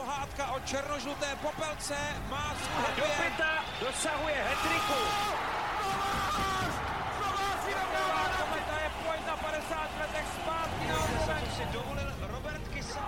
pohádka 0.00 0.52
o 0.52 0.60
černožluté 0.60 1.26
popelce 1.42 1.96
má 2.30 2.54
svůj 2.56 2.96
Do 2.96 3.04
pěta 3.20 3.52
dosahuje 3.80 4.34
hetriku. 4.48 5.00
Kometa 8.38 8.76
je 8.84 8.90
pojď 9.04 9.20
na 9.26 9.36
50 9.36 10.00
letech 10.00 10.26
zpátky 10.40 10.84
na 10.88 11.50
si 11.56 11.64
dovolil 11.72 12.12
Robert 12.32 12.68
Kysa. 12.68 13.06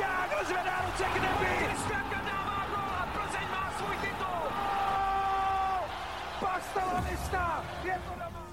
Jágr 0.00 0.44
zvedá 0.46 0.76
ruce 0.86 1.04
k 1.04 1.14
nebi. 1.14 1.66
Kristianka 1.66 2.20
dává 2.24 2.66
gol 2.72 2.92
a 3.00 3.06
Plzeň 3.12 3.48
má 3.50 3.72
svůj 3.78 3.96
titul. 3.96 4.42
Pastalanista 6.40 7.64
je 7.84 8.00
to 8.06 8.12
doma. 8.24 8.46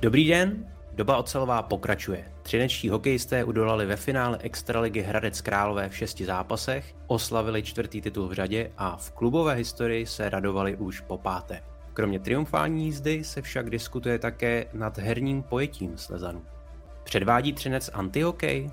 Dobrý 0.00 0.28
den, 0.28 0.77
doba 0.98 1.16
ocelová 1.16 1.62
pokračuje. 1.62 2.24
Třinečtí 2.42 2.88
hokejisté 2.88 3.44
udolali 3.44 3.86
ve 3.86 3.96
finále 3.96 4.38
Extraligy 4.40 5.00
Hradec 5.00 5.40
Králové 5.40 5.88
v 5.88 5.96
šesti 5.96 6.24
zápasech, 6.24 6.94
oslavili 7.06 7.62
čtvrtý 7.62 8.00
titul 8.00 8.28
v 8.28 8.32
řadě 8.32 8.70
a 8.78 8.96
v 8.96 9.10
klubové 9.10 9.54
historii 9.54 10.06
se 10.06 10.30
radovali 10.30 10.76
už 10.76 11.00
po 11.00 11.18
páté. 11.18 11.62
Kromě 11.92 12.18
triumfální 12.18 12.84
jízdy 12.84 13.24
se 13.24 13.42
však 13.42 13.70
diskutuje 13.70 14.18
také 14.18 14.66
nad 14.72 14.98
herním 14.98 15.42
pojetím 15.42 15.98
Slezanů. 15.98 16.42
Předvádí 17.04 17.52
Třinec 17.52 17.90
antihokej? 17.92 18.70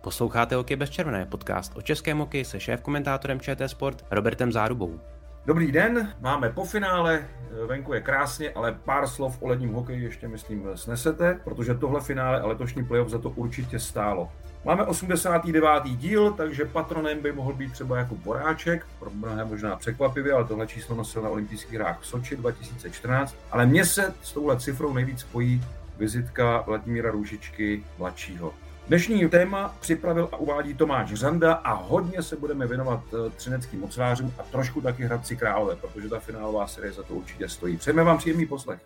Posloucháte 0.00 0.54
Hokej 0.54 0.76
bez 0.76 0.90
červené, 0.90 1.26
podcast 1.26 1.76
o 1.76 1.82
českém 1.82 2.18
hokeji 2.18 2.44
se 2.44 2.60
šéf-komentátorem 2.60 3.40
ČT 3.40 3.68
Sport 3.68 4.04
Robertem 4.10 4.52
Zárubou. 4.52 5.00
Dobrý 5.46 5.72
den, 5.72 6.14
máme 6.20 6.50
po 6.50 6.64
finále, 6.64 7.28
venku 7.66 7.94
je 7.94 8.00
krásně, 8.00 8.50
ale 8.50 8.78
pár 8.84 9.08
slov 9.08 9.42
o 9.42 9.48
ledním 9.48 9.72
hokeji 9.72 10.04
ještě 10.04 10.28
myslím 10.28 10.68
snesete, 10.74 11.40
protože 11.44 11.74
tohle 11.74 12.00
finále 12.00 12.40
a 12.40 12.46
letošní 12.46 12.84
playoff 12.84 13.10
za 13.10 13.18
to 13.18 13.30
určitě 13.30 13.78
stálo. 13.78 14.32
Máme 14.64 14.84
89. 14.84 15.82
díl, 15.84 16.32
takže 16.32 16.64
patronem 16.64 17.20
by 17.20 17.32
mohl 17.32 17.52
být 17.52 17.72
třeba 17.72 17.98
jako 17.98 18.14
Boráček, 18.14 18.86
pro 18.98 19.10
mnohé 19.10 19.44
možná 19.44 19.76
překvapivě, 19.76 20.32
ale 20.32 20.44
tohle 20.44 20.66
číslo 20.66 20.96
nosil 20.96 21.22
na 21.22 21.28
olympijských 21.28 21.74
hrách 21.74 22.00
v 22.00 22.06
Soči 22.06 22.36
2014. 22.36 23.36
Ale 23.50 23.66
mně 23.66 23.84
se 23.84 24.14
s 24.22 24.32
touhle 24.32 24.60
cifrou 24.60 24.92
nejvíc 24.92 25.20
spojí 25.20 25.64
vizitka 25.98 26.60
Vladimíra 26.66 27.10
Růžičky 27.10 27.84
mladšího. 27.98 28.54
Dnešní 28.86 29.28
téma 29.28 29.76
připravil 29.80 30.28
a 30.32 30.36
uvádí 30.36 30.74
Tomáš 30.74 31.14
Řanda 31.14 31.54
a 31.54 31.72
hodně 31.72 32.22
se 32.22 32.36
budeme 32.36 32.66
věnovat 32.66 33.04
eh, 33.14 33.30
třineckým 33.30 33.84
ocvářům 33.84 34.34
a 34.38 34.42
trošku 34.42 34.80
taky 34.80 35.04
Hradci 35.04 35.36
Králové, 35.36 35.76
protože 35.76 36.08
ta 36.08 36.20
finálová 36.20 36.66
série 36.66 36.92
za 36.92 37.02
to 37.02 37.14
určitě 37.14 37.48
stojí. 37.48 37.76
Přejeme 37.76 38.02
vám 38.02 38.18
příjemný 38.18 38.46
poslech. 38.46 38.80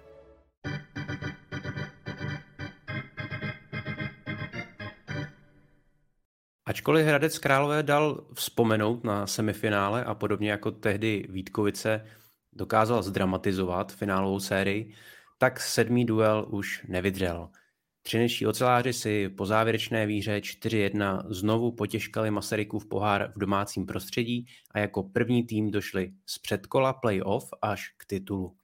Ačkoliv 6.66 7.06
Hradec 7.06 7.38
Králové 7.38 7.82
dal 7.82 8.24
vzpomenout 8.34 9.04
na 9.04 9.26
semifinále 9.26 10.04
a 10.04 10.14
podobně 10.14 10.50
jako 10.50 10.70
tehdy 10.70 11.26
Vítkovice 11.28 12.06
dokázal 12.52 13.02
zdramatizovat 13.02 13.92
finálovou 13.92 14.40
sérii, 14.40 14.94
tak 15.38 15.60
sedmý 15.60 16.04
duel 16.04 16.46
už 16.50 16.84
nevydřel. 16.88 17.48
Třinečtí 18.06 18.46
oceláři 18.46 18.92
si 18.92 19.28
po 19.28 19.46
závěrečné 19.46 20.06
výhře 20.06 20.38
4-1 20.38 21.22
znovu 21.28 21.72
potěžkali 21.72 22.30
Masarykův 22.30 22.86
pohár 22.86 23.32
v 23.36 23.38
domácím 23.38 23.86
prostředí 23.86 24.46
a 24.70 24.78
jako 24.78 25.02
první 25.02 25.46
tým 25.46 25.70
došli 25.70 26.12
z 26.26 26.38
předkola 26.38 26.92
playoff 26.92 27.48
až 27.62 27.88
k 27.96 28.06
titulu. 28.06 28.56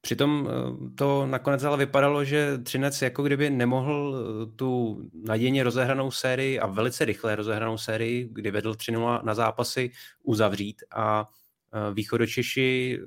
Přitom 0.00 0.48
eh, 0.48 0.90
to 0.94 1.26
nakonec 1.26 1.64
ale 1.64 1.76
vypadalo, 1.76 2.24
že 2.24 2.58
Třinec 2.58 3.02
jako 3.02 3.22
kdyby 3.22 3.50
nemohl 3.50 4.16
eh, 4.16 4.56
tu 4.56 5.02
nadějně 5.24 5.62
rozehranou 5.62 6.10
sérii 6.10 6.60
a 6.60 6.66
velice 6.66 7.04
rychle 7.04 7.36
rozehranou 7.36 7.78
sérii, 7.78 8.28
kdy 8.32 8.50
vedl 8.50 8.74
3 8.74 8.92
na 9.22 9.34
zápasy, 9.34 9.90
uzavřít 10.22 10.82
a 10.94 11.28
východočeši 11.94 13.00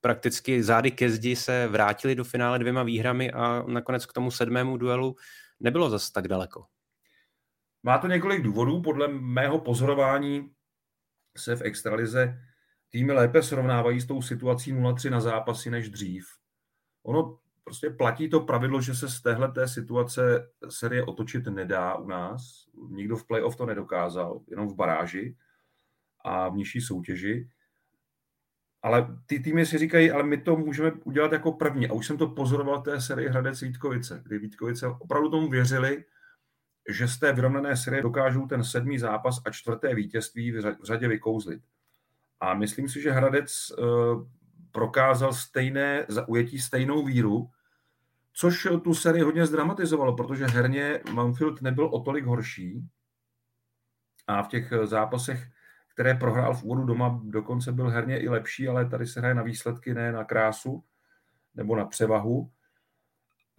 prakticky 0.00 0.62
zády 0.62 0.90
ke 0.90 1.10
zdi 1.10 1.36
se 1.36 1.68
vrátili 1.68 2.14
do 2.14 2.24
finále 2.24 2.58
dvěma 2.58 2.82
výhrami 2.82 3.32
a 3.32 3.62
nakonec 3.66 4.06
k 4.06 4.12
tomu 4.12 4.30
sedmému 4.30 4.76
duelu 4.76 5.16
nebylo 5.60 5.90
zase 5.90 6.12
tak 6.12 6.28
daleko. 6.28 6.64
Má 7.82 7.98
to 7.98 8.06
několik 8.06 8.42
důvodů. 8.42 8.82
Podle 8.82 9.08
mého 9.08 9.58
pozorování 9.58 10.50
se 11.38 11.56
v 11.56 11.62
extralize 11.62 12.38
týmy 12.88 13.12
lépe 13.12 13.42
srovnávají 13.42 14.00
s 14.00 14.06
tou 14.06 14.22
situací 14.22 14.74
0-3 14.74 15.10
na 15.10 15.20
zápasy 15.20 15.70
než 15.70 15.88
dřív. 15.88 16.26
Ono 17.02 17.38
prostě 17.64 17.90
platí 17.90 18.30
to 18.30 18.40
pravidlo, 18.40 18.80
že 18.80 18.94
se 18.94 19.08
z 19.08 19.20
téhle 19.20 19.52
té 19.52 19.68
situace 19.68 20.50
série 20.68 21.04
otočit 21.04 21.46
nedá 21.46 21.94
u 21.96 22.08
nás. 22.08 22.68
Nikdo 22.88 23.16
v 23.16 23.26
playoff 23.26 23.56
to 23.56 23.66
nedokázal, 23.66 24.40
jenom 24.48 24.68
v 24.68 24.74
baráži 24.74 25.36
a 26.24 26.48
v 26.48 26.56
nižší 26.56 26.80
soutěži. 26.80 27.48
Ale 28.82 29.16
ty 29.26 29.40
týmy 29.40 29.66
si 29.66 29.78
říkají, 29.78 30.10
ale 30.10 30.22
my 30.22 30.36
to 30.40 30.56
můžeme 30.56 30.92
udělat 31.04 31.32
jako 31.32 31.52
první. 31.52 31.88
A 31.88 31.92
už 31.92 32.06
jsem 32.06 32.18
to 32.18 32.28
pozoroval 32.28 32.82
té 32.82 33.00
sérii 33.00 33.28
Hradec 33.28 33.60
Vítkovice, 33.60 34.22
kdy 34.24 34.38
Vítkovice 34.38 34.86
opravdu 34.86 35.30
tomu 35.30 35.48
věřili, 35.48 36.04
že 36.88 37.08
z 37.08 37.18
té 37.18 37.32
vyrovnané 37.32 37.76
série 37.76 38.02
dokážou 38.02 38.46
ten 38.46 38.64
sedmý 38.64 38.98
zápas 38.98 39.42
a 39.44 39.50
čtvrté 39.50 39.94
vítězství 39.94 40.52
v 40.52 40.76
řadě 40.84 41.08
vykouzlit. 41.08 41.62
A 42.40 42.54
myslím 42.54 42.88
si, 42.88 43.02
že 43.02 43.10
Hradec 43.10 43.52
eh, 43.70 43.82
prokázal 44.72 45.32
stejné 45.32 46.06
zaujetí, 46.08 46.58
stejnou 46.58 47.04
víru, 47.04 47.50
což 48.32 48.68
tu 48.84 48.94
sérii 48.94 49.22
hodně 49.22 49.46
zdramatizovalo, 49.46 50.16
protože 50.16 50.46
herně 50.46 51.00
Manfield 51.12 51.62
nebyl 51.62 51.86
o 51.86 52.00
tolik 52.00 52.24
horší 52.24 52.88
a 54.26 54.42
v 54.42 54.48
těch 54.48 54.72
zápasech 54.84 55.46
které 56.00 56.14
prohrál 56.14 56.54
v 56.54 56.64
úvodu 56.64 56.84
doma, 56.84 57.20
dokonce 57.24 57.72
byl 57.72 57.88
herně 57.88 58.18
i 58.18 58.28
lepší, 58.28 58.68
ale 58.68 58.86
tady 58.86 59.06
se 59.06 59.20
hraje 59.20 59.34
na 59.34 59.42
výsledky, 59.42 59.94
ne 59.94 60.12
na 60.12 60.24
krásu 60.24 60.84
nebo 61.54 61.76
na 61.76 61.84
převahu. 61.84 62.50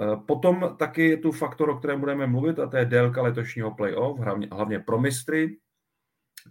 E, 0.01 0.15
potom 0.15 0.75
taky 0.79 1.09
je 1.09 1.17
tu 1.17 1.31
faktor, 1.31 1.69
o 1.69 1.77
kterém 1.77 1.99
budeme 1.99 2.27
mluvit, 2.27 2.59
a 2.59 2.67
to 2.67 2.77
je 2.77 2.85
délka 2.85 3.21
letošního 3.21 3.71
playoff, 3.71 4.19
hlavně, 4.51 4.79
pro 4.79 4.99
mistry. 4.99 5.57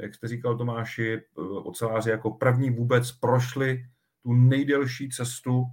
Jak 0.00 0.14
jste 0.14 0.28
říkal 0.28 0.58
Tomáši, 0.58 1.12
e, 1.12 1.22
oceláři 1.40 2.10
jako 2.10 2.30
první 2.30 2.70
vůbec 2.70 3.12
prošli 3.12 3.84
tu 4.22 4.32
nejdelší 4.32 5.08
cestu 5.08 5.64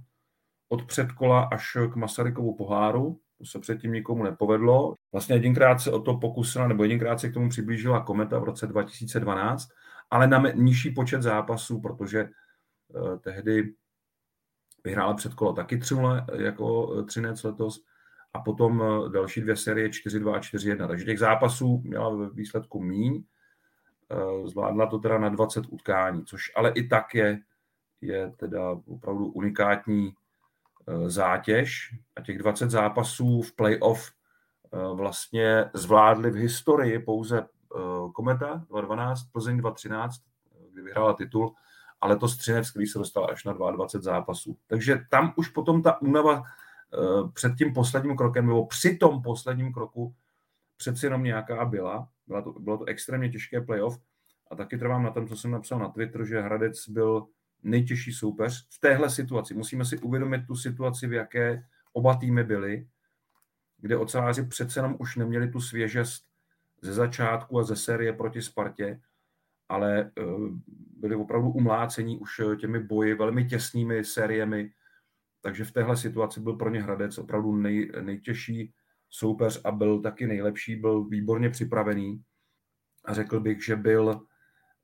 od 0.68 0.86
předkola 0.86 1.48
až 1.52 1.76
k 1.92 1.96
Masarykovu 1.96 2.56
poháru. 2.56 3.20
To 3.38 3.44
se 3.44 3.58
předtím 3.58 3.92
nikomu 3.92 4.24
nepovedlo. 4.24 4.94
Vlastně 5.12 5.34
jedinkrát 5.34 5.78
se 5.78 5.90
o 5.90 6.00
to 6.00 6.16
pokusila, 6.16 6.68
nebo 6.68 6.82
jedinkrát 6.82 7.20
se 7.20 7.28
k 7.28 7.34
tomu 7.34 7.48
přiblížila 7.48 8.00
Kometa 8.00 8.38
v 8.38 8.44
roce 8.44 8.66
2012 8.66 9.68
ale 10.10 10.26
na 10.26 10.42
nižší 10.54 10.90
počet 10.90 11.22
zápasů, 11.22 11.80
protože 11.80 12.28
uh, 12.88 13.18
tehdy 13.18 13.74
vyhrála 14.84 15.14
předkolo 15.14 15.52
taky 15.52 15.78
3 15.78 15.94
jako 16.32 17.02
Třinec 17.02 17.42
letos 17.42 17.84
a 18.32 18.40
potom 18.40 18.82
další 19.12 19.40
dvě 19.40 19.56
série 19.56 19.88
4-2 19.88 20.34
a 20.34 20.40
4-1. 20.40 20.88
Takže 20.88 21.04
těch 21.04 21.18
zápasů 21.18 21.82
měla 21.84 22.16
ve 22.16 22.30
výsledku 22.30 22.82
míň. 22.82 23.24
Zvládla 24.44 24.86
to 24.86 24.98
teda 24.98 25.18
na 25.18 25.28
20 25.28 25.64
utkání, 25.68 26.24
což 26.24 26.42
ale 26.56 26.70
i 26.70 26.88
tak 26.88 27.14
je, 27.14 27.40
je 28.00 28.32
teda 28.36 28.70
opravdu 28.86 29.26
unikátní 29.26 30.12
zátěž 31.06 31.94
a 32.16 32.20
těch 32.20 32.38
20 32.38 32.70
zápasů 32.70 33.42
v 33.42 33.52
playoff 33.52 34.12
vlastně 34.94 35.64
zvládli 35.74 36.30
v 36.30 36.34
historii 36.34 36.98
pouze 36.98 37.46
Kometa 38.14 38.54
2012, 38.54 39.22
Plzeň 39.32 39.56
2013, 39.56 40.22
kdy 40.72 40.82
vyhrála 40.82 41.12
titul, 41.12 41.54
ale 42.00 42.16
to 42.16 42.28
Střinec, 42.28 42.70
který 42.70 42.86
se 42.86 42.98
dostal 42.98 43.30
až 43.30 43.44
na 43.44 43.52
22 43.52 44.02
zápasů. 44.12 44.56
Takže 44.66 45.00
tam 45.10 45.32
už 45.36 45.48
potom 45.48 45.82
ta 45.82 46.02
únava 46.02 46.42
uh, 46.42 47.30
před 47.32 47.52
tím 47.58 47.72
posledním 47.72 48.16
krokem, 48.16 48.46
nebo 48.46 48.66
při 48.66 48.96
tom 48.96 49.22
posledním 49.22 49.72
kroku 49.72 50.14
přeci 50.76 51.06
jenom 51.06 51.22
nějaká 51.22 51.64
byla. 51.64 52.08
Byla 52.26 52.42
to, 52.42 52.52
bylo 52.52 52.78
to 52.78 52.84
extrémně 52.84 53.28
těžké 53.28 53.60
playoff 53.60 53.98
a 54.50 54.56
taky 54.56 54.78
trvám 54.78 55.02
na 55.02 55.10
tom, 55.10 55.28
co 55.28 55.36
jsem 55.36 55.50
napsal 55.50 55.78
na 55.78 55.88
Twitter, 55.88 56.24
že 56.24 56.40
Hradec 56.40 56.88
byl 56.88 57.26
nejtěžší 57.62 58.12
soupeř 58.12 58.66
v 58.70 58.80
téhle 58.80 59.10
situaci. 59.10 59.54
Musíme 59.54 59.84
si 59.84 59.98
uvědomit 59.98 60.46
tu 60.46 60.56
situaci, 60.56 61.06
v 61.06 61.12
jaké 61.12 61.64
oba 61.92 62.16
týmy 62.16 62.44
byly, 62.44 62.88
kde 63.78 63.96
oceláři 63.96 64.42
přece 64.42 64.78
jenom 64.78 64.96
už 64.98 65.16
neměli 65.16 65.50
tu 65.50 65.60
svěžest 65.60 66.27
ze 66.82 66.92
začátku 66.92 67.58
a 67.58 67.62
ze 67.62 67.76
série 67.76 68.12
proti 68.12 68.42
Spartě, 68.42 69.00
ale 69.68 70.00
eh, 70.00 70.22
byli 70.96 71.16
opravdu 71.16 71.50
umlácení 71.50 72.18
už 72.18 72.40
eh, 72.40 72.56
těmi 72.56 72.78
boji, 72.78 73.14
velmi 73.14 73.44
těsnými 73.44 74.04
sériemi, 74.04 74.72
takže 75.40 75.64
v 75.64 75.72
téhle 75.72 75.96
situaci 75.96 76.40
byl 76.40 76.52
pro 76.52 76.70
ně 76.70 76.82
Hradec 76.82 77.18
opravdu 77.18 77.56
nej, 77.56 77.92
nejtěžší 78.00 78.72
soupeř 79.10 79.60
a 79.64 79.70
byl 79.72 80.00
taky 80.00 80.26
nejlepší, 80.26 80.76
byl 80.76 81.04
výborně 81.04 81.50
připravený 81.50 82.22
a 83.04 83.14
řekl 83.14 83.40
bych, 83.40 83.64
že 83.64 83.76
byl 83.76 84.20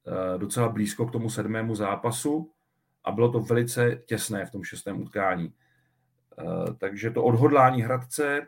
eh, 0.06 0.38
docela 0.38 0.68
blízko 0.68 1.06
k 1.06 1.12
tomu 1.12 1.30
sedmému 1.30 1.74
zápasu 1.74 2.52
a 3.04 3.12
bylo 3.12 3.32
to 3.32 3.40
velice 3.40 4.02
těsné 4.06 4.46
v 4.46 4.50
tom 4.50 4.64
šestém 4.64 5.00
utkání. 5.00 5.54
Takže 6.78 7.10
to 7.10 7.24
odhodlání 7.24 7.82
Hradce 7.82 8.46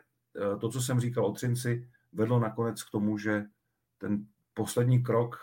to, 0.59 0.69
co 0.69 0.81
jsem 0.81 0.99
říkal 0.99 1.25
o 1.25 1.31
Třinci, 1.31 1.87
vedlo 2.17 2.39
nakonec 2.39 2.83
k 2.83 2.91
tomu, 2.91 3.17
že 3.17 3.45
ten 3.97 4.25
poslední 4.53 5.03
krok 5.03 5.37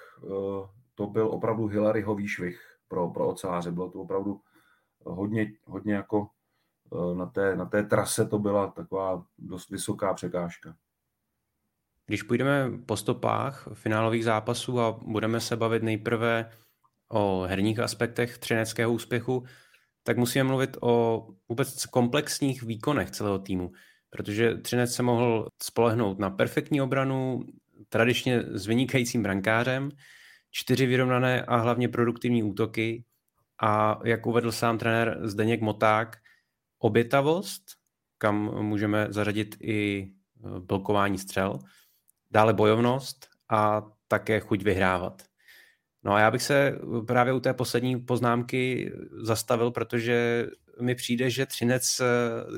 to 0.95 1.07
byl 1.07 1.27
opravdu 1.27 1.67
Hillaryho 1.67 2.15
výšvih 2.15 2.77
pro, 2.89 3.09
pro 3.09 3.29
oceláře. 3.29 3.71
Bylo 3.71 3.91
to 3.91 4.01
opravdu 4.01 4.41
hodně, 5.05 5.53
hodně 5.65 5.95
jako 5.95 6.29
na 7.15 7.27
té, 7.27 7.57
na 7.57 7.65
té 7.65 7.83
trase 7.83 8.25
to 8.27 8.39
byla 8.39 8.67
taková 8.67 9.25
dost 9.39 9.71
vysoká 9.71 10.15
překážka. 10.15 10.77
Když 12.07 12.23
půjdeme 12.23 12.79
po 12.87 12.97
stopách 12.97 13.69
finálových 13.75 14.25
zápasů 14.25 14.81
a 14.81 14.93
budeme 14.93 15.41
se 15.41 15.57
bavit 15.57 15.83
nejprve 15.83 16.51
o 17.09 17.41
herních 17.49 17.79
aspektech 17.79 18.39
třineckého 18.39 18.93
úspěchu, 18.93 19.45
tak 20.03 20.17
musíme 20.17 20.45
mluvit 20.45 20.77
o 20.81 21.27
vůbec 21.49 21.87
komplexních 21.87 22.63
výkonech 22.63 23.11
celého 23.11 23.39
týmu, 23.39 23.73
protože 24.15 24.55
Třinec 24.55 24.95
se 24.95 25.03
mohl 25.03 25.49
spolehnout 25.63 26.19
na 26.19 26.31
perfektní 26.31 26.81
obranu, 26.83 27.41
tradičně 27.89 28.43
s 28.43 28.67
vynikajícím 28.67 29.23
brankářem, 29.23 29.91
čtyři 30.51 30.87
vyrovnané 30.87 31.43
a 31.43 31.57
hlavně 31.57 31.89
produktivní 31.89 32.43
útoky 32.43 33.05
a 33.63 34.01
jak 34.05 34.27
uvedl 34.27 34.53
sám 34.53 34.79
trenér 34.79 35.19
Zdeněk 35.23 35.61
Moták, 35.61 36.17
obětavost, 36.79 37.63
kam 38.19 38.63
můžeme 38.63 39.07
zařadit 39.11 39.57
i 39.61 40.11
blokování 40.59 41.19
střel, 41.19 41.59
dále 42.31 42.53
bojovnost 42.53 43.29
a 43.49 43.83
také 44.09 44.41
chuť 44.41 44.63
vyhrávat. 44.63 45.23
No 46.05 46.13
a 46.13 46.21
já 46.21 46.31
bych 46.31 46.43
se 46.43 46.79
právě 47.07 47.33
u 47.33 47.41
té 47.41 47.55
poslední 47.55 48.01
poznámky 48.01 48.93
zastavil, 49.23 49.71
protože 49.71 50.47
mi 50.81 50.95
přijde, 50.95 51.31
že 51.31 51.47
Třinec 51.47 52.01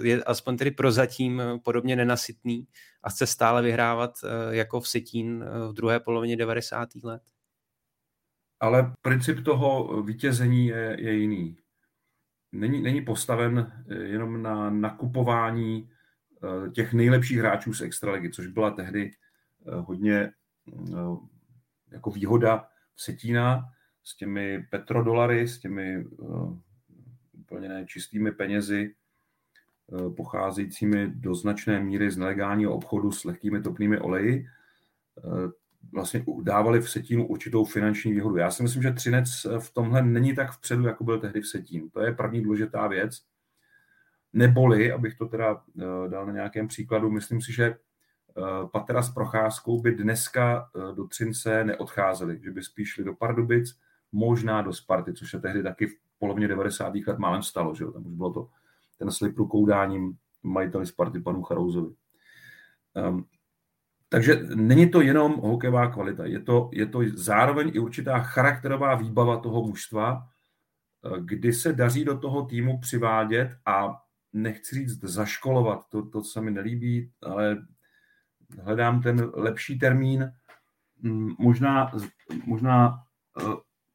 je 0.03 0.25
aspoň 0.25 0.57
tedy 0.57 0.71
prozatím 0.71 1.43
podobně 1.65 1.97
nenasytný 1.97 2.67
a 3.07 3.11
chce 3.11 3.27
stále 3.27 3.63
vyhrávat 3.63 4.15
eh, 4.25 4.57
jako 4.57 4.81
v 4.81 4.89
Sitín 4.89 5.45
eh, 5.47 5.69
v 5.69 5.73
druhé 5.73 6.01
polovině 6.01 6.37
90. 6.37 6.89
let. 7.03 7.23
Ale 8.61 8.93
princip 9.03 9.45
toho 9.45 10.03
vítězení 10.03 10.67
je, 10.67 10.97
je 10.99 11.13
jiný. 11.13 11.57
Není, 12.53 12.83
není 12.83 13.01
postaven 13.01 13.85
eh, 13.89 13.95
jenom 13.95 14.43
na 14.43 14.71
nakupování 14.71 15.91
těch 16.75 16.93
nejlepších 16.93 17.39
hráčů 17.39 17.75
z 17.75 17.81
extraligy, 17.81 18.31
což 18.31 18.47
byla 18.47 18.71
tehdy 18.71 19.11
hodně 19.67 20.33
jako 21.93 22.11
výhoda 22.11 22.69
Setína 22.97 23.65
s 24.05 24.17
těmi 24.17 24.67
petrodolary, 24.71 25.49
s 25.49 25.59
těmi 25.59 26.05
úplně 27.47 27.69
nečistými 27.69 28.33
penězi, 28.33 28.95
uh, 29.87 30.15
pocházejícími 30.15 31.13
do 31.15 31.35
značné 31.35 31.81
míry 31.81 32.11
z 32.11 32.17
nelegálního 32.17 32.75
obchodu 32.75 33.13
s 33.13 33.25
lehkými 33.25 33.63
topnými 33.63 33.99
oleji, 33.99 34.47
uh, 35.25 35.51
vlastně 35.93 36.25
dávali 36.43 36.81
v 36.81 36.91
Setínu 36.91 37.27
určitou 37.27 37.65
finanční 37.65 38.13
výhodu. 38.13 38.37
Já 38.37 38.51
si 38.51 38.63
myslím, 38.63 38.83
že 38.83 38.93
Třinec 38.93 39.47
v 39.59 39.71
tomhle 39.71 40.03
není 40.03 40.35
tak 40.35 40.53
vpředu, 40.53 40.87
jako 40.87 41.05
byl 41.05 41.21
tehdy 41.21 41.41
v 41.41 41.47
Setínu. 41.47 41.89
To 41.89 42.01
je 42.01 42.13
první 42.13 42.43
důležitá 42.43 42.87
věc. 42.87 43.23
Neboli, 44.33 44.93
abych 44.93 45.15
to 45.15 45.27
teda 45.27 45.63
dal 46.09 46.27
na 46.27 46.33
nějakém 46.33 46.69
příkladu, 46.69 47.11
myslím 47.11 47.41
si, 47.41 47.53
že 47.53 47.77
Eh, 48.39 48.69
Patera 48.73 49.03
s 49.03 49.11
Procházkou 49.11 49.81
by 49.81 49.95
dneska 49.95 50.71
eh, 50.77 50.95
do 50.95 51.07
Třince 51.07 51.65
neodcházeli, 51.65 52.41
že 52.45 52.51
by 52.51 52.63
spíš 52.63 52.89
šli 52.89 53.05
do 53.05 53.15
Pardubic, 53.15 53.79
možná 54.13 54.63
do 54.63 54.73
Sparty, 54.73 55.13
což 55.13 55.31
se 55.31 55.41
tehdy 55.41 55.63
taky 55.63 55.99
polovině 56.19 56.49
90. 56.49 56.95
let 57.07 57.19
málem 57.19 57.43
stalo, 57.43 57.75
že 57.75 57.85
jo? 57.85 57.93
tam 57.93 58.07
už 58.07 58.13
bylo 58.13 58.33
to 58.33 58.49
ten 58.99 59.11
slib 59.11 59.39
rukoudáním 59.39 60.17
majiteli 60.43 60.87
Sparty 60.87 61.21
panu 61.21 61.43
Charouzovi. 61.43 61.95
Um, 62.95 63.27
takže 64.09 64.41
není 64.55 64.91
to 64.91 65.01
jenom 65.01 65.33
hokejová 65.33 65.91
kvalita, 65.91 66.27
je 66.27 66.41
to, 66.41 66.71
je 66.73 66.87
to 66.87 67.01
zároveň 67.15 67.71
i 67.75 67.79
určitá 67.79 68.19
charakterová 68.19 68.95
výbava 68.95 69.37
toho 69.37 69.63
mužstva, 69.63 70.23
eh, 71.05 71.21
kdy 71.21 71.53
se 71.53 71.73
daří 71.73 72.05
do 72.05 72.19
toho 72.19 72.43
týmu 72.43 72.81
přivádět 72.81 73.57
a 73.67 74.03
nechci 74.33 74.75
říct 74.75 75.01
zaškolovat, 75.05 75.89
to, 75.89 76.09
to 76.09 76.25
se 76.25 76.41
mi 76.41 76.51
nelíbí, 76.51 77.12
ale 77.23 77.67
hledám 78.62 79.03
ten 79.03 79.31
lepší 79.35 79.79
termín, 79.79 80.33
mm, 81.01 81.35
možná, 81.39 81.93
možná 82.47 83.03
uh, 83.43 83.55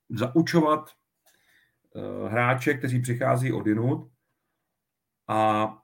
zaučovat 0.10 0.90
hráče, 2.28 2.74
kteří 2.74 3.02
přichází 3.02 3.54
od 3.54 3.68
jinut 3.68 4.12
a 5.28 5.78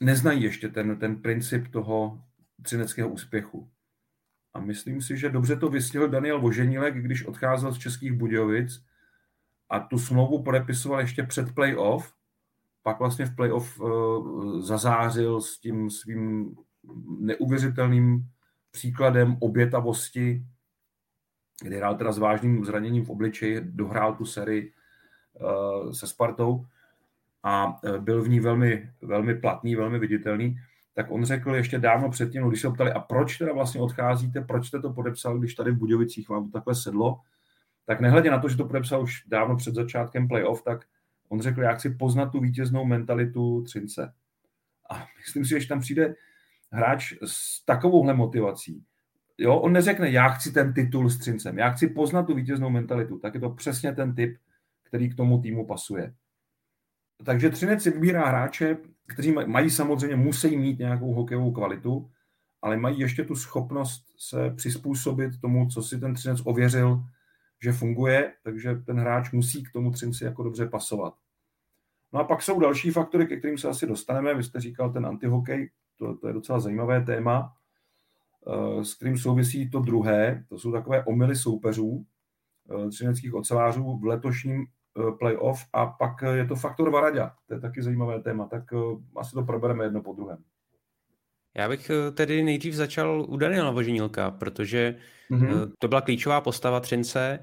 neznají 0.00 0.42
ještě 0.42 0.68
ten, 0.68 0.98
ten 0.98 1.22
princip 1.22 1.68
toho 1.68 2.22
třineckého 2.62 3.08
úspěchu. 3.08 3.70
A 4.54 4.60
myslím 4.60 5.02
si, 5.02 5.16
že 5.16 5.30
dobře 5.30 5.56
to 5.56 5.68
vystihl 5.68 6.08
Daniel 6.08 6.40
Voženilek, 6.40 7.02
když 7.02 7.26
odcházel 7.26 7.72
z 7.72 7.78
Českých 7.78 8.12
Budějovic 8.12 8.84
a 9.68 9.80
tu 9.80 9.98
smlouvu 9.98 10.42
podepisoval 10.42 11.00
ještě 11.00 11.22
před 11.22 11.54
playoff, 11.54 12.14
pak 12.82 12.98
vlastně 12.98 13.26
v 13.26 13.36
playoff 13.36 13.80
uh, 13.80 14.60
zazářil 14.60 15.40
s 15.40 15.58
tím 15.58 15.90
svým 15.90 16.54
neuvěřitelným 17.18 18.28
příkladem 18.70 19.36
obětavosti, 19.40 20.46
kdy 21.62 21.76
hrál 21.76 21.94
teda 21.94 22.12
s 22.12 22.18
vážným 22.18 22.64
zraněním 22.64 23.04
v 23.04 23.10
obličeji, 23.10 23.60
dohrál 23.60 24.14
tu 24.14 24.24
sérii 24.24 24.72
se 25.92 26.06
Spartou 26.06 26.66
a 27.42 27.80
eh, 27.84 27.98
byl 27.98 28.22
v 28.22 28.28
ní 28.28 28.40
velmi, 28.40 28.90
velmi 29.02 29.34
platný, 29.34 29.76
velmi 29.76 29.98
viditelný, 29.98 30.56
tak 30.94 31.10
on 31.10 31.24
řekl 31.24 31.54
ještě 31.54 31.78
dávno 31.78 32.10
předtím, 32.10 32.48
když 32.48 32.60
se 32.60 32.70
ptali, 32.70 32.92
a 32.92 33.00
proč 33.00 33.38
teda 33.38 33.52
vlastně 33.52 33.80
odcházíte, 33.80 34.40
proč 34.40 34.66
jste 34.66 34.80
to 34.80 34.92
podepsal, 34.92 35.38
když 35.38 35.54
tady 35.54 35.70
v 35.70 35.78
Budějovicích 35.78 36.28
vám 36.28 36.44
to 36.44 36.52
takhle 36.52 36.74
sedlo, 36.74 37.20
tak 37.86 38.00
nehledě 38.00 38.30
na 38.30 38.38
to, 38.38 38.48
že 38.48 38.56
to 38.56 38.64
podepsal 38.64 39.02
už 39.02 39.24
dávno 39.26 39.56
před 39.56 39.74
začátkem 39.74 40.28
playoff, 40.28 40.62
tak 40.62 40.84
on 41.28 41.40
řekl, 41.40 41.62
já 41.62 41.74
chci 41.74 41.90
poznat 41.90 42.26
tu 42.26 42.40
vítěznou 42.40 42.84
mentalitu 42.84 43.62
Třince. 43.62 44.12
A 44.90 45.06
myslím 45.18 45.44
si, 45.44 45.60
že 45.60 45.68
tam 45.68 45.80
přijde 45.80 46.14
hráč 46.70 47.12
s 47.24 47.64
takovouhle 47.64 48.14
motivací, 48.14 48.84
jo, 49.38 49.56
on 49.56 49.72
neřekne, 49.72 50.10
já 50.10 50.28
chci 50.28 50.52
ten 50.52 50.72
titul 50.72 51.08
s 51.08 51.18
Třincem, 51.18 51.58
já 51.58 51.70
chci 51.70 51.86
poznat 51.86 52.22
tu 52.22 52.34
vítěznou 52.34 52.70
mentalitu, 52.70 53.18
tak 53.18 53.34
je 53.34 53.40
to 53.40 53.50
přesně 53.50 53.92
ten 53.92 54.14
typ, 54.14 54.36
který 54.92 55.10
k 55.10 55.16
tomu 55.16 55.40
týmu 55.40 55.66
pasuje. 55.66 56.14
Takže 57.24 57.50
Třinec 57.50 57.82
si 57.82 57.90
vybírá 57.90 58.28
hráče, 58.28 58.76
kteří 59.06 59.32
mají 59.32 59.70
samozřejmě, 59.70 60.16
musí 60.16 60.56
mít 60.56 60.78
nějakou 60.78 61.14
hokejovou 61.14 61.52
kvalitu, 61.52 62.10
ale 62.62 62.76
mají 62.76 63.00
ještě 63.00 63.24
tu 63.24 63.36
schopnost 63.36 64.04
se 64.18 64.50
přizpůsobit 64.50 65.40
tomu, 65.40 65.68
co 65.68 65.82
si 65.82 66.00
ten 66.00 66.14
Třinec 66.14 66.40
ověřil, 66.44 67.02
že 67.62 67.72
funguje, 67.72 68.32
takže 68.44 68.74
ten 68.74 69.00
hráč 69.00 69.32
musí 69.32 69.62
k 69.62 69.72
tomu 69.72 69.90
Třinci 69.90 70.24
jako 70.24 70.42
dobře 70.42 70.66
pasovat. 70.66 71.14
No 72.12 72.20
a 72.20 72.24
pak 72.24 72.42
jsou 72.42 72.60
další 72.60 72.90
faktory, 72.90 73.26
ke 73.26 73.36
kterým 73.36 73.58
se 73.58 73.68
asi 73.68 73.86
dostaneme. 73.86 74.34
Vy 74.34 74.42
jste 74.42 74.60
říkal 74.60 74.92
ten 74.92 75.06
antihokej, 75.06 75.70
to, 75.96 76.16
to 76.16 76.26
je 76.26 76.32
docela 76.32 76.60
zajímavé 76.60 77.00
téma, 77.00 77.56
eh, 78.46 78.84
s 78.84 78.94
kterým 78.94 79.18
souvisí 79.18 79.70
to 79.70 79.80
druhé. 79.80 80.44
To 80.48 80.58
jsou 80.58 80.72
takové 80.72 81.04
omily 81.04 81.36
soupeřů, 81.36 82.06
eh, 82.86 82.88
třineckých 82.90 83.34
ocelářů 83.34 83.98
v 83.98 84.04
letošním 84.04 84.66
playoff 85.18 85.66
a 85.72 85.86
pak 85.86 86.22
je 86.34 86.46
to 86.46 86.56
faktor 86.56 86.90
Varaďa. 86.90 87.34
To 87.46 87.54
je 87.54 87.60
taky 87.60 87.82
zajímavé 87.82 88.20
téma, 88.20 88.46
tak 88.46 88.62
asi 89.16 89.34
to 89.34 89.42
probereme 89.42 89.84
jedno 89.84 90.02
po 90.02 90.12
druhém. 90.12 90.38
Já 91.56 91.68
bych 91.68 91.90
tedy 92.14 92.42
nejdřív 92.42 92.74
začal 92.74 93.26
u 93.28 93.36
Daniela 93.36 93.70
Voženilka, 93.70 94.30
protože 94.30 94.96
mm-hmm. 95.30 95.72
to 95.78 95.88
byla 95.88 96.00
klíčová 96.00 96.40
postava 96.40 96.80
Třince. 96.80 97.38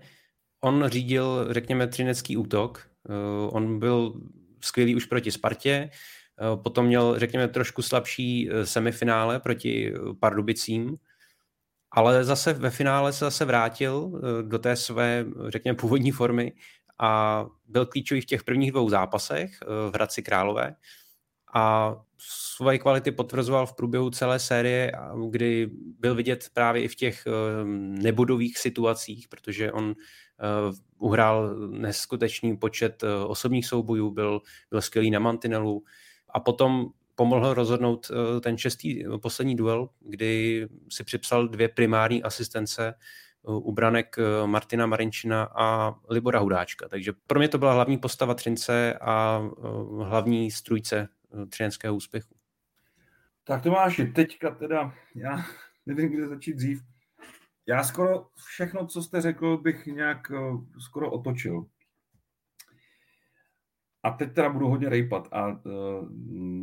On 0.63 0.87
řídil, 0.87 1.47
řekněme, 1.53 1.87
třinecký 1.87 2.37
útok. 2.37 2.89
On 3.49 3.79
byl 3.79 4.21
skvělý 4.61 4.95
už 4.95 5.05
proti 5.05 5.31
Spartě, 5.31 5.89
Eh, 6.41 6.57
potom 6.63 6.85
měl, 6.85 7.19
řekněme, 7.19 7.47
trošku 7.47 7.81
slabší 7.81 8.49
eh, 8.51 8.65
semifinále 8.65 9.39
proti 9.39 9.93
eh, 9.93 9.97
Pardubicím, 10.19 10.95
ale 11.91 12.23
zase 12.23 12.53
ve 12.53 12.69
finále 12.69 13.13
se 13.13 13.25
zase 13.25 13.45
vrátil 13.45 14.21
do 14.41 14.59
té 14.59 14.75
své, 14.75 15.25
řekněme, 15.47 15.75
původní 15.75 16.11
formy 16.11 16.53
a 16.99 17.45
byl 17.67 17.85
klíčový 17.85 18.21
v 18.21 18.25
těch 18.25 18.43
prvních 18.43 18.71
dvou 18.71 18.89
zápasech 18.89 19.51
v 19.89 19.91
Hradci 19.93 20.23
Králové. 20.23 20.75
A 21.53 21.95
svoje 22.17 22.79
kvality 22.79 23.11
potvrzoval 23.11 23.65
v 23.65 23.75
průběhu 23.75 24.09
celé 24.09 24.39
série, 24.39 24.91
kdy 25.29 25.69
byl 25.99 26.15
vidět 26.15 26.49
právě 26.53 26.81
i 26.83 26.87
v 26.87 26.95
těch 26.95 27.23
nebudových 27.77 28.57
situacích, 28.57 29.27
protože 29.27 29.71
on 29.71 29.95
uhrál 30.97 31.55
neskutečný 31.69 32.57
počet 32.57 33.03
osobních 33.27 33.65
soubojů, 33.65 34.11
byl, 34.11 34.41
byl 34.71 34.81
skvělý 34.81 35.11
na 35.11 35.19
mantinelu, 35.19 35.83
a 36.29 36.39
potom 36.39 36.89
pomohl 37.15 37.53
rozhodnout 37.53 38.11
eh, 38.11 38.39
ten 38.39 38.57
šestý 38.57 39.05
eh, 39.05 39.17
poslední 39.17 39.55
duel, 39.55 39.89
kdy 39.99 40.67
si 40.89 41.03
připsal 41.03 41.47
dvě 41.47 41.69
primární 41.69 42.23
asistence 42.23 42.87
eh, 42.87 42.93
u 43.43 43.71
branek 43.71 44.15
Martina 44.45 44.85
Marinčina 44.85 45.43
a 45.43 45.95
Libora 46.09 46.39
Hudáčka. 46.39 46.87
Takže 46.87 47.13
pro 47.27 47.39
mě 47.39 47.47
to 47.47 47.57
byla 47.57 47.73
hlavní 47.73 47.97
postava 47.97 48.33
Třince 48.33 48.93
a 49.01 49.43
hlavní 50.03 50.51
strůjce 50.51 51.07
třineckého 51.49 51.95
úspěchu. 51.95 52.35
Tak 53.43 53.63
to 53.63 53.71
máš 53.71 54.01
teďka 54.15 54.51
teda, 54.51 54.93
já 55.15 55.37
nevím, 55.85 56.09
kde 56.09 56.27
začít 56.27 56.53
dřív. 56.53 56.83
Já 57.67 57.83
skoro 57.83 58.27
všechno, 58.35 58.87
co 58.87 59.03
jste 59.03 59.21
řekl, 59.21 59.57
bych 59.57 59.85
nějak 59.85 60.31
skoro 60.79 61.11
otočil. 61.11 61.65
A 64.03 64.09
teď 64.11 64.33
teda 64.33 64.49
budu 64.49 64.67
hodně 64.67 64.89
rejpat. 64.89 65.27
A 65.31 65.47
uh, 65.47 66.09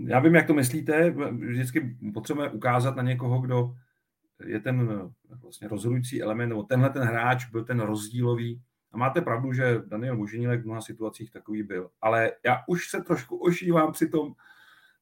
já 0.09 0.21
vím, 0.21 0.35
jak 0.35 0.47
to 0.47 0.55
myslíte. 0.55 1.11
Vždycky 1.31 1.97
potřebujeme 2.15 2.55
ukázat 2.55 2.97
na 2.97 3.03
někoho, 3.03 3.41
kdo 3.41 3.75
je 4.45 4.61
ten 4.61 5.11
vlastně 5.43 5.69
rozhodující 5.69 6.23
element, 6.23 6.49
nebo 6.49 6.63
tenhle 6.63 6.91
ten 6.91 7.03
hráč 7.03 7.51
byl 7.51 7.65
ten 7.65 7.81
rozdílový. 7.81 8.63
A 8.93 8.99
máte 8.99 9.21
pravdu, 9.21 9.53
že 9.53 9.83
Daniel 9.87 10.17
Muženílek 10.17 10.63
v 10.63 10.65
mnoha 10.65 10.81
situacích 10.81 11.31
takový 11.31 11.63
byl. 11.63 11.91
Ale 12.01 12.33
já 12.45 12.63
už 12.69 12.91
se 12.91 13.01
trošku 13.01 13.37
ošívám 13.37 13.93
při 13.93 14.09
tom 14.09 14.35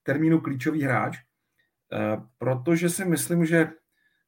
termínu 0.03 0.41
klíčový 0.41 0.83
hráč, 0.83 1.19
uh, 1.19 2.25
protože 2.39 2.91
si 2.91 3.05
myslím, 3.05 3.47
že 3.47 3.71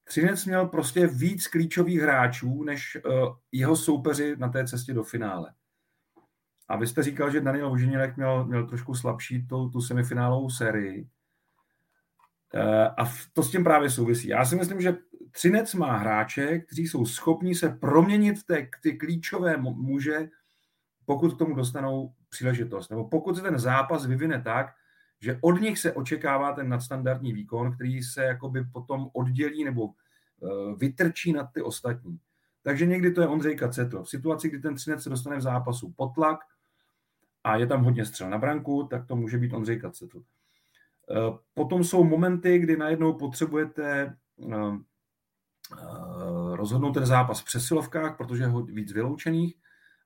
Třinec 0.09 0.45
měl 0.45 0.67
prostě 0.67 1.07
víc 1.07 1.47
klíčových 1.47 2.01
hráčů 2.01 2.63
než 2.63 2.99
uh, 3.05 3.37
jeho 3.53 3.77
soupeři 3.77 4.37
na 4.39 4.49
té 4.49 4.67
cestě 4.67 4.95
do 4.95 5.03
finále. 5.03 5.55
A 6.69 6.77
vy 6.77 6.87
jste 6.87 7.03
říkal, 7.03 7.31
že 7.31 7.41
Daniel 7.41 7.71
Voženilek 7.71 8.17
měl, 8.17 8.45
měl 8.45 8.67
trošku 8.67 8.95
slabší 8.95 9.47
tu, 9.47 9.69
tu 9.71 9.81
semifinálovou 9.81 10.51
sérii. 10.51 11.09
Uh, 12.57 12.63
a 12.97 13.13
to 13.33 13.43
s 13.43 13.51
tím 13.51 13.65
právě 13.65 13.91
souvisí. 13.91 14.29
Já 14.29 14.45
si 14.45 14.57
myslím, 14.57 14.81
že 14.81 14.97
Třinec 15.37 15.75
má 15.75 15.97
hráče, 15.97 16.59
kteří 16.59 16.87
jsou 16.87 17.07
schopni 17.07 17.55
se 17.55 17.69
proměnit 17.69 18.39
v 18.39 18.45
té, 18.45 18.69
ty 18.83 18.93
klíčové 18.93 19.57
muže, 19.57 20.29
pokud 21.05 21.35
k 21.35 21.39
tomu 21.39 21.55
dostanou 21.55 22.13
příležitost. 22.29 22.91
Nebo 22.91 23.09
pokud 23.09 23.37
se 23.37 23.43
ten 23.43 23.59
zápas 23.59 24.07
vyvine 24.07 24.43
tak, 24.43 24.67
že 25.21 25.39
od 25.41 25.61
nich 25.61 25.79
se 25.79 25.93
očekává 25.93 26.53
ten 26.53 26.69
nadstandardní 26.69 27.33
výkon, 27.33 27.75
který 27.75 28.03
se 28.03 28.25
jakoby 28.25 28.65
potom 28.65 29.11
oddělí 29.13 29.65
nebo 29.65 29.91
eh, 29.91 30.75
vytrčí 30.77 31.33
nad 31.33 31.53
ty 31.53 31.63
ostatní. 31.63 32.19
Takže 32.63 32.87
někdy 32.87 33.13
to 33.13 33.21
je 33.21 33.27
Ondřej 33.27 33.57
Kacetl. 33.57 34.03
V 34.03 34.09
situaci, 34.09 34.49
kdy 34.49 34.59
ten 34.59 34.75
třinec 34.75 35.03
se 35.03 35.11
dostane 35.11 35.37
v 35.37 35.43
zápasu 35.43 35.93
pod 35.97 36.15
tlak 36.15 36.39
a 37.45 37.57
je 37.57 37.67
tam 37.67 37.85
hodně 37.85 38.05
střel 38.05 38.31
na 38.31 38.39
branku, 38.39 38.89
tak 38.91 39.07
to 39.07 39.17
může 39.17 39.39
být 39.39 39.53
Ondřej 39.53 39.81
Kacetl. 39.81 40.23
Eh, 41.11 41.39
potom 41.55 41.85
jsou 41.85 42.05
momenty, 42.05 42.59
kdy 42.59 42.77
najednou 42.77 43.13
potřebujete 43.13 44.17
eh, 44.53 44.79
rozhodnout 46.53 46.93
ten 46.93 47.07
zápas 47.07 47.41
v 47.41 47.45
přesilovkách, 47.45 48.17
protože 48.17 48.43
je 48.43 48.51
víc 48.63 48.93
vyloučených 48.93 49.55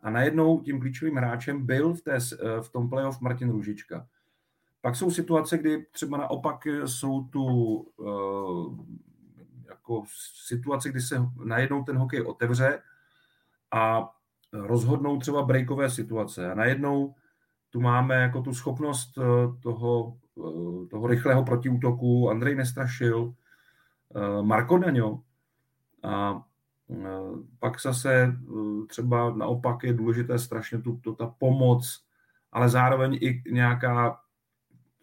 a 0.03 0.11
najednou 0.11 0.61
tím 0.61 0.81
klíčovým 0.81 1.17
hráčem 1.17 1.67
byl 1.67 1.95
v, 1.95 2.01
té, 2.01 2.19
v 2.63 2.69
tom 2.73 2.91
playoff 2.91 3.21
Martin 3.21 3.51
Růžička. 3.51 4.07
Pak 4.81 4.97
jsou 4.97 5.11
situace, 5.11 5.59
kdy 5.59 5.87
třeba 5.93 6.19
naopak 6.19 6.67
jsou 6.85 7.25
tu 7.25 7.87
jako 9.69 10.03
situace, 10.47 10.89
kdy 10.89 11.01
se 11.01 11.23
najednou 11.45 11.85
ten 11.85 11.97
hokej 11.97 12.23
otevře 12.23 12.83
a 13.71 14.11
rozhodnou 14.53 15.19
třeba 15.19 15.43
breakové 15.43 15.91
situace. 15.91 16.53
A 16.53 16.55
najednou 16.55 17.15
tu 17.71 17.81
máme 17.81 18.15
jako 18.15 18.43
tu 18.43 18.55
schopnost 18.55 19.19
eh, 19.19 19.23
toho, 19.63 20.17
eh, 20.17 20.20
toho 20.91 21.07
rychlého 21.07 21.45
protiútoku. 21.45 22.31
Andrej 22.31 22.55
Nestrašil, 22.55 23.35
Marko 24.43 24.79
Daňo. 24.79 25.23
A 26.03 26.43
pak 27.59 27.81
zase 27.83 28.37
třeba 28.89 29.35
naopak 29.37 29.83
je 29.83 29.93
důležité 29.93 30.39
strašně 30.39 30.79
tu, 30.79 30.97
tu, 30.97 31.15
ta 31.15 31.27
pomoc, 31.27 32.05
ale 32.53 32.69
zároveň 32.69 33.19
i 33.21 33.43
nějaká 33.51 34.21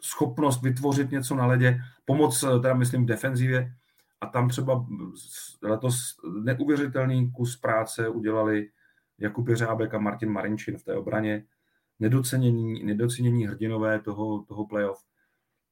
schopnost 0.01 0.61
vytvořit 0.61 1.11
něco 1.11 1.35
na 1.35 1.45
ledě, 1.45 1.81
pomoc, 2.05 2.43
eh, 2.43 2.59
teda 2.59 2.73
myslím, 2.73 3.03
v 3.03 3.07
defenzivě. 3.07 3.73
A 4.21 4.27
tam 4.27 4.49
třeba 4.49 4.85
letos 5.63 5.95
neuvěřitelný 6.43 7.31
kus 7.31 7.57
práce 7.57 8.09
udělali 8.09 8.69
Jakub 9.17 9.47
Jeřábek 9.47 9.93
a 9.93 9.99
Martin 9.99 10.29
Marinčin 10.29 10.77
v 10.77 10.83
té 10.83 10.95
obraně. 10.95 11.43
Nedocenění, 11.99 12.83
nedocenění 12.83 13.47
hrdinové 13.47 13.99
toho, 13.99 14.43
toho 14.43 14.67
playoff. 14.67 15.03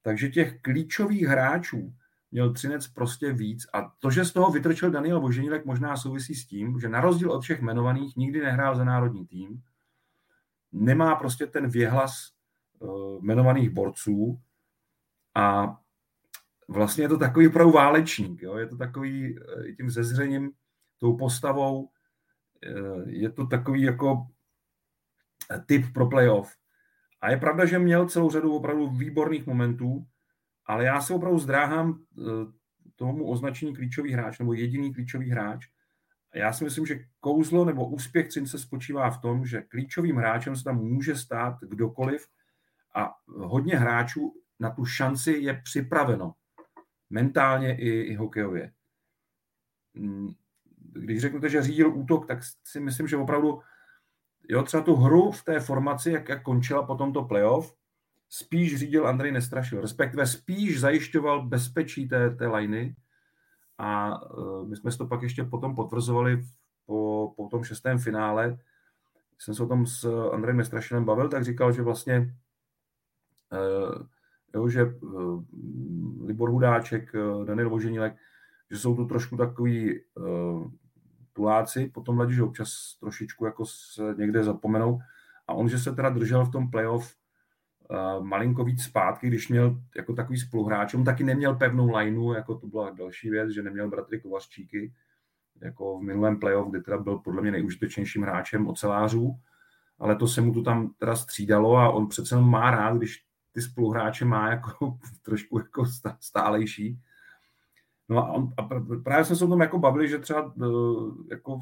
Takže 0.05 0.29
těch 0.29 0.61
klíčových 0.61 1.23
hráčů 1.23 1.93
měl 2.31 2.53
Třinec 2.53 2.87
prostě 2.87 3.33
víc. 3.33 3.65
A 3.73 3.91
to, 3.99 4.11
že 4.11 4.25
z 4.25 4.33
toho 4.33 4.51
vytrčil 4.51 4.91
Daniel 4.91 5.21
Boženílek, 5.21 5.65
možná 5.65 5.97
souvisí 5.97 6.35
s 6.35 6.45
tím, 6.45 6.79
že 6.79 6.89
na 6.89 7.01
rozdíl 7.01 7.31
od 7.31 7.41
všech 7.41 7.61
jmenovaných 7.61 8.15
nikdy 8.15 8.41
nehrál 8.41 8.75
za 8.75 8.83
národní 8.83 9.27
tým. 9.27 9.61
Nemá 10.71 11.15
prostě 11.15 11.47
ten 11.47 11.69
věhlas 11.69 12.35
Eh, 12.85 13.17
jmenovaných 13.21 13.69
borců 13.69 14.41
a 15.35 15.77
vlastně 16.67 17.03
je 17.03 17.09
to 17.09 17.17
takový 17.17 17.47
opravdu 17.47 17.71
válečník, 17.73 18.41
jo? 18.41 18.57
je 18.57 18.67
to 18.67 18.77
takový 18.77 19.39
eh, 19.39 19.71
tím 19.71 19.89
zezřením, 19.89 20.51
tou 20.99 21.17
postavou, 21.17 21.89
eh, 22.63 23.09
je 23.09 23.31
to 23.31 23.47
takový 23.47 23.81
jako 23.81 24.27
typ 25.65 25.85
pro 25.93 26.07
playoff. 26.07 26.55
A 27.21 27.31
je 27.31 27.37
pravda, 27.37 27.65
že 27.65 27.79
měl 27.79 28.09
celou 28.09 28.29
řadu 28.29 28.55
opravdu 28.55 28.89
výborných 28.89 29.47
momentů, 29.47 30.05
ale 30.65 30.85
já 30.85 31.01
se 31.01 31.13
opravdu 31.13 31.39
zdráhám 31.39 31.99
tomu 32.95 33.29
označení 33.29 33.75
klíčový 33.75 34.13
hráč 34.13 34.39
nebo 34.39 34.53
jediný 34.53 34.93
klíčový 34.93 35.29
hráč. 35.29 35.65
Já 36.35 36.53
si 36.53 36.63
myslím, 36.63 36.85
že 36.85 36.99
kouzlo 37.19 37.65
nebo 37.65 37.87
úspěch 37.87 38.27
Třince 38.27 38.59
spočívá 38.59 39.09
v 39.09 39.21
tom, 39.21 39.45
že 39.45 39.61
klíčovým 39.61 40.15
hráčem 40.15 40.55
se 40.55 40.63
tam 40.63 40.77
může 40.77 41.15
stát 41.15 41.57
kdokoliv, 41.61 42.27
a 42.95 43.15
hodně 43.27 43.75
hráčů 43.75 44.33
na 44.59 44.69
tu 44.69 44.85
šanci 44.85 45.31
je 45.31 45.61
připraveno. 45.63 46.33
Mentálně 47.09 47.77
i, 47.77 47.89
i 47.89 48.15
hokejově. 48.15 48.71
Mm, 49.93 50.29
když 50.77 51.21
řeknete, 51.21 51.49
že 51.49 51.61
řídil 51.61 51.97
útok, 51.97 52.27
tak 52.27 52.39
si 52.63 52.79
myslím, 52.79 53.07
že 53.07 53.17
opravdu 53.17 53.61
jo, 54.49 54.63
třeba 54.63 54.83
tu 54.83 54.95
hru 54.95 55.31
v 55.31 55.43
té 55.43 55.59
formaci, 55.59 56.11
jak, 56.11 56.29
jak 56.29 56.43
končila 56.43 56.83
po 56.83 56.95
tomto 56.95 57.23
playoff, 57.23 57.75
spíš 58.29 58.79
řídil 58.79 59.07
Andrej 59.07 59.31
Nestrašil, 59.31 59.81
respektive 59.81 60.27
spíš 60.27 60.79
zajišťoval 60.79 61.47
bezpečí 61.47 62.07
té, 62.07 62.29
té 62.29 62.47
liny 62.47 62.95
a 63.77 64.21
uh, 64.37 64.67
my 64.67 64.75
jsme 64.75 64.91
si 64.91 64.97
to 64.97 65.07
pak 65.07 65.21
ještě 65.21 65.43
potom 65.43 65.75
potvrzovali 65.75 66.45
po, 66.85 67.33
po 67.37 67.47
tom 67.47 67.63
šestém 67.63 67.97
finále. 67.97 68.57
Jsem 69.39 69.55
se 69.55 69.63
o 69.63 69.67
tom 69.67 69.85
s 69.85 70.29
Andrejem 70.31 70.57
Nestrašilem 70.57 71.05
bavil, 71.05 71.29
tak 71.29 71.43
říkal, 71.43 71.71
že 71.71 71.81
vlastně 71.81 72.35
Eh, 73.53 74.05
jo, 74.55 74.69
že 74.69 74.81
eh, 74.81 74.95
Libor 76.25 76.49
Hudáček, 76.49 77.15
eh, 77.15 77.45
Daniel 77.45 77.69
Voženilek, 77.69 78.15
že 78.71 78.79
jsou 78.79 78.95
tu 78.95 79.05
trošku 79.05 79.37
takový 79.37 80.01
tuláci, 81.35 81.91
potom 81.93 82.19
ledě, 82.19 82.33
že 82.33 82.43
občas 82.43 82.97
trošičku 82.99 83.45
jako 83.45 83.65
se 83.65 84.15
někde 84.17 84.43
zapomenou. 84.43 84.99
A 85.47 85.53
on, 85.53 85.69
že 85.69 85.79
se 85.79 85.95
teda 85.95 86.09
držel 86.09 86.45
v 86.45 86.51
tom 86.51 86.71
playoff 86.71 87.15
malinko 88.21 88.63
víc 88.63 88.83
zpátky, 88.83 89.27
když 89.27 89.49
měl 89.49 89.81
jako 89.95 90.13
takový 90.13 90.37
spoluhráč. 90.39 90.93
On 90.93 91.03
taky 91.03 91.23
neměl 91.23 91.55
pevnou 91.55 91.95
lineu, 91.95 92.33
jako 92.33 92.55
to 92.55 92.67
byla 92.67 92.89
další 92.89 93.29
věc, 93.29 93.49
že 93.49 93.63
neměl 93.63 93.89
bratry 93.89 94.21
Kovařčíky, 94.21 94.93
jako 95.61 95.99
v 95.99 96.03
minulém 96.03 96.39
playoff, 96.39 96.69
kde 96.69 96.81
teda 96.81 96.97
byl 96.97 97.17
podle 97.17 97.41
mě 97.41 97.51
nejužitečnějším 97.51 98.21
hráčem 98.21 98.67
ocelářů, 98.67 99.39
ale 99.99 100.15
to 100.15 100.27
se 100.27 100.41
mu 100.41 100.53
tu 100.53 100.63
tam 100.63 100.93
teda 100.97 101.15
střídalo 101.15 101.77
a 101.77 101.89
on 101.89 102.07
přece 102.07 102.37
má 102.37 102.71
rád, 102.71 102.97
když 102.97 103.23
ty 103.51 103.61
spoluhráče 103.61 104.25
má 104.25 104.49
jako 104.49 104.97
trošku 105.21 105.59
jako 105.59 105.85
stálejší. 106.19 106.99
No 108.09 108.17
a, 108.17 108.53
a 108.57 108.69
právě 109.03 109.25
jsme 109.25 109.35
se 109.35 109.45
o 109.45 109.47
tom 109.47 109.61
jako 109.61 109.79
bavili, 109.79 110.07
že 110.07 110.19
třeba 110.19 110.53
e, 110.61 110.65
jako 111.31 111.59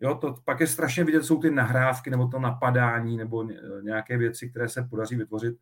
jo, 0.00 0.14
to 0.14 0.34
pak 0.44 0.60
je 0.60 0.66
strašně 0.66 1.04
vidět, 1.04 1.24
jsou 1.24 1.40
ty 1.40 1.50
nahrávky 1.50 2.10
nebo 2.10 2.26
to 2.26 2.38
napadání 2.38 3.16
nebo 3.16 3.48
nějaké 3.82 4.18
věci, 4.18 4.50
které 4.50 4.68
se 4.68 4.82
podaří 4.82 5.16
vytvořit, 5.16 5.56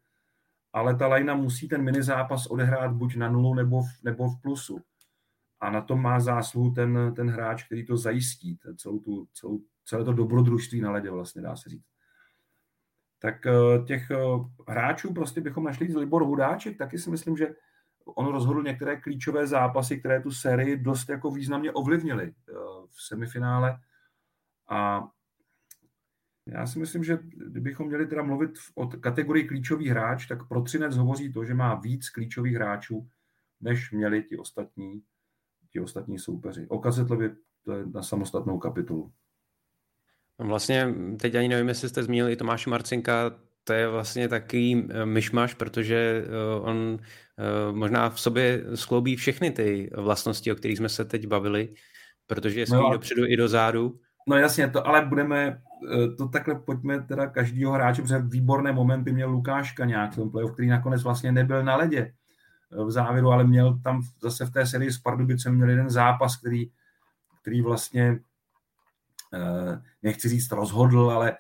ale 0.72 0.96
ta 0.96 1.06
lajna 1.06 1.34
musí 1.34 1.68
ten 1.68 1.82
mini 1.82 2.02
zápas 2.02 2.46
odehrát 2.46 2.92
buď 2.92 3.16
na 3.16 3.28
nulu 3.28 3.54
nebo 3.54 3.82
v, 3.82 4.02
nebo 4.02 4.28
v 4.28 4.40
plusu. 4.42 4.80
A 5.60 5.70
na 5.70 5.80
tom 5.80 6.02
má 6.02 6.20
zásluhu 6.20 6.70
ten, 6.70 7.12
ten 7.16 7.30
hráč, 7.30 7.64
který 7.64 7.86
to 7.86 7.96
zajistí, 7.96 8.58
celou 8.76 8.98
tu, 8.98 9.28
celou, 9.32 9.60
celé 9.84 10.04
to 10.04 10.12
dobrodružství 10.12 10.80
na 10.80 10.92
ledě 10.92 11.10
vlastně, 11.10 11.42
dá 11.42 11.56
se 11.56 11.70
říct 11.70 11.84
tak 13.24 13.46
eh, 13.46 13.84
těch 13.84 14.10
eh, 14.10 14.16
hráčů 14.68 15.14
prostě 15.14 15.40
bychom 15.40 15.64
našli 15.64 15.92
z 15.92 15.96
Libor 15.96 16.24
Hudáček, 16.24 16.78
taky 16.78 16.98
si 16.98 17.10
myslím, 17.10 17.36
že 17.36 17.54
on 18.04 18.26
rozhodl 18.26 18.62
některé 18.62 19.00
klíčové 19.00 19.46
zápasy, 19.46 19.98
které 19.98 20.22
tu 20.22 20.30
sérii 20.30 20.76
dost 20.76 21.08
jako 21.08 21.30
významně 21.30 21.72
ovlivnily 21.72 22.24
eh, 22.24 22.52
v 22.90 23.02
semifinále 23.02 23.78
a 24.68 25.08
já 26.46 26.66
si 26.66 26.78
myslím, 26.78 27.04
že 27.04 27.18
kdybychom 27.22 27.86
měli 27.86 28.06
teda 28.06 28.22
mluvit 28.22 28.50
o 28.74 28.86
kategorii 28.86 29.44
klíčový 29.44 29.88
hráč, 29.88 30.26
tak 30.26 30.48
pro 30.48 30.62
Třinec 30.62 30.96
hovoří 30.96 31.32
to, 31.32 31.44
že 31.44 31.54
má 31.54 31.74
víc 31.74 32.10
klíčových 32.10 32.54
hráčů, 32.54 33.08
než 33.60 33.92
měli 33.92 34.22
ti 34.22 34.38
ostatní, 34.38 35.02
ti 35.70 35.80
ostatní 35.80 36.18
soupeři. 36.18 36.66
O 36.68 36.82
to 37.64 37.72
je 37.72 37.86
na 37.86 38.02
samostatnou 38.02 38.58
kapitolu. 38.58 39.12
Vlastně 40.38 40.94
teď 41.20 41.34
ani 41.34 41.48
nevím, 41.48 41.68
jestli 41.68 41.88
jste 41.88 42.02
zmínili 42.02 42.32
i 42.32 42.36
Tomáše 42.36 42.70
Marcinka, 42.70 43.40
to 43.64 43.72
je 43.72 43.88
vlastně 43.88 44.28
takový 44.28 44.88
myšmaš, 45.04 45.54
protože 45.54 46.24
on 46.60 46.98
možná 47.72 48.10
v 48.10 48.20
sobě 48.20 48.64
skloubí 48.74 49.16
všechny 49.16 49.50
ty 49.50 49.90
vlastnosti, 49.96 50.52
o 50.52 50.54
kterých 50.54 50.78
jsme 50.78 50.88
se 50.88 51.04
teď 51.04 51.26
bavili, 51.26 51.74
protože 52.26 52.60
je 52.60 52.66
no, 52.70 52.92
dopředu 52.92 53.26
i 53.26 53.36
dozadu. 53.36 54.00
No 54.28 54.36
jasně, 54.36 54.70
to 54.70 54.86
ale 54.86 55.06
budeme, 55.06 55.62
to 56.18 56.28
takhle 56.28 56.54
pojďme 56.54 57.00
teda 57.00 57.26
každýho 57.26 57.72
hráče, 57.72 58.02
protože 58.02 58.18
výborné 58.18 58.72
momenty 58.72 59.12
měl 59.12 59.30
Lukáška 59.30 59.84
nějak 59.84 60.12
v 60.12 60.16
tom 60.16 60.30
playoff, 60.30 60.52
který 60.52 60.68
nakonec 60.68 61.02
vlastně 61.02 61.32
nebyl 61.32 61.64
na 61.64 61.76
ledě 61.76 62.12
v 62.86 62.90
závěru, 62.90 63.30
ale 63.30 63.44
měl 63.44 63.78
tam 63.84 64.02
zase 64.22 64.46
v 64.46 64.50
té 64.50 64.66
sérii 64.66 64.92
s 64.92 64.98
Pardubicem 64.98 65.54
měl 65.54 65.70
jeden 65.70 65.90
zápas, 65.90 66.36
který, 66.36 66.70
který 67.42 67.62
vlastně 67.62 68.18
nechci 70.02 70.28
říct 70.28 70.52
rozhodl, 70.52 71.10
ale 71.10 71.36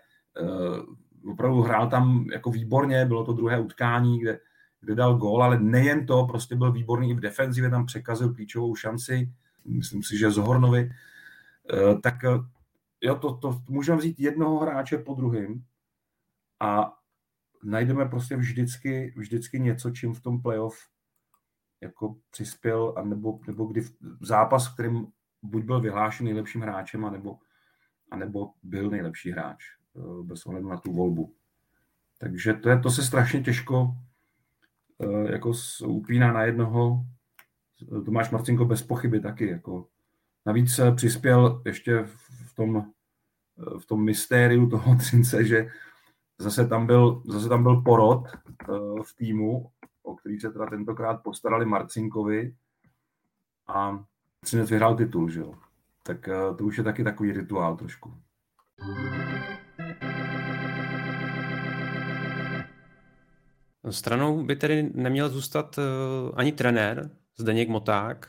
opravdu 1.32 1.62
hrál 1.62 1.90
tam 1.90 2.26
jako 2.32 2.50
výborně, 2.50 3.04
bylo 3.04 3.24
to 3.24 3.32
druhé 3.32 3.60
utkání, 3.60 4.20
kde, 4.20 4.40
kde 4.80 4.94
dal 4.94 5.16
gól, 5.16 5.42
ale 5.42 5.60
nejen 5.60 6.06
to, 6.06 6.26
prostě 6.26 6.56
byl 6.56 6.72
výborný 6.72 7.10
i 7.10 7.14
v 7.14 7.20
defenzivě, 7.20 7.70
tam 7.70 7.86
překazil 7.86 8.34
klíčovou 8.34 8.76
šanci, 8.76 9.32
myslím 9.64 10.02
si, 10.02 10.18
že 10.18 10.30
Zohornovi, 10.30 10.90
eh, 11.72 11.98
tak 12.00 12.24
eh, 12.24 12.38
jo, 13.00 13.14
to, 13.14 13.36
to 13.36 13.62
můžeme 13.68 13.98
vzít 13.98 14.20
jednoho 14.20 14.58
hráče 14.58 14.98
po 14.98 15.14
druhém 15.14 15.64
a 16.60 16.92
najdeme 17.64 18.04
prostě 18.04 18.36
vždycky, 18.36 19.14
vždycky 19.16 19.60
něco, 19.60 19.90
čím 19.90 20.14
v 20.14 20.20
tom 20.20 20.42
playoff 20.42 20.76
jako 21.80 22.16
přispěl, 22.30 22.94
anebo, 22.96 23.40
nebo 23.46 23.64
kdy 23.64 23.80
v 24.20 24.26
zápas, 24.26 24.68
v 24.68 24.74
kterým 24.74 25.06
buď 25.42 25.64
byl 25.64 25.80
vyhlášen 25.80 26.24
nejlepším 26.24 26.60
hráčem, 26.60 27.04
anebo, 27.04 27.38
anebo 28.10 28.50
byl 28.62 28.90
nejlepší 28.90 29.30
hráč. 29.30 29.64
Eh, 29.96 30.22
bez 30.22 30.46
ohledu 30.46 30.68
na 30.68 30.76
tu 30.76 30.92
volbu. 30.92 31.34
Takže 32.18 32.54
to, 32.54 32.68
je, 32.68 32.78
to 32.78 32.90
se 32.90 33.02
strašně 33.02 33.42
těžko 33.42 33.96
eh, 35.00 35.32
jako 35.32 35.52
upíná 35.86 36.32
na 36.32 36.42
jednoho. 36.42 37.04
Tomáš 38.04 38.30
Marcinko 38.30 38.64
bez 38.64 38.82
pochyby 38.82 39.20
taky. 39.20 39.48
Jako. 39.48 39.86
Navíc 40.46 40.80
přispěl 40.96 41.62
ještě 41.64 42.02
v 42.46 42.54
tom, 42.54 42.76
eh, 42.76 43.78
v 43.78 43.86
tom 43.86 44.04
mystériu 44.04 44.68
toho 44.68 44.96
Třince, 44.98 45.44
že 45.44 45.68
zase 46.38 46.66
tam 46.66 46.86
byl, 46.86 47.22
zase 47.26 47.48
tam 47.48 47.62
byl 47.62 47.82
porod 47.82 48.28
v 49.02 49.16
týmu, 49.16 49.70
o 50.02 50.14
který 50.14 50.40
se 50.40 50.50
teda 50.50 50.66
tentokrát 50.66 51.22
postarali 51.22 51.66
Marcinkovi 51.66 52.54
a 53.66 54.04
Třinec 54.40 54.70
vyhrál 54.70 54.96
titul, 54.96 55.28
že. 55.28 55.42
Tak 56.02 56.28
to 56.58 56.64
už 56.64 56.78
je 56.78 56.84
taky 56.84 57.04
takový 57.04 57.32
rituál 57.32 57.76
trošku. 57.76 58.14
Stranou 63.90 64.42
by 64.42 64.56
tedy 64.56 64.90
neměl 64.94 65.28
zůstat 65.28 65.78
uh, 65.78 65.84
ani 66.34 66.52
trenér 66.52 67.10
Zdeněk 67.36 67.68
Moták 67.68 68.28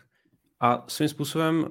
a 0.59 0.85
svým 0.87 1.09
způsobem 1.09 1.65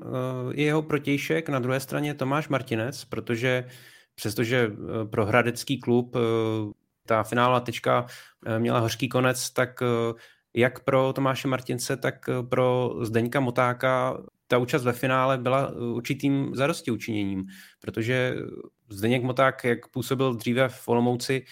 i 0.53 0.63
jeho 0.63 0.83
protějšek. 0.83 1.49
Na 1.49 1.59
druhé 1.59 1.81
straně 1.81 2.15
Tomáš 2.15 2.49
Martinec, 2.49 3.05
protože 3.05 3.69
přestože 4.15 4.69
uh, 4.69 5.11
pro 5.11 5.27
hradecký 5.27 5.81
klub 5.81 6.17
ta 7.07 7.23
finálová 7.23 7.61
tečka 7.61 8.07
měla 8.59 8.79
hořký 8.79 9.09
konec, 9.09 9.51
tak 9.51 9.81
jak 10.55 10.81
pro 10.81 11.13
Tomáše 11.13 11.49
Martince, 11.49 11.97
tak 11.97 12.31
pro 12.49 12.95
Zdeňka 13.01 13.41
Motáka 13.41 14.19
ta 14.47 14.59
účast 14.59 14.85
ve 14.85 14.93
finále 14.93 15.39
byla 15.39 15.71
určitým 15.71 16.55
zarosti 16.55 16.91
učiněním, 16.91 17.45
protože 17.81 18.35
Zdeněk 18.89 19.23
Moták, 19.23 19.65
jak 19.65 19.89
působil 19.89 20.35
dříve 20.35 20.69
v 20.69 20.89
Olomouci, 20.89 21.45
Eh, 21.45 21.49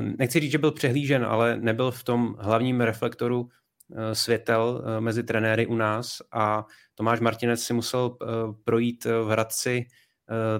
nechci 0.00 0.40
říct, 0.40 0.50
že 0.50 0.58
byl 0.58 0.72
přehlížen, 0.72 1.24
ale 1.24 1.56
nebyl 1.60 1.90
v 1.90 2.04
tom 2.04 2.36
hlavním 2.38 2.80
reflektoru 2.80 3.48
eh, 3.92 4.14
světel 4.14 4.84
eh, 4.84 5.00
mezi 5.00 5.22
trenéry 5.22 5.66
u 5.66 5.74
nás 5.74 6.22
a 6.32 6.66
Tomáš 6.94 7.20
Martinec 7.20 7.62
si 7.62 7.74
musel 7.74 8.16
projít 8.64 9.04
v 9.04 9.28
Hradci 9.28 9.86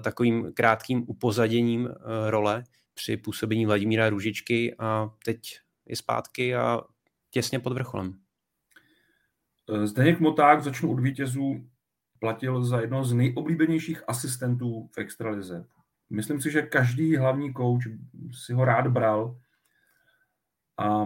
takovým 0.01 0.53
krátkým 0.53 1.03
upozaděním 1.07 1.89
role 2.29 2.63
při 2.93 3.17
působení 3.17 3.65
Vladimíra 3.65 4.09
Růžičky 4.09 4.75
a 4.79 5.09
teď 5.25 5.39
je 5.85 5.95
zpátky 5.95 6.55
a 6.55 6.81
těsně 7.29 7.59
pod 7.59 7.73
vrcholem. 7.73 8.13
Zdeněk 9.83 10.19
Moták 10.19 10.63
začnu 10.63 10.91
od 10.91 10.99
vítězů 10.99 11.67
platil 12.19 12.63
za 12.63 12.81
jednoho 12.81 13.03
z 13.03 13.13
nejoblíbenějších 13.13 14.03
asistentů 14.07 14.89
v 14.95 14.97
extralize 14.97 15.65
myslím 16.09 16.41
si, 16.41 16.51
že 16.51 16.61
každý 16.61 17.15
hlavní 17.15 17.53
kouč 17.53 17.87
si 18.33 18.53
ho 18.53 18.65
rád 18.65 18.87
bral 18.87 19.37
a 20.77 21.05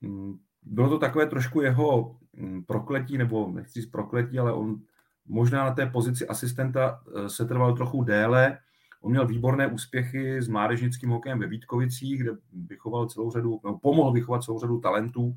mm, 0.00 0.38
bylo 0.62 0.88
to 0.88 0.98
takové 0.98 1.26
trošku 1.26 1.60
jeho 1.60 2.18
mm, 2.32 2.64
prokletí, 2.64 3.18
nebo 3.18 3.52
nechci 3.52 3.80
říct 3.80 3.90
prokletí, 3.90 4.38
ale 4.38 4.52
on 4.52 4.80
možná 5.26 5.64
na 5.64 5.74
té 5.74 5.86
pozici 5.86 6.28
asistenta 6.28 7.02
eh, 7.16 7.28
se 7.28 7.44
trval 7.44 7.76
trochu 7.76 8.04
déle. 8.04 8.58
On 9.00 9.10
měl 9.10 9.26
výborné 9.26 9.66
úspěchy 9.66 10.42
s 10.42 10.48
mládežnickým 10.48 11.10
hokejem 11.10 11.38
ve 11.38 11.46
Vítkovicích, 11.46 12.22
kde 12.22 12.30
vychoval 12.52 13.08
celou 13.08 13.30
řadu, 13.30 13.60
no, 13.64 13.78
pomohl 13.78 14.12
vychovat 14.12 14.42
celou 14.42 14.60
řadu 14.60 14.80
talentů 14.80 15.36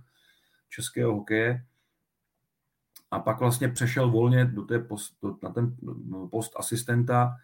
českého 0.70 1.14
hokeje. 1.14 1.66
A 3.12 3.20
pak 3.20 3.40
vlastně 3.40 3.70
přešel 3.70 4.12
volně 4.12 4.46
do 4.46 4.62
té 4.62 4.80
post, 4.80 5.14
do, 5.22 5.38
na 5.44 5.50
ten 5.50 5.76
no, 5.82 6.28
post 6.28 6.54
asistenta 6.56 7.36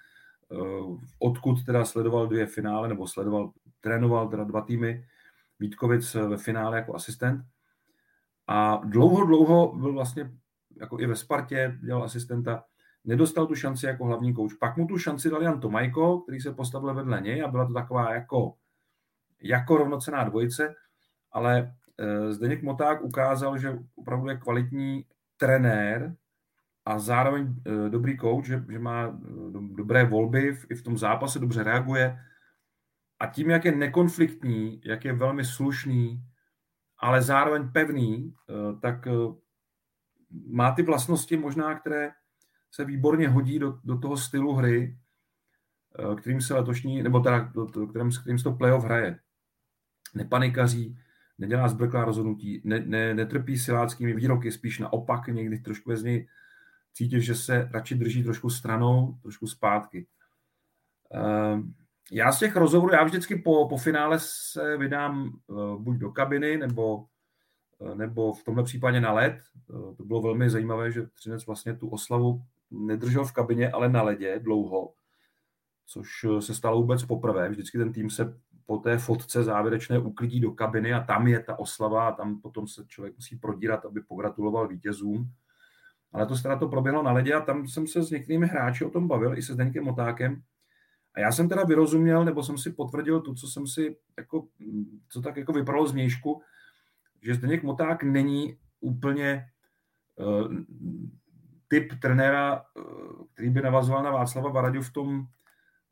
odkud 1.20 1.66
teda 1.66 1.86
sledoval 1.86 2.28
dvě 2.28 2.46
finále, 2.46 2.88
nebo 2.88 3.08
sledoval, 3.08 3.52
trénoval 3.82 4.28
teda 4.28 4.44
dva 4.44 4.62
týmy 4.62 5.06
Vítkovic 5.60 6.14
ve 6.14 6.38
finále 6.38 6.78
jako 6.78 6.96
asistent. 6.96 7.46
A 8.48 8.82
dlouho, 8.86 9.26
dlouho 9.26 9.76
byl 9.76 9.94
vlastně 9.94 10.32
jako 10.80 11.00
i 11.00 11.06
ve 11.06 11.16
Spartě, 11.16 11.78
dělal 11.84 12.04
asistenta, 12.04 12.64
nedostal 13.06 13.48
tu 13.48 13.56
šanci 13.56 13.86
jako 13.86 14.06
hlavní 14.06 14.34
kouč. 14.34 14.54
Pak 14.54 14.78
mu 14.78 14.88
tu 14.88 14.98
šanci 14.98 15.30
dal 15.30 15.44
Jan 15.44 15.60
Tomajko, 15.60 16.20
který 16.20 16.40
se 16.40 16.52
postavil 16.52 16.94
vedle 16.94 17.22
něj 17.22 17.44
a 17.44 17.48
byla 17.48 17.68
to 17.68 17.74
taková 17.74 18.14
jako, 18.14 18.54
jako 19.42 19.78
rovnocená 19.78 20.24
dvojice, 20.24 20.76
ale 21.32 21.76
eh, 21.98 22.34
Zdeněk 22.34 22.64
Moták 22.64 23.04
ukázal, 23.04 23.58
že 23.58 23.80
opravdu 23.96 24.30
je 24.30 24.38
kvalitní 24.38 25.06
trenér, 25.38 26.16
a 26.88 27.00
zároveň 27.00 27.44
e, 27.66 27.90
dobrý 27.90 28.18
coach, 28.18 28.46
že, 28.46 28.64
že 28.70 28.80
má 28.80 29.08
e, 29.08 29.12
dobré 29.76 30.06
volby 30.06 30.56
v, 30.56 30.72
i 30.72 30.76
v 30.76 30.84
tom 30.84 30.98
zápase, 30.98 31.40
dobře 31.40 31.64
reaguje. 31.64 32.20
A 33.20 33.28
tím, 33.28 33.50
jak 33.50 33.66
je 33.66 33.72
nekonfliktní, 33.76 34.82
jak 34.86 35.06
je 35.06 35.14
velmi 35.14 35.46
slušný, 35.46 36.24
ale 36.98 37.22
zároveň 37.22 37.72
pevný, 37.72 38.16
e, 38.16 38.80
tak 38.80 39.08
má 40.48 40.72
ty 40.72 40.84
vlastnosti 40.84 41.38
možná, 41.38 41.80
které 41.80 42.12
se 42.72 42.86
výborně 42.86 43.30
hodí 43.30 43.60
do, 43.60 43.80
do 43.84 43.98
toho 43.98 44.18
stylu 44.18 44.54
hry, 44.54 44.98
kterým 46.18 46.42
se 46.42 46.54
letošní, 46.54 47.04
nebo 47.04 47.20
teda, 47.20 47.40
do, 47.40 47.66
do, 47.66 47.88
kterým, 47.88 48.12
kterým 48.12 48.38
se 48.38 48.44
to 48.44 48.52
playoff 48.52 48.84
hraje. 48.84 49.20
Nepanikaří, 50.16 50.98
nedělá 51.38 51.68
zbrklá 51.68 52.06
rozhodnutí, 52.06 52.62
ne, 52.64 52.80
ne, 52.80 53.14
netrpí 53.14 53.58
siláckými 53.58 54.14
výroky, 54.14 54.52
spíš 54.52 54.80
naopak, 54.80 55.28
někdy 55.28 55.60
trošku 55.60 55.96
z 55.96 56.04
něj 56.04 56.28
cítit, 56.98 57.22
že 57.22 57.36
se 57.36 57.70
radši 57.72 57.96
drží 57.96 58.24
trošku 58.24 58.50
stranou, 58.50 59.18
trošku 59.22 59.48
zpátky. 59.48 60.08
Ehm, 61.12 61.74
já 62.12 62.32
z 62.32 62.40
těch 62.40 62.56
rozhovorů, 62.56 62.94
já 62.94 63.04
vždycky 63.04 63.36
po, 63.36 63.68
po 63.68 63.78
finále 63.78 64.20
se 64.20 64.78
vydám 64.78 65.30
eh, 65.30 65.54
buď 65.78 65.98
do 65.98 66.12
kabiny, 66.12 66.58
nebo, 66.58 67.06
eh, 67.82 67.96
nebo 67.96 68.34
v 68.34 68.44
tomhle 68.44 68.64
případě 68.64 69.02
na 69.02 69.14
led. 69.14 69.40
Eh, 69.70 69.96
to 69.96 70.04
bylo 70.06 70.22
velmi 70.22 70.50
zajímavé, 70.50 70.92
že 70.92 71.08
Třinec 71.08 71.46
vlastně 71.46 71.76
tu 71.76 71.90
oslavu 71.90 72.42
nedržel 72.72 73.26
v 73.26 73.34
kabině, 73.34 73.72
ale 73.72 73.90
na 73.90 74.02
ledě 74.02 74.40
dlouho, 74.40 74.94
což 75.86 76.26
se 76.40 76.56
stalo 76.56 76.82
vůbec 76.82 77.06
poprvé. 77.06 77.50
Vždycky 77.50 77.78
ten 77.78 77.94
tým 77.94 78.10
se 78.10 78.40
po 78.66 78.78
té 78.78 78.98
fotce 78.98 79.44
závěrečné 79.44 80.00
uklidí 80.00 80.40
do 80.40 80.52
kabiny 80.52 80.94
a 80.94 81.04
tam 81.04 81.28
je 81.28 81.40
ta 81.40 81.60
oslava 81.60 82.08
a 82.08 82.12
tam 82.12 82.42
potom 82.42 82.68
se 82.68 82.86
člověk 82.88 83.16
musí 83.16 83.36
prodírat, 83.36 83.86
aby 83.86 84.02
pogratuloval 84.02 84.68
vítězům. 84.68 85.32
Ale 86.14 86.26
to 86.26 86.36
teda 86.36 86.56
to 86.56 86.68
proběhlo 86.68 87.04
na 87.04 87.12
ledě 87.12 87.34
a 87.34 87.42
tam 87.42 87.68
jsem 87.68 87.88
se 87.88 88.04
s 88.04 88.12
některými 88.12 88.48
hráči 88.48 88.86
o 88.86 88.90
tom 88.90 89.08
bavil, 89.08 89.38
i 89.38 89.42
se 89.42 89.54
Zdeňkem 89.54 89.84
Motákem. 89.84 90.42
A 91.14 91.20
já 91.20 91.32
jsem 91.32 91.50
teda 91.50 91.64
vyrozuměl, 91.64 92.26
nebo 92.26 92.44
jsem 92.44 92.58
si 92.58 92.72
potvrdil 92.72 93.22
to, 93.22 93.34
co 93.34 93.48
jsem 93.48 93.68
si, 93.68 93.96
jako, 94.18 94.48
co 95.10 95.22
tak 95.22 95.38
jako 95.38 95.54
vypadalo 95.54 95.88
z 95.88 95.94
mějšku, 95.94 96.42
že 97.22 97.36
Zdeněk 97.36 97.64
Moták 97.64 98.04
není 98.04 98.58
úplně 98.80 99.50
uh, 100.16 100.54
typ 101.68 101.94
trenéra, 102.02 102.62
uh, 102.62 103.26
který 103.34 103.50
by 103.50 103.62
navazoval 103.62 104.04
na 104.04 104.12
Václava 104.12 104.50
Varaďu 104.50 104.82
v 104.82 104.94
tom 104.94 105.28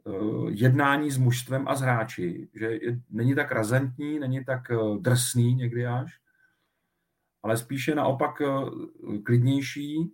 uh, 0.04 0.50
jednání 0.50 1.12
s 1.12 1.18
mužstvem 1.18 1.68
a 1.68 1.76
s 1.76 1.82
hráči, 1.82 2.50
že 2.54 2.66
je, 2.66 3.00
není 3.10 3.36
tak 3.36 3.52
razantní, 3.52 4.20
není 4.20 4.46
tak 4.46 4.62
uh, 4.70 4.98
drsný 4.98 5.56
někdy 5.56 5.86
až, 5.86 6.20
ale 7.46 7.58
spíše 7.58 7.96
naopak 7.96 8.42
eh, 8.42 8.48
klidnější, 9.24 10.14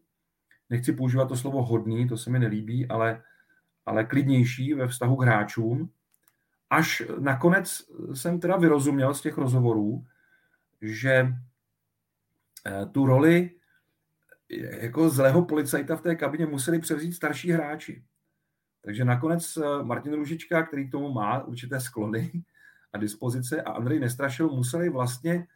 nechci 0.70 0.94
používat 0.94 1.26
to 1.26 1.36
slovo 1.36 1.63
hodný, 1.63 2.08
to 2.08 2.17
se 2.17 2.30
mi 2.30 2.39
nelíbí, 2.39 2.88
ale, 2.88 3.24
ale 3.86 4.04
klidnější 4.04 4.74
ve 4.74 4.88
vztahu 4.88 5.15
k 5.15 5.22
hráčům 5.24 5.89
až 6.72 7.04
nakonec 7.20 7.82
jsem 8.13 8.39
teda 8.39 8.58
vyrozuměl 8.58 9.13
z 9.13 9.22
těch 9.22 9.38
rozhovorů, 9.38 10.06
že 10.82 11.28
eh, 12.65 12.86
tu 12.91 13.06
roli 13.06 13.52
jako 14.80 15.10
zlého 15.10 15.46
policajta 15.46 15.96
v 15.96 16.02
té 16.02 16.15
kabině 16.15 16.46
museli 16.46 16.80
převzít 16.80 17.13
starší 17.13 17.52
hráči. 17.52 18.04
Takže 18.82 19.06
nakonec 19.06 19.58
eh, 19.58 19.84
Martin 19.84 20.13
Ružička, 20.13 20.63
který 20.63 20.88
k 20.88 20.91
tomu 20.91 21.12
má 21.12 21.44
určité 21.44 21.80
sklony 21.80 22.32
a 22.94 22.98
dispozice 22.98 23.62
a 23.62 23.72
Andrej 23.72 24.00
Nestrašil 24.00 24.50
museli 24.50 24.89
vlastně 24.89 25.48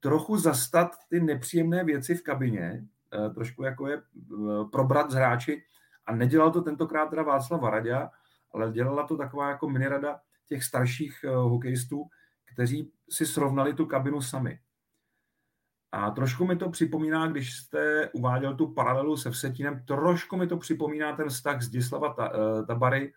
trochu 0.00 0.36
zastat 0.36 0.90
ty 1.08 1.20
nepříjemné 1.20 1.84
věci 1.84 2.14
v 2.14 2.22
kabině, 2.22 2.84
eh, 3.12 3.30
trošku 3.30 3.62
jako 3.62 3.88
je 3.88 4.02
probrat 4.72 5.10
z 5.10 5.14
hráči 5.14 5.62
a 6.06 6.14
nedělal 6.14 6.50
to 6.50 6.62
tentokrát 6.62 7.10
teda 7.10 7.22
Václav 7.22 7.60
Varadě, 7.60 7.96
ale 8.54 8.72
dělala 8.72 9.06
to 9.06 9.16
taková 9.16 9.50
jako 9.50 9.68
minirada 9.68 10.20
těch 10.46 10.64
starších 10.64 11.24
hokejistů, 11.24 12.04
kteří 12.52 12.92
si 13.10 13.26
srovnali 13.26 13.74
tu 13.74 13.86
kabinu 13.86 14.20
sami. 14.20 14.60
A 15.92 16.10
trošku 16.10 16.46
mi 16.46 16.56
to 16.56 16.70
připomíná, 16.70 17.26
když 17.26 17.56
jste 17.56 18.10
uváděl 18.12 18.54
tu 18.54 18.66
paralelu 18.66 19.16
se 19.16 19.30
Vsetínem, 19.30 19.84
trošku 19.84 20.36
mi 20.36 20.46
to 20.46 20.56
připomíná 20.56 21.16
ten 21.16 21.28
vztah 21.28 21.62
Zdislava 21.62 22.14
eh, 22.20 22.66
Tabary 22.66 23.12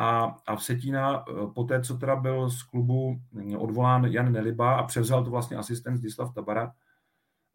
a, 0.00 0.36
a 0.46 0.56
Vsetína 0.56 1.24
eh, 1.28 1.32
po 1.54 1.64
té, 1.64 1.82
co 1.82 1.98
teda 1.98 2.16
byl 2.16 2.50
z 2.50 2.62
klubu 2.62 3.20
hm, 3.32 3.56
odvolán 3.56 4.04
Jan 4.04 4.32
Neliba 4.32 4.76
a 4.76 4.82
převzal 4.82 5.24
to 5.24 5.30
vlastně 5.30 5.56
asistent 5.56 5.96
Zdislav 5.96 6.34
Tabara, 6.34 6.72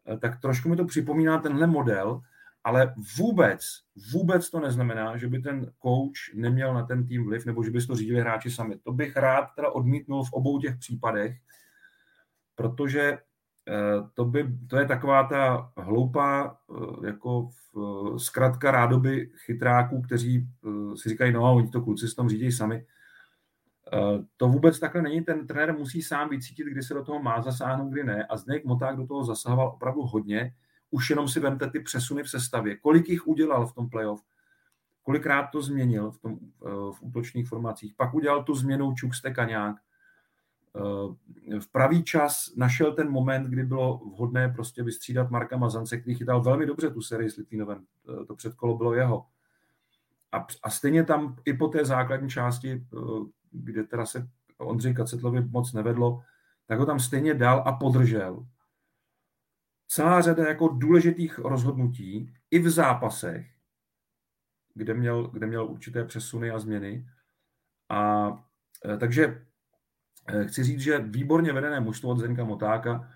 eh, 0.08 0.18
tak 0.18 0.40
trošku 0.40 0.68
mi 0.68 0.76
to 0.76 0.84
připomíná 0.84 1.38
tenhle 1.38 1.66
model, 1.66 2.20
ale 2.64 2.94
vůbec, 3.18 3.60
vůbec 4.12 4.50
to 4.50 4.60
neznamená, 4.60 5.16
že 5.16 5.28
by 5.28 5.38
ten 5.38 5.72
coach 5.82 6.34
neměl 6.34 6.74
na 6.74 6.82
ten 6.82 7.06
tým 7.06 7.24
vliv, 7.24 7.46
nebo 7.46 7.64
že 7.64 7.70
by 7.70 7.86
to 7.86 7.96
řídili 7.96 8.20
hráči 8.20 8.50
sami. 8.50 8.78
To 8.78 8.92
bych 8.92 9.16
rád 9.16 9.46
teda 9.56 9.70
odmítnul 9.70 10.24
v 10.24 10.32
obou 10.32 10.58
těch 10.58 10.76
případech, 10.76 11.36
protože 12.54 13.18
to, 14.14 14.24
by, 14.24 14.46
to 14.66 14.78
je 14.78 14.86
taková 14.86 15.24
ta 15.24 15.72
hloupá 15.76 16.58
eh, 16.70 17.06
jako 17.06 17.48
eh, 17.76 18.18
zkratka 18.18 18.70
rádoby 18.70 19.30
chytráků, 19.36 20.02
kteří 20.02 20.48
si 20.96 21.08
říkají, 21.08 21.32
no 21.32 21.44
a 21.44 21.50
oni 21.50 21.70
to 21.70 21.82
kluci 21.82 22.08
si 22.08 22.14
tom 22.14 22.28
řídí 22.28 22.52
sami. 22.52 22.86
To 24.36 24.48
vůbec 24.48 24.78
takhle 24.78 25.02
není, 25.02 25.22
ten 25.22 25.46
trenér 25.46 25.78
musí 25.78 26.02
sám 26.02 26.28
vycítit, 26.28 26.66
kdy 26.66 26.82
se 26.82 26.94
do 26.94 27.04
toho 27.04 27.22
má 27.22 27.42
zasáhnout, 27.42 27.92
kdy 27.92 28.04
ne. 28.04 28.26
A 28.26 28.36
Zdeněk 28.36 28.64
Moták 28.64 28.96
do 28.96 29.06
toho 29.06 29.24
zasahoval 29.24 29.68
opravdu 29.68 30.02
hodně. 30.02 30.54
Už 30.90 31.10
jenom 31.10 31.28
si 31.28 31.40
vemte 31.40 31.70
ty 31.70 31.80
přesuny 31.80 32.22
v 32.22 32.30
sestavě. 32.30 32.76
Kolik 32.76 33.08
jich 33.08 33.26
udělal 33.26 33.66
v 33.66 33.74
tom 33.74 33.90
playoff? 33.90 34.22
Kolikrát 35.02 35.46
to 35.46 35.62
změnil 35.62 36.10
v, 36.10 36.18
tom, 36.18 36.38
v 36.92 36.96
útočných 37.00 37.48
formacích? 37.48 37.94
Pak 37.96 38.14
udělal 38.14 38.44
tu 38.44 38.54
změnu 38.54 38.94
Čuk 38.94 39.14
Stekaňák 39.14 39.76
Eh, 39.76 39.85
v 41.60 41.68
pravý 41.72 42.04
čas 42.04 42.52
našel 42.56 42.92
ten 42.92 43.10
moment, 43.10 43.46
kdy 43.46 43.64
bylo 43.64 43.98
vhodné 43.98 44.48
prostě 44.48 44.82
vystřídat 44.82 45.30
Marka 45.30 45.56
Mazance, 45.56 45.98
který 45.98 46.14
chytal 46.14 46.42
velmi 46.42 46.66
dobře 46.66 46.90
tu 46.90 47.02
sérii 47.02 47.30
s 47.30 47.36
Litvínovem. 47.36 47.84
Eh, 48.22 48.24
to 48.24 48.34
předkolo 48.34 48.76
bylo 48.76 48.94
jeho. 48.94 49.26
A, 50.32 50.46
a 50.62 50.70
stejně 50.70 51.04
tam 51.04 51.36
i 51.44 51.52
po 51.52 51.68
té 51.68 51.84
základní 51.84 52.30
části, 52.30 52.72
eh, 52.72 52.98
kde 53.50 53.82
teda 53.82 54.06
se 54.06 54.28
Ondřej 54.58 54.94
Kacetlovi 54.94 55.40
moc 55.40 55.72
nevedlo, 55.72 56.22
tak 56.66 56.78
ho 56.78 56.86
tam 56.86 57.00
stejně 57.00 57.34
dal 57.34 57.62
a 57.66 57.72
podržel. 57.72 58.46
Celá 59.88 60.20
řada 60.20 60.48
jako 60.48 60.68
důležitých 60.68 61.38
rozhodnutí 61.38 62.34
i 62.50 62.58
v 62.58 62.70
zápasech, 62.70 63.46
kde 64.74 64.94
měl, 64.94 65.28
kde 65.28 65.46
měl 65.46 65.66
určité 65.66 66.04
přesuny 66.04 66.50
a 66.50 66.58
změny. 66.58 67.08
A 67.88 68.30
takže 68.98 69.26
Eh, 69.26 69.46
chci 70.46 70.64
říct, 70.64 70.80
že 70.80 70.98
výborně 70.98 71.52
vedené 71.52 71.80
mužstvo 71.80 72.10
od 72.10 72.18
Zenka 72.18 72.44
Motáka 72.44 73.08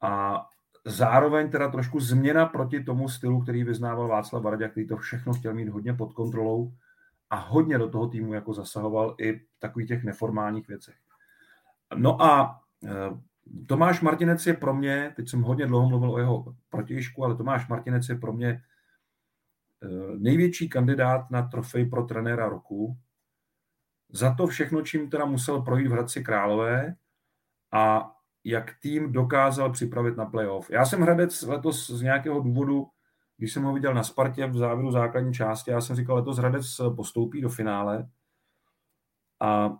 a 0.00 0.44
zároveň 0.84 1.50
teda 1.50 1.68
trošku 1.68 2.00
změna 2.00 2.46
proti 2.46 2.84
tomu 2.84 3.08
stylu, 3.08 3.40
který 3.40 3.64
vyznával 3.64 4.08
Václav 4.08 4.42
Varda, 4.42 4.68
který 4.68 4.86
to 4.86 4.96
všechno 4.96 5.32
chtěl 5.32 5.54
mít 5.54 5.68
hodně 5.68 5.94
pod 5.94 6.12
kontrolou 6.12 6.72
a 7.30 7.36
hodně 7.36 7.78
do 7.78 7.88
toho 7.88 8.08
týmu 8.08 8.34
jako 8.34 8.52
zasahoval 8.52 9.14
i 9.18 9.38
v 9.38 9.42
takových 9.58 9.88
těch 9.88 10.04
neformálních 10.04 10.68
věcech. 10.68 10.94
No 11.96 12.22
a 12.22 12.60
eh, 12.84 12.90
Tomáš 13.66 14.00
Martinec 14.00 14.46
je 14.46 14.54
pro 14.54 14.74
mě, 14.74 15.12
teď 15.16 15.28
jsem 15.28 15.42
hodně 15.42 15.66
dlouho 15.66 15.88
mluvil 15.88 16.10
o 16.10 16.18
jeho 16.18 16.54
protějšku, 16.70 17.24
ale 17.24 17.36
Tomáš 17.36 17.68
Martinec 17.68 18.08
je 18.08 18.14
pro 18.14 18.32
mě 18.32 18.48
eh, 18.48 19.88
největší 20.18 20.68
kandidát 20.68 21.30
na 21.30 21.42
trofej 21.42 21.86
pro 21.86 22.02
trenéra 22.02 22.48
roku, 22.48 22.96
za 24.12 24.34
to 24.34 24.46
všechno, 24.46 24.82
čím 24.82 25.10
teda 25.10 25.24
musel 25.24 25.62
projít 25.62 25.88
v 25.88 25.90
Hradci 25.90 26.24
Králové 26.24 26.94
a 27.72 28.12
jak 28.44 28.74
tým 28.80 29.12
dokázal 29.12 29.72
připravit 29.72 30.16
na 30.16 30.26
playoff. 30.26 30.70
Já 30.70 30.84
jsem 30.84 31.00
Hradec 31.00 31.42
letos 31.42 31.90
z 31.90 32.02
nějakého 32.02 32.40
důvodu, 32.40 32.86
když 33.36 33.52
jsem 33.52 33.62
ho 33.62 33.72
viděl 33.72 33.94
na 33.94 34.02
Spartě 34.02 34.46
v 34.46 34.56
závěru 34.56 34.90
základní 34.90 35.34
části, 35.34 35.70
já 35.70 35.80
jsem 35.80 35.96
říkal, 35.96 36.16
letos 36.16 36.38
Hradec 36.38 36.80
postoupí 36.96 37.40
do 37.40 37.48
finále 37.48 38.08
a 39.40 39.78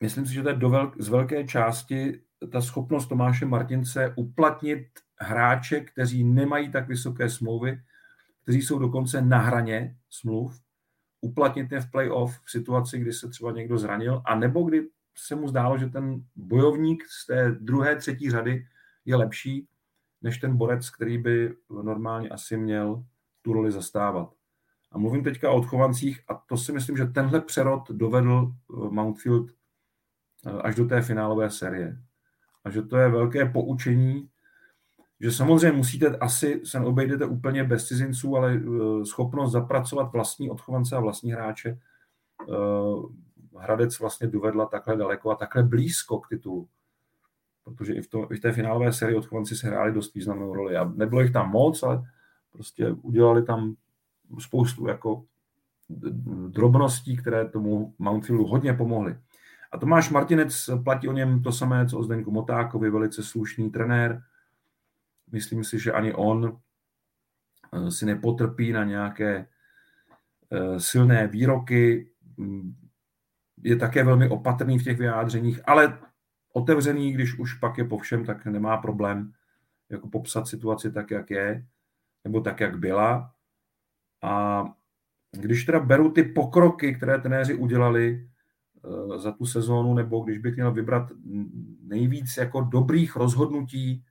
myslím 0.00 0.26
si, 0.26 0.34
že 0.34 0.42
to 0.42 0.48
je 0.48 0.54
do 0.54 0.70
velk, 0.70 1.02
z 1.02 1.08
velké 1.08 1.44
části 1.44 2.22
ta 2.52 2.60
schopnost 2.60 3.06
Tomáše 3.06 3.46
Martince 3.46 4.14
uplatnit 4.16 4.86
hráče, 5.20 5.80
kteří 5.80 6.24
nemají 6.24 6.70
tak 6.70 6.88
vysoké 6.88 7.30
smlouvy, 7.30 7.80
kteří 8.42 8.62
jsou 8.62 8.78
dokonce 8.78 9.22
na 9.22 9.38
hraně 9.38 9.96
smluv 10.10 10.65
uplatnit 11.26 11.72
je 11.72 11.80
v 11.80 11.90
playoff 11.90 12.40
v 12.44 12.50
situaci, 12.50 12.98
kdy 12.98 13.12
se 13.12 13.28
třeba 13.28 13.52
někdo 13.52 13.78
zranil, 13.78 14.22
a 14.24 14.34
nebo 14.34 14.62
kdy 14.62 14.88
se 15.14 15.34
mu 15.34 15.48
zdálo, 15.48 15.78
že 15.78 15.86
ten 15.86 16.22
bojovník 16.36 17.04
z 17.06 17.26
té 17.26 17.56
druhé, 17.60 17.96
třetí 17.96 18.30
řady 18.30 18.66
je 19.04 19.16
lepší 19.16 19.68
než 20.22 20.38
ten 20.38 20.56
borec, 20.56 20.90
který 20.90 21.18
by 21.18 21.54
normálně 21.82 22.28
asi 22.28 22.56
měl 22.56 23.04
tu 23.42 23.52
roli 23.52 23.72
zastávat. 23.72 24.28
A 24.92 24.98
mluvím 24.98 25.24
teďka 25.24 25.50
o 25.50 25.56
odchovancích 25.56 26.20
a 26.28 26.34
to 26.34 26.56
si 26.56 26.72
myslím, 26.72 26.96
že 26.96 27.04
tenhle 27.04 27.40
přerod 27.40 27.90
dovedl 27.90 28.52
eh, 28.52 28.90
Mountfield 28.90 29.50
eh, 29.50 30.50
až 30.50 30.74
do 30.74 30.84
té 30.84 31.02
finálové 31.02 31.50
série. 31.50 31.98
A 32.64 32.70
že 32.70 32.82
to 32.82 32.96
je 32.96 33.08
velké 33.08 33.46
poučení 33.46 34.28
že 35.20 35.32
samozřejmě 35.32 35.76
musíte, 35.76 36.16
asi 36.16 36.60
se 36.64 36.80
obejdete 36.80 37.26
úplně 37.26 37.64
bez 37.64 37.86
cizinců, 37.86 38.36
ale 38.36 38.54
eh, 38.54 39.04
schopnost 39.04 39.52
zapracovat 39.52 40.12
vlastní 40.12 40.50
odchovance 40.50 40.96
a 40.96 41.00
vlastní 41.00 41.32
hráče 41.32 41.78
eh, 42.48 42.54
Hradec 43.58 44.00
vlastně 44.00 44.26
dovedla 44.26 44.66
takhle 44.66 44.96
daleko 44.96 45.30
a 45.30 45.34
takhle 45.34 45.62
blízko 45.62 46.18
k 46.20 46.28
titulu. 46.28 46.68
Protože 47.64 47.94
i 47.94 48.02
v, 48.02 48.08
to, 48.08 48.32
i 48.32 48.36
v 48.36 48.40
té 48.40 48.52
finálové 48.52 48.92
sérii 48.92 49.16
odchovanci 49.16 49.56
se 49.56 49.66
hráli 49.66 49.92
dost 49.92 50.14
významnou 50.14 50.54
roli. 50.54 50.76
A 50.76 50.84
nebylo 50.84 51.20
jich 51.20 51.32
tam 51.32 51.50
moc, 51.50 51.82
ale 51.82 52.02
prostě 52.52 52.90
udělali 52.90 53.42
tam 53.42 53.74
spoustu 54.38 54.88
jako 54.88 55.24
drobností, 56.48 57.16
které 57.16 57.48
tomu 57.48 57.94
Mountfieldu 57.98 58.46
hodně 58.46 58.72
pomohly. 58.72 59.18
A 59.72 59.78
Tomáš 59.78 60.10
Martinec 60.10 60.70
platí 60.84 61.08
o 61.08 61.12
něm 61.12 61.42
to 61.42 61.52
samé, 61.52 61.86
co 61.88 61.98
o 61.98 62.02
Zdenku 62.02 62.30
Motákovi, 62.30 62.90
velice 62.90 63.22
slušný 63.22 63.70
trenér, 63.70 64.22
Myslím 65.32 65.64
si, 65.64 65.78
že 65.78 65.92
ani 65.92 66.14
on 66.14 66.60
eh, 67.72 67.90
si 67.90 68.06
nepotrpí 68.06 68.72
na 68.72 68.84
nějaké 68.84 69.46
eh, 70.50 70.80
silné 70.80 71.26
výroky, 71.26 72.10
mm, 72.36 72.74
je 73.62 73.76
také 73.76 74.04
velmi 74.04 74.28
opatrný 74.28 74.78
v 74.78 74.84
těch 74.84 74.98
vyjádřeních, 74.98 75.60
ale 75.68 75.98
otevřený, 76.52 77.12
když 77.12 77.38
už 77.38 77.54
pak 77.54 77.78
je 77.78 77.84
po 77.84 77.98
všem, 77.98 78.24
tak 78.24 78.46
nemá 78.46 78.76
problém 78.76 79.32
jako 79.90 80.08
popsat 80.08 80.48
situaci 80.48 80.92
tak, 80.92 81.10
jak 81.10 81.30
je, 81.30 81.66
nebo 82.24 82.40
tak, 82.40 82.60
jak 82.60 82.78
byla. 82.78 83.34
A 84.22 84.64
když 85.30 85.64
teda 85.64 85.80
beru 85.80 86.10
ty 86.10 86.22
pokroky, 86.22 86.94
které 86.94 87.18
trenéři 87.18 87.54
udělali 87.54 88.28
eh, 88.84 89.18
za 89.18 89.32
tu 89.32 89.46
sezónu, 89.46 89.94
nebo 89.94 90.20
když 90.20 90.38
bych 90.38 90.54
měl 90.54 90.72
vybrat 90.72 91.12
nejvíc 91.82 92.36
jako 92.36 92.60
dobrých 92.60 93.16
rozhodnutí 93.16 94.04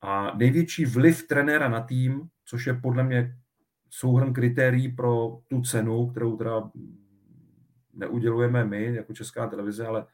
a 0.00 0.36
největší 0.36 0.84
vliv 0.84 1.26
trenéra 1.26 1.68
na 1.68 1.80
tým, 1.80 2.28
což 2.44 2.66
je 2.66 2.74
podle 2.74 3.04
mě 3.04 3.36
souhrn 3.90 4.32
kritérií 4.32 4.88
pro 4.88 5.38
tu 5.48 5.62
cenu, 5.62 6.06
kterou 6.06 6.36
teda 6.36 6.70
neudělujeme 7.92 8.64
my 8.64 8.94
jako 8.94 9.14
Česká 9.14 9.46
televize, 9.46 9.86
ale, 9.86 10.06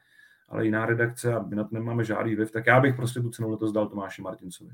ale 0.49 0.65
jiná 0.65 0.85
redakce 0.85 1.33
a 1.33 1.43
my 1.43 1.55
na 1.55 1.63
to 1.63 1.75
nemáme 1.75 2.03
žádný 2.03 2.35
vliv, 2.35 2.51
tak 2.51 2.67
já 2.67 2.79
bych 2.79 2.95
prostě 2.95 3.19
tu 3.19 3.29
cenu 3.29 3.51
letos 3.51 3.71
dal 3.71 3.87
Tomáši 3.87 4.21
Martincovi. 4.21 4.71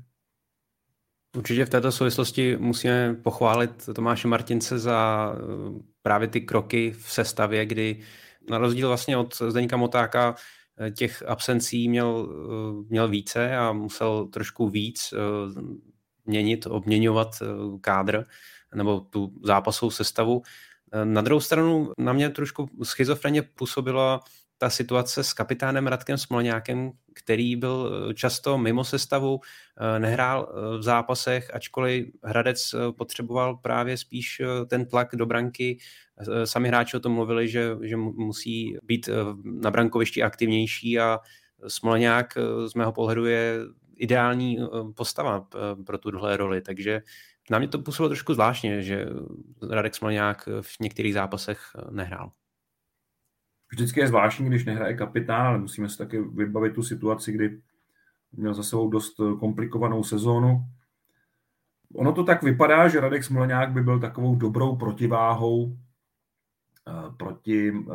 Určitě 1.36 1.64
v 1.64 1.70
této 1.70 1.92
souvislosti 1.92 2.56
musíme 2.56 3.14
pochválit 3.14 3.88
Tomáše 3.94 4.28
Martince 4.28 4.78
za 4.78 5.32
eh, 5.34 5.82
právě 6.02 6.28
ty 6.28 6.40
kroky 6.40 6.90
v 6.90 7.12
sestavě, 7.12 7.66
kdy 7.66 8.00
na 8.50 8.58
rozdíl 8.58 8.88
vlastně 8.88 9.16
od 9.16 9.34
Zdeňka 9.34 9.76
Motáka 9.76 10.34
těch 10.94 11.22
absencí 11.26 11.88
měl, 11.88 12.28
eh, 12.30 12.84
měl 12.88 13.08
více 13.08 13.56
a 13.56 13.72
musel 13.72 14.26
trošku 14.26 14.68
víc 14.68 15.14
eh, 15.16 15.16
měnit, 16.26 16.66
obměňovat 16.66 17.28
kádr 17.80 18.24
nebo 18.74 19.00
tu 19.00 19.32
zápasovou 19.44 19.90
sestavu. 19.90 20.42
Na 21.04 21.20
druhou 21.20 21.40
stranu 21.40 21.92
na 21.98 22.12
mě 22.12 22.30
trošku 22.30 22.68
schizofreně 22.82 23.42
působila 23.42 24.20
ta 24.58 24.70
situace 24.70 25.24
s 25.24 25.32
kapitánem 25.32 25.86
Radkem 25.86 26.18
Smolňákem, 26.18 26.90
který 27.14 27.56
byl 27.56 28.12
často 28.14 28.58
mimo 28.58 28.84
sestavu, 28.84 29.40
nehrál 29.98 30.52
v 30.78 30.82
zápasech, 30.82 31.54
ačkoliv 31.54 32.06
Hradec 32.24 32.74
potřeboval 32.96 33.56
právě 33.56 33.96
spíš 33.96 34.42
ten 34.66 34.86
tlak 34.86 35.08
do 35.14 35.26
branky. 35.26 35.78
Sami 36.44 36.68
hráči 36.68 36.96
o 36.96 37.00
tom 37.00 37.12
mluvili, 37.12 37.48
že, 37.48 37.76
že 37.82 37.96
musí 37.96 38.76
být 38.82 39.08
na 39.44 39.70
brankovišti 39.70 40.22
aktivnější 40.22 40.98
a 40.98 41.18
Smolňák 41.68 42.38
z 42.66 42.74
mého 42.74 42.92
pohledu 42.92 43.26
je 43.26 43.58
ideální 43.96 44.58
postava 44.94 45.48
pro 45.86 45.98
tuhle 45.98 46.36
roli, 46.36 46.60
takže 46.60 47.02
na 47.50 47.58
mě 47.58 47.68
to 47.68 47.78
působilo 47.78 48.08
trošku 48.08 48.34
zvláštně, 48.34 48.82
že 48.82 49.06
Radek 49.70 49.94
Smolňák 49.94 50.48
v 50.60 50.80
některých 50.80 51.14
zápasech 51.14 51.60
nehrál. 51.90 52.32
Vždycky 53.72 54.00
je 54.00 54.08
zvláštní, 54.08 54.46
když 54.46 54.64
nehraje 54.64 54.94
kapitán, 54.94 55.46
ale 55.46 55.58
musíme 55.58 55.88
si 55.88 55.98
taky 55.98 56.20
vybavit 56.20 56.74
tu 56.74 56.82
situaci, 56.82 57.32
kdy 57.32 57.60
měl 58.32 58.54
za 58.54 58.62
sebou 58.62 58.90
dost 58.90 59.20
komplikovanou 59.40 60.04
sezónu. 60.04 60.64
Ono 61.94 62.12
to 62.12 62.24
tak 62.24 62.42
vypadá, 62.42 62.88
že 62.88 63.00
Radek 63.00 63.24
Smolňák 63.24 63.72
by 63.72 63.82
byl 63.82 64.00
takovou 64.00 64.34
dobrou 64.34 64.76
protiváhou 64.76 65.72
eh, 65.72 65.89
proti 67.16 67.72
eh, 67.72 67.92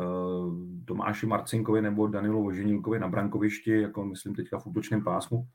Tomáši 0.84 1.26
Marcinkovi 1.26 1.82
nebo 1.82 2.06
Danilu 2.06 2.42
Voženílkovi 2.42 2.98
na 2.98 3.08
brankovišti, 3.08 3.80
jako 3.80 4.04
myslím 4.04 4.34
teďka 4.34 4.58
v 4.58 4.66
útočném 4.66 5.04
pásmu 5.04 5.46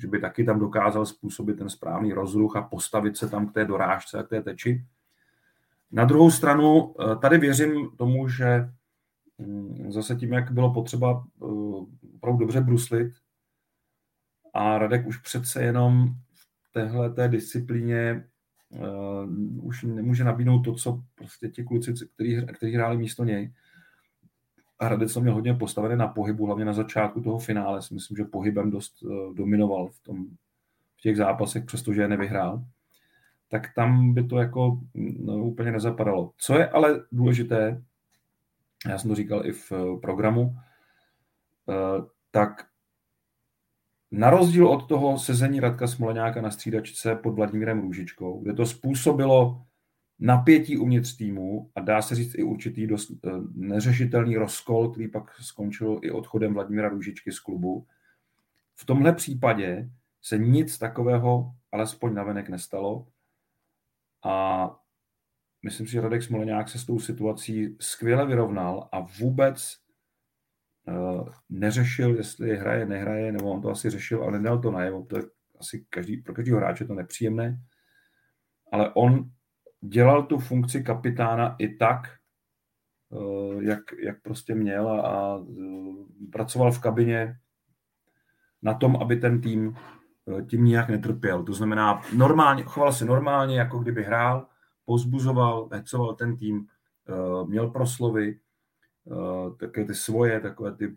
že 0.00 0.08
by 0.08 0.18
taky 0.20 0.44
tam 0.44 0.60
dokázal 0.60 1.06
způsobit 1.06 1.58
ten 1.58 1.68
správný 1.68 2.12
rozruch 2.12 2.56
a 2.56 2.62
postavit 2.62 3.16
se 3.16 3.28
tam 3.28 3.46
k 3.46 3.52
té 3.52 3.64
dorážce 3.64 4.18
a 4.18 4.22
k 4.22 4.28
té 4.28 4.42
teči. 4.42 4.84
Na 5.92 6.04
druhou 6.04 6.30
stranu, 6.30 6.94
eh, 7.00 7.16
tady 7.16 7.38
věřím 7.38 7.90
tomu, 7.96 8.28
že 8.28 8.70
mm, 9.38 9.92
zase 9.92 10.16
tím, 10.16 10.32
jak 10.32 10.50
bylo 10.50 10.74
potřeba 10.74 11.24
eh, 11.42 11.46
opravdu 12.16 12.38
dobře 12.38 12.60
bruslit 12.60 13.12
a 14.54 14.78
Radek 14.78 15.06
už 15.06 15.16
přece 15.16 15.62
jenom 15.62 16.08
v 16.32 16.72
téhle 16.72 17.10
té 17.10 17.28
disciplíně 17.28 18.28
uh, 18.70 19.66
už 19.66 19.82
nemůže 19.82 20.24
nabídnout 20.24 20.58
to, 20.62 20.74
co 20.74 21.02
prostě 21.14 21.48
ti 21.48 21.64
kluci, 21.64 21.94
kteří, 22.14 22.46
kteří 22.54 22.74
hráli 22.74 22.96
místo 22.96 23.24
něj, 23.24 23.52
a 24.78 24.84
Hradec 24.84 25.14
to 25.14 25.20
měl 25.20 25.34
hodně 25.34 25.54
postavené 25.54 25.96
na 25.96 26.08
pohybu, 26.08 26.46
hlavně 26.46 26.64
na 26.64 26.72
začátku 26.72 27.20
toho 27.20 27.38
finále. 27.38 27.82
Si 27.82 27.94
myslím, 27.94 28.16
že 28.16 28.24
pohybem 28.24 28.70
dost 28.70 29.02
uh, 29.02 29.34
dominoval 29.34 29.88
v, 29.88 30.00
tom, 30.02 30.26
v 30.96 31.00
těch 31.00 31.16
zápasech, 31.16 31.64
přestože 31.64 32.02
je 32.02 32.08
nevyhrál. 32.08 32.64
Tak 33.48 33.74
tam 33.74 34.14
by 34.14 34.24
to 34.24 34.38
jako 34.38 34.80
no, 34.94 35.36
úplně 35.36 35.72
nezapadalo. 35.72 36.32
Co 36.36 36.58
je 36.58 36.68
ale 36.68 37.02
důležité, 37.12 37.82
já 38.88 38.98
jsem 38.98 39.10
to 39.10 39.14
říkal 39.14 39.46
i 39.46 39.52
v 39.52 39.72
uh, 39.72 40.00
programu, 40.00 40.56
tak 42.30 42.69
na 44.10 44.30
rozdíl 44.30 44.68
od 44.68 44.88
toho 44.88 45.18
sezení 45.18 45.60
Radka 45.60 45.86
Smoleňáka 45.86 46.40
na 46.40 46.50
střídačce 46.50 47.14
pod 47.14 47.30
Vladimírem 47.30 47.80
Růžičkou, 47.80 48.40
kde 48.42 48.52
to 48.52 48.66
způsobilo 48.66 49.62
napětí 50.18 50.78
uvnitř 50.78 51.16
týmu 51.16 51.70
a 51.74 51.80
dá 51.80 52.02
se 52.02 52.14
říct 52.14 52.34
i 52.34 52.42
určitý 52.42 52.86
dost 52.86 53.10
eh, 53.10 53.30
neřešitelný 53.54 54.36
rozkol, 54.36 54.90
který 54.90 55.08
pak 55.08 55.34
skončil 55.40 56.00
i 56.02 56.10
odchodem 56.10 56.54
Vladimíra 56.54 56.88
Růžičky 56.88 57.32
z 57.32 57.40
klubu. 57.40 57.86
V 58.74 58.86
tomhle 58.86 59.12
případě 59.12 59.90
se 60.22 60.38
nic 60.38 60.78
takového 60.78 61.54
alespoň 61.72 62.14
navenek 62.14 62.48
nestalo 62.48 63.06
a 64.24 64.76
myslím 65.62 65.86
si, 65.86 65.92
že 65.92 66.00
Radek 66.00 66.22
Smoleňák 66.22 66.68
se 66.68 66.78
s 66.78 66.84
tou 66.84 66.98
situací 66.98 67.76
skvěle 67.80 68.26
vyrovnal 68.26 68.88
a 68.92 69.00
vůbec 69.00 69.79
neřešil, 71.48 72.16
jestli 72.16 72.56
hraje, 72.56 72.86
nehraje, 72.86 73.32
nebo 73.32 73.50
on 73.50 73.62
to 73.62 73.70
asi 73.70 73.90
řešil, 73.90 74.22
ale 74.22 74.38
nedal 74.38 74.58
to 74.58 74.70
najevo. 74.70 75.04
To 75.04 75.16
je 75.16 75.22
asi 75.60 75.86
každý, 75.90 76.16
pro 76.16 76.34
každého 76.34 76.58
hráče 76.58 76.84
to 76.84 76.94
nepříjemné. 76.94 77.60
Ale 78.72 78.92
on 78.94 79.30
dělal 79.80 80.22
tu 80.22 80.38
funkci 80.38 80.82
kapitána 80.82 81.56
i 81.58 81.76
tak, 81.76 82.08
eh, 83.12 83.64
jak, 83.64 83.80
jak 84.04 84.22
prostě 84.22 84.54
měl 84.54 84.88
a, 84.88 85.00
a 85.00 85.38
eh, 85.38 86.28
pracoval 86.32 86.72
v 86.72 86.80
kabině 86.80 87.36
na 88.62 88.74
tom, 88.74 88.96
aby 88.96 89.16
ten 89.16 89.40
tým 89.40 89.76
eh, 90.38 90.42
tím 90.42 90.64
nijak 90.64 90.88
netrpěl. 90.88 91.44
To 91.44 91.52
znamená, 91.52 92.02
normálně, 92.16 92.62
choval 92.62 92.92
se 92.92 93.04
normálně, 93.04 93.58
jako 93.58 93.78
kdyby 93.78 94.04
hrál, 94.04 94.46
pozbuzoval, 94.84 95.68
hecoval 95.72 96.14
ten 96.14 96.36
tým, 96.36 96.66
měl 97.46 97.70
proslovy, 97.70 98.38
také 99.58 99.84
ty 99.84 99.94
svoje, 99.94 100.40
takové 100.40 100.76
ty 100.76 100.96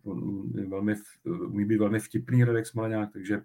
velmi, 0.68 0.96
umí 1.26 1.66
být 1.66 1.78
velmi 1.78 2.00
vtipný 2.00 2.44
Radek 2.44 2.68
Smaleňák, 2.68 3.13
takže 3.13 3.42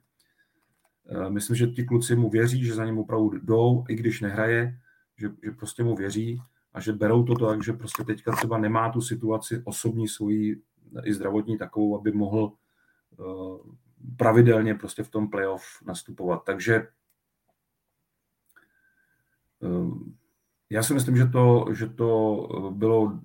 myslím, 1.28 1.56
že 1.56 1.66
ti 1.66 1.84
kluci 1.84 2.16
mu 2.16 2.30
věří, 2.30 2.64
že 2.64 2.74
za 2.74 2.84
ním 2.84 2.98
opravdu 2.98 3.30
jdou, 3.30 3.84
i 3.88 3.94
když 3.94 4.20
nehraje, 4.20 4.78
že, 5.16 5.30
že 5.44 5.50
prostě 5.50 5.84
mu 5.84 5.96
věří 5.96 6.40
a 6.72 6.80
že 6.80 6.92
berou 6.92 7.24
to 7.24 7.34
tak, 7.46 7.64
že 7.64 7.72
prostě 7.72 8.04
teďka 8.04 8.32
třeba 8.32 8.58
nemá 8.58 8.90
tu 8.90 9.00
situaci 9.00 9.62
osobní 9.64 10.08
svoji 10.08 10.62
i 11.04 11.14
zdravotní 11.14 11.58
takovou, 11.58 12.00
aby 12.00 12.12
mohl 12.12 12.52
uh, 13.16 13.58
pravidelně 14.16 14.74
prostě 14.74 15.02
v 15.02 15.10
tom 15.10 15.30
playoff 15.30 15.64
nastupovat. 15.86 16.44
Takže 16.44 16.88
já 20.70 20.82
si 20.82 20.94
myslím, 20.94 21.16
že 21.16 21.26
to, 21.26 21.66
že 21.72 21.86
to 21.86 22.38
bylo 22.70 23.20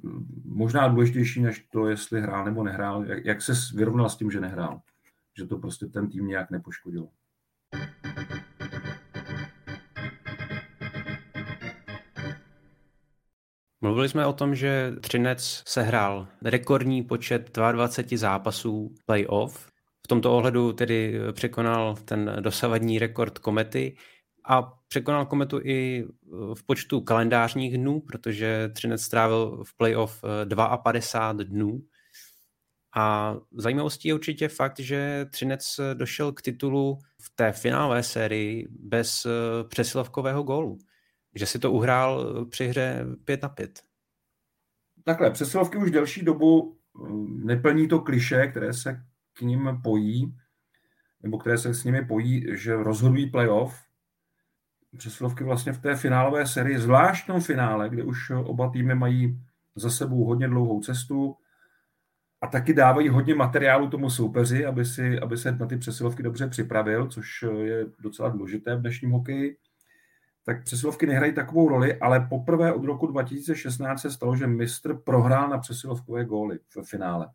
možná 0.46 0.88
důležitější, 0.88 1.42
než 1.42 1.68
to, 1.72 1.88
jestli 1.88 2.22
hrál 2.22 2.46
nebo 2.46 2.64
nehrál, 2.64 3.06
jak, 3.06 3.26
jak 3.26 3.42
se 3.42 3.54
vyrovnal 3.76 4.10
s 4.10 4.18
tím, 4.18 4.32
že 4.32 4.40
nehrál. 4.40 4.82
Že 5.38 5.46
to 5.46 5.58
prostě 5.58 5.86
ten 5.86 6.10
tým 6.10 6.28
nějak 6.28 6.52
nepoškodilo. 6.52 7.10
Mluvili 13.82 14.10
jsme 14.10 14.26
o 14.26 14.34
tom, 14.34 14.56
že 14.56 14.94
Třinec 15.02 15.64
sehrál 15.68 16.28
rekordní 16.42 17.04
počet 17.04 17.58
22 17.72 18.18
zápasů 18.18 18.96
playoff. 19.06 19.68
V 20.06 20.08
tomto 20.08 20.34
ohledu 20.34 20.74
tedy 20.74 21.20
překonal 21.32 21.96
ten 22.06 22.36
dosavadní 22.40 23.00
rekord 23.00 23.40
Komety 23.40 23.96
a 24.46 24.62
překonal 24.88 25.26
Kometu 25.26 25.60
i 25.64 26.08
v 26.54 26.64
počtu 26.66 27.02
kalendářních 27.02 27.78
dnů, 27.78 28.00
protože 28.00 28.70
Třinec 28.74 29.02
strávil 29.02 29.64
v 29.64 29.78
playoff 29.78 30.24
52 30.84 31.44
dnů. 31.44 31.82
A 32.96 33.36
zajímavostí 33.52 34.08
je 34.08 34.14
určitě 34.14 34.48
fakt, 34.48 34.80
že 34.80 35.26
Třinec 35.30 35.80
došel 35.94 36.32
k 36.32 36.42
titulu 36.42 37.00
v 37.22 37.36
té 37.36 37.52
finálové 37.52 38.04
sérii 38.04 38.68
bez 38.70 39.28
přesilovkového 39.70 40.44
gólu 40.44 40.78
že 41.36 41.46
si 41.46 41.60
to 41.60 41.72
uhrál 41.72 42.46
při 42.46 42.68
hře 42.68 43.06
5 43.26 43.42
na 43.42 43.50
5. 43.50 43.84
Takhle, 45.04 45.32
přesilovky 45.32 45.78
už 45.78 45.92
delší 45.92 46.26
dobu 46.26 46.78
eh, 46.78 47.10
neplní 47.28 47.88
to 47.88 48.00
kliše, 48.00 48.48
které 48.48 48.74
se 48.74 49.04
k 49.34 49.42
ním 49.42 49.80
pojí, 49.84 50.36
nebo 51.24 51.38
které 51.38 51.58
se 51.58 51.74
s 51.74 51.84
nimi 51.84 52.06
pojí, 52.06 52.46
že 52.58 52.76
rozhodují 52.76 53.30
playoff. 53.30 53.76
Přesilovky 54.98 55.44
vlastně 55.44 55.74
v 55.74 55.82
té 55.82 55.96
finálové 55.96 56.48
sérii, 56.48 56.80
zvlášť 56.80 57.28
tom 57.28 57.42
finále, 57.42 57.90
kde 57.90 58.04
už 58.04 58.30
oba 58.30 58.70
týmy 58.70 58.96
mají 58.96 59.40
za 59.76 59.90
sebou 59.90 60.26
hodně 60.26 60.48
dlouhou 60.48 60.82
cestu 60.82 61.36
a 62.42 62.48
taky 62.48 62.74
dávají 62.74 63.10
hodně 63.10 63.36
materiálu 63.36 63.90
tomu 63.90 64.10
soupeři, 64.10 64.66
aby, 64.66 64.86
si, 64.86 65.20
aby 65.20 65.38
se 65.38 65.52
na 65.52 65.66
ty 65.66 65.78
přesilovky 65.78 66.24
dobře 66.24 66.48
připravil, 66.48 67.08
což 67.08 67.46
je 67.64 67.86
docela 68.00 68.30
důležité 68.30 68.76
v 68.76 68.82
dnešním 68.82 69.12
hokeji 69.12 69.58
tak 70.46 70.64
přesilovky 70.64 71.06
nehrají 71.06 71.34
takovou 71.34 71.70
roli, 71.70 72.00
ale 72.00 72.28
poprvé 72.30 72.74
od 72.74 72.86
roku 72.86 73.08
2016 73.08 74.02
se 74.02 74.12
stalo, 74.12 74.36
že 74.36 74.48
mistr 74.48 74.98
prohrál 74.98 75.50
na 75.50 75.58
přesilovkové 75.58 76.26
góly 76.26 76.60
v 76.70 76.84
finále. 76.84 77.30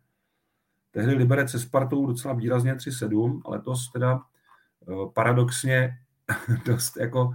Tehdy 0.91 1.13
Liberec 1.13 1.51
se 1.51 1.59
Spartou 1.59 2.05
docela 2.05 2.33
výrazně 2.33 2.75
3-7, 2.75 3.41
ale 3.45 3.61
to 3.61 3.73
teda 3.93 4.21
eh, 4.21 4.93
paradoxně 5.13 5.97
dost 6.65 6.97
jako 6.97 7.33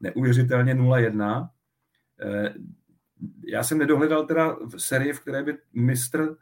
neuvěřitelně 0.00 0.74
0-1. 0.74 1.48
Eh, 2.22 2.54
já 3.46 3.62
jsem 3.62 3.78
nedohledal 3.78 4.26
teda 4.26 4.56
v 4.66 4.78
sérii, 4.78 5.12
v 5.12 5.20
které 5.20 5.42
by 5.42 5.58
mistr 5.72 6.36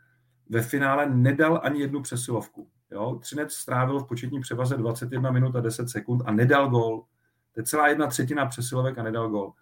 ve 0.49 0.63
finále 0.63 1.11
nedal 1.11 1.61
ani 1.63 1.81
jednu 1.81 2.03
přesilovku. 2.03 2.69
Jo? 2.91 3.19
Třinec 3.21 3.53
strávil 3.53 4.01
v 4.01 4.09
početní 4.09 4.41
převaze 4.41 4.77
21 4.77 5.31
minut 5.31 5.57
a 5.57 5.61
10 5.61 5.89
sekund 5.89 6.23
a 6.27 6.33
nedal 6.33 6.69
gól. 6.69 7.05
To 7.53 7.61
je 7.61 7.65
celá 7.65 7.89
jedna 7.89 8.07
třetina 8.07 8.47
přesilovek 8.47 8.99
a 8.99 9.03
nedal 9.03 9.29
gol. 9.29 9.53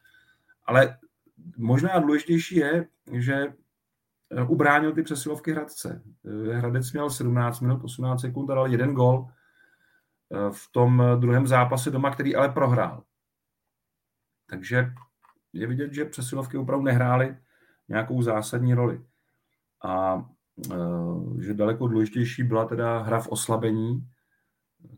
Ale 0.65 0.99
možná 1.57 1.99
důležitější 1.99 2.57
je, 2.57 2.87
že 3.13 3.35
eh, 4.31 4.43
ubránil 4.43 4.93
ty 4.93 5.03
přesilovky 5.03 5.53
Hradce. 5.53 6.03
Eh, 6.25 6.57
Hradec 6.57 6.93
měl 6.93 7.11
17 7.11 7.61
minut, 7.61 7.85
18 7.85 8.21
sekund 8.21 8.51
a 8.51 8.55
dal 8.55 8.67
jeden 8.67 8.95
gol 8.95 9.29
v 10.51 10.73
tom 10.73 11.03
druhém 11.21 11.47
zápase 11.47 11.91
doma, 11.91 12.11
který 12.11 12.37
ale 12.37 12.49
prohrál. 12.49 13.06
Takže 14.47 14.93
je 15.53 15.67
vidět, 15.67 15.93
že 15.93 16.05
přesilovky 16.05 16.57
opravdu 16.59 16.85
nehrály 16.85 17.37
nějakou 17.89 18.23
zásadní 18.23 18.75
roli. 18.75 19.01
A 19.85 20.25
že 21.41 21.55
daleko 21.55 21.89
důležitější 21.89 22.43
byla 22.43 22.65
teda 22.65 22.99
hra 22.99 23.21
v 23.21 23.29
oslabení, 23.29 24.09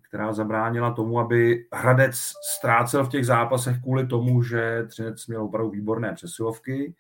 která 0.02 0.32
zabránila 0.32 0.92
tomu, 0.92 1.20
aby 1.20 1.66
Hradec 1.72 2.14
ztrácel 2.56 3.04
v 3.04 3.08
těch 3.08 3.26
zápasech 3.26 3.82
kvůli 3.82 4.06
tomu, 4.06 4.42
že 4.42 4.84
Třinec 4.88 5.26
měl 5.26 5.44
opravdu 5.44 5.70
výborné 5.70 6.12
přesilovky 6.12 6.94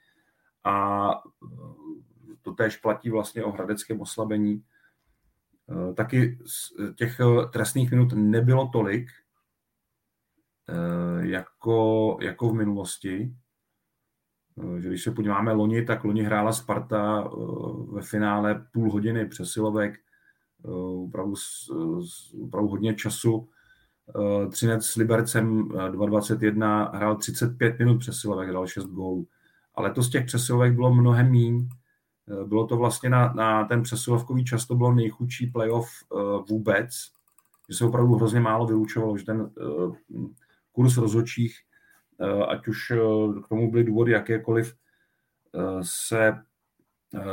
a 0.64 1.08
to 2.42 2.52
též 2.52 2.76
platí 2.76 3.10
vlastně 3.10 3.44
o 3.44 3.52
hradeckém 3.52 4.00
oslabení. 4.00 4.64
Taky 5.96 6.38
těch 6.94 7.20
trestných 7.52 7.90
minut 7.90 8.12
nebylo 8.14 8.68
tolik, 8.68 9.08
jako, 11.18 12.16
jako 12.20 12.48
v 12.48 12.54
minulosti. 12.54 13.34
Že 14.78 14.88
když 14.88 15.02
se 15.02 15.10
podíváme 15.10 15.52
loni, 15.52 15.84
tak 15.84 16.04
loni 16.04 16.22
hrála 16.22 16.52
Sparta 16.52 17.30
ve 17.92 18.02
finále 18.02 18.66
půl 18.72 18.92
hodiny 18.92 19.26
přesilovek, 19.26 19.94
opravdu, 21.04 21.34
opravdu 22.42 22.68
hodně 22.68 22.94
času. 22.94 23.48
Třinec 24.50 24.86
s 24.86 24.96
Libercem 24.96 25.68
2.21 25.68 26.90
hrál 26.94 27.16
35 27.16 27.78
minut 27.78 27.98
přesilovek, 27.98 28.52
dal 28.52 28.66
6 28.66 28.84
gólů. 28.84 29.26
Ale 29.74 29.90
to 29.90 30.02
z 30.02 30.10
těch 30.10 30.26
přesilovek 30.26 30.74
bylo 30.74 30.94
mnohem 30.94 31.30
míň. 31.30 31.68
Bylo 32.46 32.66
to 32.66 32.76
vlastně 32.76 33.10
na, 33.10 33.32
na 33.32 33.64
ten 33.64 33.82
přesilovkový 33.82 34.44
čas, 34.44 34.66
to 34.66 34.74
bylo 34.74 34.92
nejchudší 34.92 35.46
playoff 35.46 35.88
vůbec, 36.48 36.90
že 37.68 37.76
se 37.76 37.84
opravdu 37.84 38.14
hrozně 38.14 38.40
málo 38.40 38.66
vyučovalo, 38.66 39.18
že 39.18 39.24
ten 39.24 39.50
kurz 40.78 40.96
rozhodčích, 40.96 41.58
ať 42.48 42.68
už 42.68 42.92
k 43.44 43.48
tomu 43.48 43.70
byly 43.70 43.84
důvody 43.84 44.12
jakékoliv, 44.12 44.74
se 45.82 46.32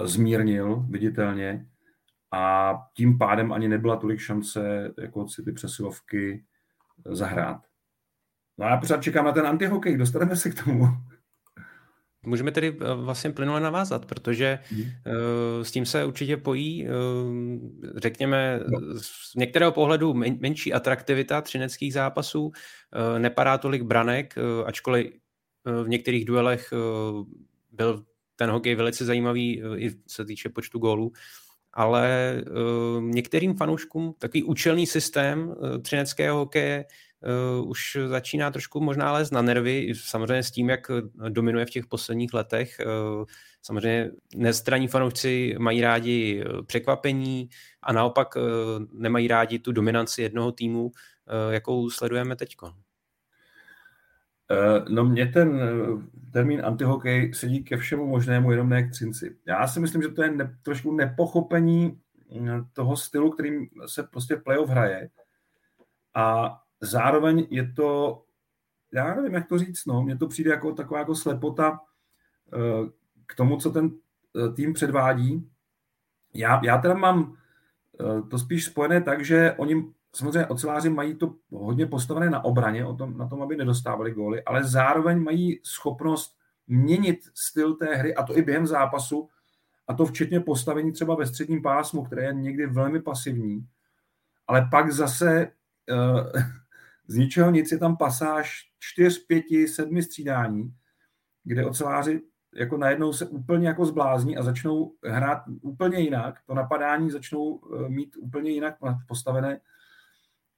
zmírnil 0.04 0.86
viditelně 0.90 1.68
a 2.32 2.74
tím 2.94 3.18
pádem 3.18 3.54
ani 3.54 3.68
nebyla 3.68 3.96
tolik 3.96 4.20
šance 4.20 4.94
jako 4.98 5.28
si 5.28 5.44
ty 5.44 5.52
přesilovky 5.52 6.46
zahrát. 7.06 7.62
No 8.58 8.66
a 8.66 8.70
já 8.70 8.78
pořád 8.78 9.04
čekám 9.04 9.26
na 9.26 9.32
ten 9.32 9.48
antihokej, 9.48 9.98
dostaneme 9.98 10.36
se 10.36 10.50
k 10.50 10.64
tomu. 10.64 10.88
Můžeme 12.26 12.52
tedy 12.52 12.78
eh, 12.82 12.94
vlastně 12.94 13.32
plynule 13.32 13.60
navázat, 13.60 14.06
protože 14.06 14.60
hmm. 14.72 14.86
s 15.62 15.72
tím 15.72 15.86
se 15.86 16.06
určitě 16.06 16.38
pojí, 16.38 16.88
eh, 16.88 16.90
řekněme, 17.96 18.60
z 18.98 19.36
některého 19.36 19.72
pohledu 19.72 20.14
menší 20.14 20.74
atraktivita 20.74 21.42
třineckých 21.42 21.94
zápasů, 21.94 22.52
nepadá 23.18 23.58
tolik 23.58 23.82
branek, 23.82 24.36
ačkoliv 24.66 25.14
v 25.84 25.90
některých 25.90 26.26
duelech 26.26 26.74
byl 27.72 28.06
ten 28.36 28.50
hokej 28.50 28.76
velice 28.76 29.06
zajímavý 29.06 29.62
i 29.76 29.92
se 30.08 30.26
týče 30.26 30.50
počtu 30.50 30.80
gólů, 30.80 31.12
ale 31.74 32.36
některým 33.00 33.56
fanouškům 33.56 34.16
takový 34.20 34.44
účelný 34.44 34.88
systém 34.88 35.56
třineckého 35.82 36.38
hokeje 36.38 36.86
uh, 37.26 37.70
už 37.70 37.98
začíná 38.08 38.52
trošku 38.52 38.80
možná 38.82 39.12
lézt 39.12 39.32
na 39.32 39.42
nervy, 39.42 39.94
samozřejmě 39.96 40.44
s 40.44 40.52
tím, 40.52 40.70
jak 40.70 40.92
dominuje 41.30 41.66
v 41.66 41.70
těch 41.70 41.86
posledních 41.86 42.34
letech. 42.34 42.78
Uh, 42.86 43.26
samozřejmě 43.62 44.12
nestraní 44.36 44.88
fanoušci 44.88 45.56
mají 45.60 45.82
rádi 45.82 46.44
eh, 46.46 46.64
překvapení 46.64 47.50
a 47.84 47.94
naopak 47.94 48.36
uh, 48.36 48.44
nemají 49.02 49.28
rádi 49.28 49.60
tu 49.60 49.72
dominanci 49.72 50.22
jednoho 50.22 50.52
týmu, 50.52 50.86
uh, 50.86 50.92
jakou 51.54 51.90
sledujeme 51.90 52.36
teď. 52.36 52.56
No 54.90 55.06
mě 55.06 55.26
ten 55.26 55.62
termín 56.34 56.62
antihokej 56.66 57.34
sedí 57.34 57.64
ke 57.64 57.78
všemu 57.78 58.08
možnému, 58.08 58.52
jenom 58.52 58.70
ne 58.70 58.84
k 58.84 58.92
Třinci. 58.92 59.36
Já 59.46 59.68
si 59.68 59.80
myslím, 59.80 60.02
že 60.02 60.10
to 60.10 60.24
je 60.24 60.32
ne, 60.32 60.58
trošku 60.62 60.92
nepochopení 60.92 62.00
toho 62.74 62.98
stylu, 62.98 63.32
kterým 63.32 63.68
se 63.86 64.04
prostě 64.04 64.36
playoff 64.36 64.70
hraje. 64.70 65.10
A 66.16 66.58
zároveň 66.82 67.48
je 67.50 67.72
to, 67.72 68.22
já 68.94 69.16
nevím, 69.16 69.34
jak 69.34 69.48
to 69.48 69.58
říct, 69.58 69.86
no, 69.86 70.04
mně 70.04 70.18
to 70.18 70.28
přijde 70.28 70.52
jako 70.52 70.72
taková 70.72 71.00
jako 71.00 71.16
slepota 71.16 71.80
eh, 72.54 72.90
k 73.26 73.36
tomu, 73.36 73.58
co 73.58 73.70
ten 73.72 73.92
eh, 73.92 74.54
tým 74.54 74.74
předvádí. 74.74 75.50
Já, 76.34 76.62
já 76.64 76.78
teda 76.78 76.94
mám 76.94 77.38
eh, 78.00 78.22
to 78.22 78.40
spíš 78.40 78.66
spojené 78.66 79.02
tak, 79.02 79.26
že 79.26 79.54
oni 79.58 79.86
samozřejmě 80.16 80.46
oceláři 80.46 80.90
mají 80.90 81.16
to 81.16 81.36
hodně 81.52 81.86
postavené 81.86 82.30
na 82.30 82.46
obraně, 82.46 82.86
o 82.86 82.96
tom, 82.96 83.18
na 83.18 83.28
tom, 83.28 83.42
aby 83.42 83.56
nedostávali 83.56 84.12
góly, 84.12 84.44
ale 84.44 84.64
zároveň 84.64 85.24
mají 85.24 85.60
schopnost 85.64 86.38
měnit 86.68 87.20
styl 87.34 87.74
té 87.74 87.96
hry, 87.96 88.16
a 88.16 88.24
to 88.24 88.38
i 88.38 88.42
během 88.42 88.68
zápasu, 88.68 89.30
a 89.88 89.94
to 89.94 90.06
včetně 90.06 90.40
postavení 90.40 90.92
třeba 90.92 91.16
ve 91.16 91.26
středním 91.26 91.62
pásmu, 91.62 92.04
které 92.04 92.24
je 92.24 92.34
někdy 92.34 92.68
velmi 92.68 93.02
pasivní, 93.02 93.68
ale 94.48 94.68
pak 94.72 94.92
zase 94.92 95.52
z 97.08 97.16
ničeho 97.16 97.52
nic 97.52 97.72
je 97.72 97.78
tam 97.78 97.98
pasáž 97.98 98.70
čtyř, 98.80 99.26
pěti, 99.26 99.68
sedmi 99.68 100.04
střídání, 100.04 100.74
kde 101.44 101.66
oceláři 101.66 102.22
jako 102.56 102.78
najednou 102.78 103.14
se 103.14 103.26
úplně 103.26 103.68
jako 103.68 103.86
zblázní 103.86 104.38
a 104.38 104.44
začnou 104.44 104.94
hrát 105.06 105.44
úplně 105.62 106.00
jinak, 106.00 106.36
to 106.48 106.54
napadání 106.54 107.12
začnou 107.12 107.62
eh, 107.64 107.90
mít 107.90 108.16
úplně 108.18 108.52
jinak 108.52 108.76
postavené 109.08 109.60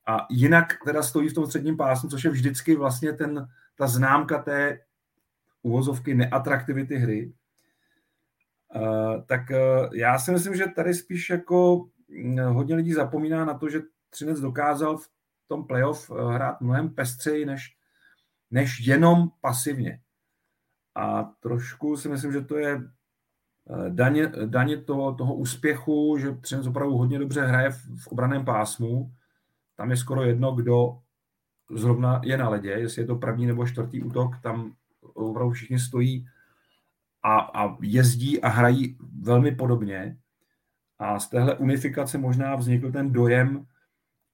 a 0.08 0.28
jinak 0.30 0.78
teda 0.86 1.04
stojí 1.04 1.30
v 1.30 1.34
tom 1.34 1.46
středním 1.46 1.78
pásmu, 1.78 2.10
což 2.10 2.24
je 2.24 2.32
vždycky 2.32 2.76
vlastně 2.76 3.14
ten, 3.14 3.48
ta 3.76 3.88
známka 3.88 4.42
té 4.42 4.80
uvozovky 5.62 6.16
neatraktivity 6.16 6.96
hry. 6.96 7.34
Uh, 8.76 9.24
tak 9.26 9.42
uh, 9.50 9.96
já 9.96 10.20
si 10.20 10.32
myslím, 10.32 10.56
že 10.56 10.66
tady 10.68 10.94
spíš 10.94 11.30
jako 11.30 11.86
hm, 12.10 12.40
hodně 12.40 12.76
lidí 12.76 12.94
zapomíná 12.94 13.46
na 13.46 13.54
to, 13.54 13.70
že 13.70 13.82
Třinec 14.10 14.40
dokázal 14.40 14.98
v 14.98 15.10
tom 15.48 15.68
playoff 15.68 16.12
eh, 16.12 16.34
hrát 16.34 16.62
mnohem 16.62 16.90
pestřeji 16.90 17.46
než, 17.46 17.78
než 18.52 18.80
jenom 18.80 19.30
pasivně. 19.42 20.02
A 20.96 21.24
trošku 21.24 21.98
si 21.98 22.10
myslím, 22.10 22.32
že 22.32 22.42
to 22.42 22.58
je 22.58 22.76
eh, 22.76 23.90
daně, 23.90 24.28
daně 24.46 24.78
toho, 24.78 25.16
toho 25.16 25.36
úspěchu, 25.36 26.18
že 26.18 26.32
Třinec 26.32 26.68
opravdu 26.68 26.98
hodně 26.98 27.20
dobře 27.20 27.46
hraje 27.46 27.70
v, 27.70 28.04
v 28.04 28.08
obraném 28.08 28.46
pásmu. 28.46 29.14
Tam 29.76 29.92
je 29.92 29.98
skoro 29.98 30.24
jedno, 30.24 30.52
kdo 30.52 31.00
zrovna 31.72 32.22
je 32.24 32.38
na 32.38 32.50
ledě, 32.50 32.70
jestli 32.70 33.02
je 33.02 33.06
to 33.06 33.16
první 33.16 33.46
nebo 33.46 33.68
čtvrtý 33.68 34.04
útok, 34.04 34.40
tam 34.42 34.76
opravdu 35.14 35.52
všichni 35.52 35.80
stojí 35.80 36.28
a, 37.24 37.40
a 37.40 37.78
jezdí 37.82 38.42
a 38.42 38.48
hrají 38.48 38.98
velmi 39.22 39.56
podobně. 39.56 40.18
A 41.00 41.20
z 41.20 41.30
téhle 41.30 41.58
unifikace 41.58 42.18
možná 42.18 42.56
vznikl 42.56 42.92
ten 42.92 43.12
dojem, 43.12 43.66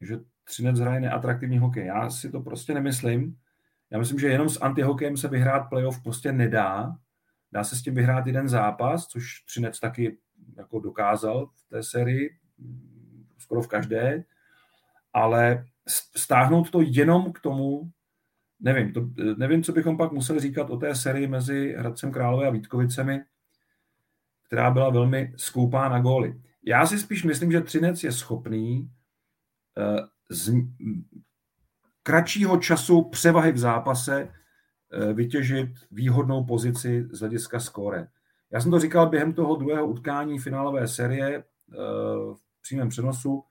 že 0.02 0.20
Třinec 0.44 0.80
hraje 0.80 1.00
neatraktivní 1.00 1.58
hokej. 1.58 1.86
Já 1.86 2.10
si 2.10 2.32
to 2.32 2.42
prostě 2.42 2.74
nemyslím. 2.74 3.38
Já 3.92 4.00
myslím, 4.00 4.20
že 4.20 4.28
jenom 4.28 4.50
s 4.50 4.62
antihokejem 4.62 5.18
se 5.18 5.28
vyhrát 5.28 5.70
playoff 5.70 6.04
prostě 6.04 6.32
nedá. 6.32 6.96
Dá 7.52 7.64
se 7.64 7.76
s 7.76 7.82
tím 7.82 7.96
vyhrát 7.96 8.28
jeden 8.28 8.50
zápas, 8.50 9.08
což 9.08 9.44
Třinec 9.46 9.80
taky 9.80 10.18
jako 10.58 10.80
dokázal 10.80 11.48
v 11.48 11.70
té 11.70 11.84
sérii, 11.84 12.38
skoro 13.38 13.62
v 13.62 13.68
každé, 13.68 14.24
ale 15.14 15.66
stáhnout 16.18 16.70
to 16.70 16.82
jenom 16.82 17.34
k 17.34 17.40
tomu, 17.40 17.92
nevím, 18.60 18.94
to, 18.94 19.10
nevím, 19.38 19.64
co 19.64 19.72
bychom 19.72 19.98
pak 19.98 20.12
museli 20.12 20.40
říkat 20.40 20.70
o 20.70 20.78
té 20.78 20.96
sérii 20.96 21.28
mezi 21.28 21.76
Hradcem 21.78 22.12
Králové 22.12 22.48
a 22.48 22.52
Vítkovicemi, 22.52 23.22
která 24.48 24.72
byla 24.72 24.90
velmi 24.90 25.34
skoupá 25.38 25.90
na 25.90 26.00
góly. 26.00 26.42
Já 26.66 26.86
si 26.86 27.00
spíš 27.00 27.24
myslím, 27.24 27.52
že 27.52 27.62
Třinec 27.62 28.04
je 28.04 28.12
schopný 28.12 28.92
eh, 29.78 30.02
z 30.34 30.54
kratšího 32.04 32.58
času 32.58 33.10
převahy 33.10 33.52
v 33.52 33.58
zápase 33.58 34.30
eh, 34.30 35.14
vytěžit 35.14 35.70
výhodnou 35.92 36.46
pozici 36.46 37.08
z 37.12 37.20
hlediska 37.20 37.60
skóre. 37.60 38.08
Já 38.52 38.62
jsem 38.62 38.72
to 38.72 38.80
říkal 38.80 39.10
během 39.10 39.34
toho 39.34 39.56
druhého 39.56 39.88
utkání 39.88 40.40
finálové 40.40 40.88
série 40.88 41.36
eh, 41.36 41.44
v 42.34 42.62
přímém 42.62 42.90
přenosu, 42.90 43.44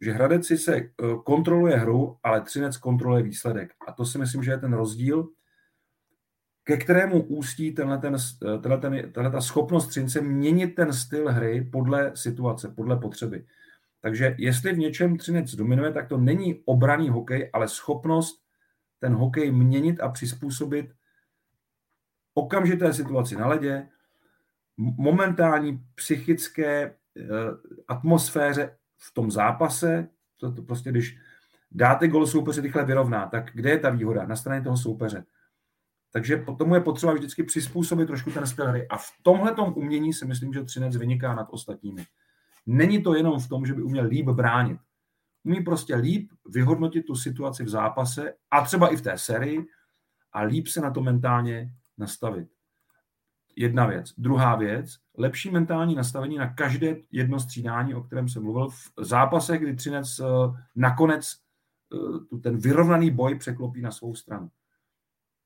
že 0.00 0.12
Hradec 0.12 0.46
si 0.46 0.58
se 0.58 0.76
eh, 0.76 0.90
kontroluje 1.24 1.76
hru, 1.76 2.16
ale 2.22 2.40
Třinec 2.40 2.76
kontroluje 2.76 3.22
výsledek. 3.22 3.72
A 3.88 3.92
to 3.92 4.04
si 4.04 4.18
myslím, 4.18 4.42
že 4.42 4.50
je 4.50 4.58
ten 4.58 4.72
rozdíl, 4.72 5.28
ke 6.64 6.76
kterému 6.76 7.22
ústí 7.22 7.72
tenhle 7.72 7.98
ten, 7.98 8.16
tenhle 8.62 8.78
ten, 8.78 9.12
tenhle 9.12 9.32
ta 9.32 9.40
schopnost 9.40 9.86
Třince 9.86 10.20
měnit 10.20 10.74
ten 10.74 10.92
styl 10.92 11.32
hry 11.32 11.68
podle 11.72 12.12
situace, 12.14 12.68
podle 12.68 12.96
potřeby. 12.96 13.46
Takže 14.02 14.34
jestli 14.38 14.72
v 14.72 14.78
něčem 14.78 15.16
Třinec 15.16 15.54
dominuje, 15.54 15.92
tak 15.92 16.08
to 16.08 16.18
není 16.18 16.62
obraný 16.64 17.08
hokej, 17.08 17.50
ale 17.52 17.68
schopnost 17.68 18.42
ten 18.98 19.14
hokej 19.14 19.52
měnit 19.52 20.00
a 20.00 20.08
přizpůsobit 20.08 20.94
okamžité 22.34 22.92
situaci 22.92 23.36
na 23.36 23.46
ledě, 23.46 23.88
momentální 24.76 25.84
psychické 25.94 26.82
eh, 26.82 27.24
atmosféře 27.88 28.76
v 28.98 29.14
tom 29.14 29.30
zápase, 29.30 30.08
to, 30.36 30.52
to 30.52 30.62
prostě 30.62 30.90
když 30.90 31.18
dáte 31.70 32.08
gol 32.08 32.26
soupeře 32.26 32.60
rychle 32.60 32.84
vyrovná, 32.84 33.26
tak 33.26 33.50
kde 33.54 33.70
je 33.70 33.78
ta 33.78 33.90
výhoda? 33.90 34.26
Na 34.26 34.36
straně 34.36 34.62
toho 34.62 34.76
soupeře. 34.76 35.24
Takže 36.12 36.44
tomu 36.58 36.74
je 36.74 36.80
potřeba 36.80 37.12
vždycky 37.12 37.42
přizpůsobit 37.42 38.06
trošku 38.06 38.30
ten 38.30 38.46
styl 38.46 38.66
hry. 38.66 38.88
A 38.88 38.96
v 38.96 39.06
tomhle 39.22 39.52
umění 39.74 40.12
si 40.12 40.26
myslím, 40.26 40.52
že 40.52 40.64
Třinec 40.64 40.96
vyniká 40.96 41.34
nad 41.34 41.48
ostatními. 41.50 42.06
Není 42.66 43.02
to 43.02 43.14
jenom 43.14 43.40
v 43.40 43.48
tom, 43.48 43.66
že 43.66 43.74
by 43.74 43.82
uměl 43.82 44.06
líp 44.06 44.26
bránit. 44.26 44.80
Umí 45.44 45.60
prostě 45.60 45.96
líp 45.96 46.30
vyhodnotit 46.48 47.02
tu 47.02 47.14
situaci 47.14 47.64
v 47.64 47.68
zápase 47.68 48.34
a 48.50 48.64
třeba 48.64 48.88
i 48.88 48.96
v 48.96 49.02
té 49.02 49.18
sérii 49.18 49.66
a 50.32 50.40
líp 50.42 50.66
se 50.66 50.80
na 50.80 50.90
to 50.90 51.00
mentálně 51.00 51.72
nastavit. 51.98 52.48
Jedna 53.56 53.86
věc. 53.86 54.14
Druhá 54.18 54.56
věc, 54.56 54.98
lepší 55.18 55.50
mentální 55.50 55.94
nastavení 55.94 56.36
na 56.36 56.54
každé 56.54 56.96
jedno 57.10 57.40
střídání, 57.40 57.94
o 57.94 58.02
kterém 58.02 58.28
jsem 58.28 58.42
mluvil, 58.42 58.70
v 58.70 58.92
zápasech, 59.00 59.60
kdy 59.60 59.76
Třinec 59.76 60.18
eh, 60.18 60.24
nakonec 60.76 61.36
eh, 62.34 62.38
ten 62.38 62.58
vyrovnaný 62.58 63.10
boj 63.10 63.38
překlopí 63.38 63.82
na 63.82 63.90
svou 63.90 64.14
stranu. 64.14 64.50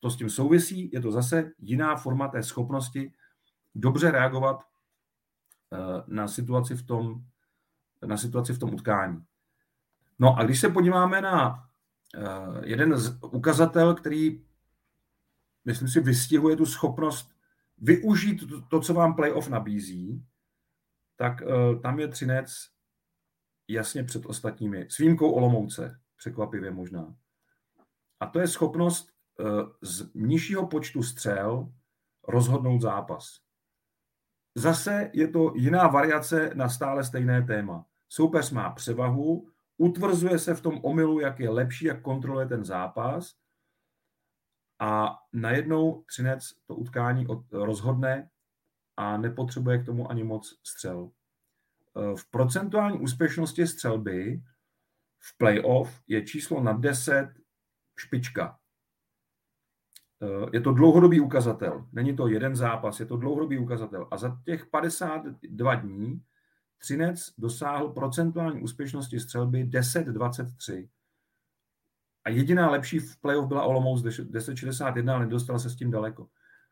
To 0.01 0.11
s 0.11 0.17
tím 0.17 0.31
souvisí, 0.31 0.91
je 0.93 1.01
to 1.01 1.13
zase 1.13 1.53
jiná 1.59 1.97
forma 1.97 2.29
té 2.29 2.43
schopnosti 2.43 3.13
dobře 3.75 4.11
reagovat 4.11 4.63
na 6.07 6.29
situaci 6.29 6.75
v 6.75 6.87
tom, 6.87 7.25
na 8.07 8.17
situaci 8.17 8.53
v 8.53 8.59
tom 8.59 8.75
utkání. 8.75 9.25
No 10.19 10.37
a 10.39 10.45
když 10.45 10.61
se 10.61 10.69
podíváme 10.69 11.21
na 11.21 11.69
jeden 12.63 12.97
z 12.97 13.19
ukazatel, 13.23 13.95
který, 13.95 14.45
myslím 15.65 15.89
si, 15.89 16.01
vystihuje 16.01 16.57
tu 16.57 16.67
schopnost 16.67 17.31
využít 17.79 18.45
to, 18.71 18.81
co 18.81 18.95
vám 18.95 19.15
playoff 19.15 19.49
nabízí, 19.49 20.25
tak 21.17 21.43
uh, 21.43 21.81
tam 21.81 22.01
je 22.01 22.09
Třinec 22.09 22.53
jasně 23.69 24.05
před 24.05 24.27
ostatními. 24.27 24.87
S 24.91 24.99
výjimkou 24.99 25.33
Olomouce, 25.33 26.01
překvapivě 26.17 26.71
možná. 26.71 27.17
A 28.21 28.27
to 28.27 28.41
je 28.41 28.49
schopnost 28.49 29.17
z 29.83 30.11
nižšího 30.15 30.67
počtu 30.67 31.03
střel 31.03 31.73
rozhodnout 32.29 32.81
zápas. 32.81 33.41
Zase 34.59 35.11
je 35.13 35.29
to 35.29 35.53
jiná 35.57 35.87
variace 35.87 36.51
na 36.55 36.69
stále 36.69 37.05
stejné 37.05 37.43
téma. 37.43 37.87
Soupeř 38.09 38.51
má 38.51 38.71
převahu, 38.71 39.49
utvrzuje 39.77 40.39
se 40.39 40.55
v 40.55 40.61
tom 40.61 40.81
omylu, 40.83 41.21
jak 41.21 41.41
je 41.41 41.51
lepší, 41.51 41.85
jak 41.85 42.03
kontroluje 42.03 42.47
ten 42.47 42.65
zápas 42.65 43.35
a 44.79 45.19
najednou 45.33 46.03
Třinec 46.03 46.53
to 46.67 46.75
utkání 46.75 47.27
rozhodne 47.53 48.31
a 48.97 49.17
nepotřebuje 49.17 49.79
k 49.79 49.87
tomu 49.87 50.11
ani 50.11 50.25
moc 50.25 50.59
střel. 50.65 51.11
E, 51.11 52.17
v 52.17 52.31
procentuální 52.31 52.99
úspěšnosti 52.99 53.67
střelby 53.67 54.43
v 55.19 55.39
playoff 55.39 56.03
je 56.07 56.23
číslo 56.23 56.63
na 56.63 56.73
10 56.73 57.33
špička. 57.99 58.59
E, 60.23 60.27
je 60.53 60.61
to 60.61 60.73
dlouhodobý 60.73 61.21
ukazatel. 61.21 61.87
Není 61.93 62.17
to 62.17 62.29
jeden 62.29 62.57
zápas, 62.57 63.01
je 63.01 63.07
to 63.07 63.17
dlouhodobý 63.17 63.59
ukazatel. 63.59 64.09
A 64.11 64.17
za 64.17 64.39
těch 64.45 64.67
52 64.67 65.75
dní 65.75 66.23
Třinec 66.79 67.35
dosáhl 67.39 67.89
procentuální 67.89 68.61
úspěšnosti 68.61 69.21
střelby 69.21 69.65
10-23. 69.65 70.89
A 72.25 72.31
jediná 72.31 72.71
lepší 72.71 72.99
v 72.99 73.17
playoff 73.21 73.49
byla 73.49 73.63
Olomouc 73.63 74.03
1061, 74.03 75.15
ale 75.15 75.25
nedostal 75.25 75.59
se 75.59 75.71
s 75.71 75.77
tím 75.77 75.91
daleko. 75.91 76.29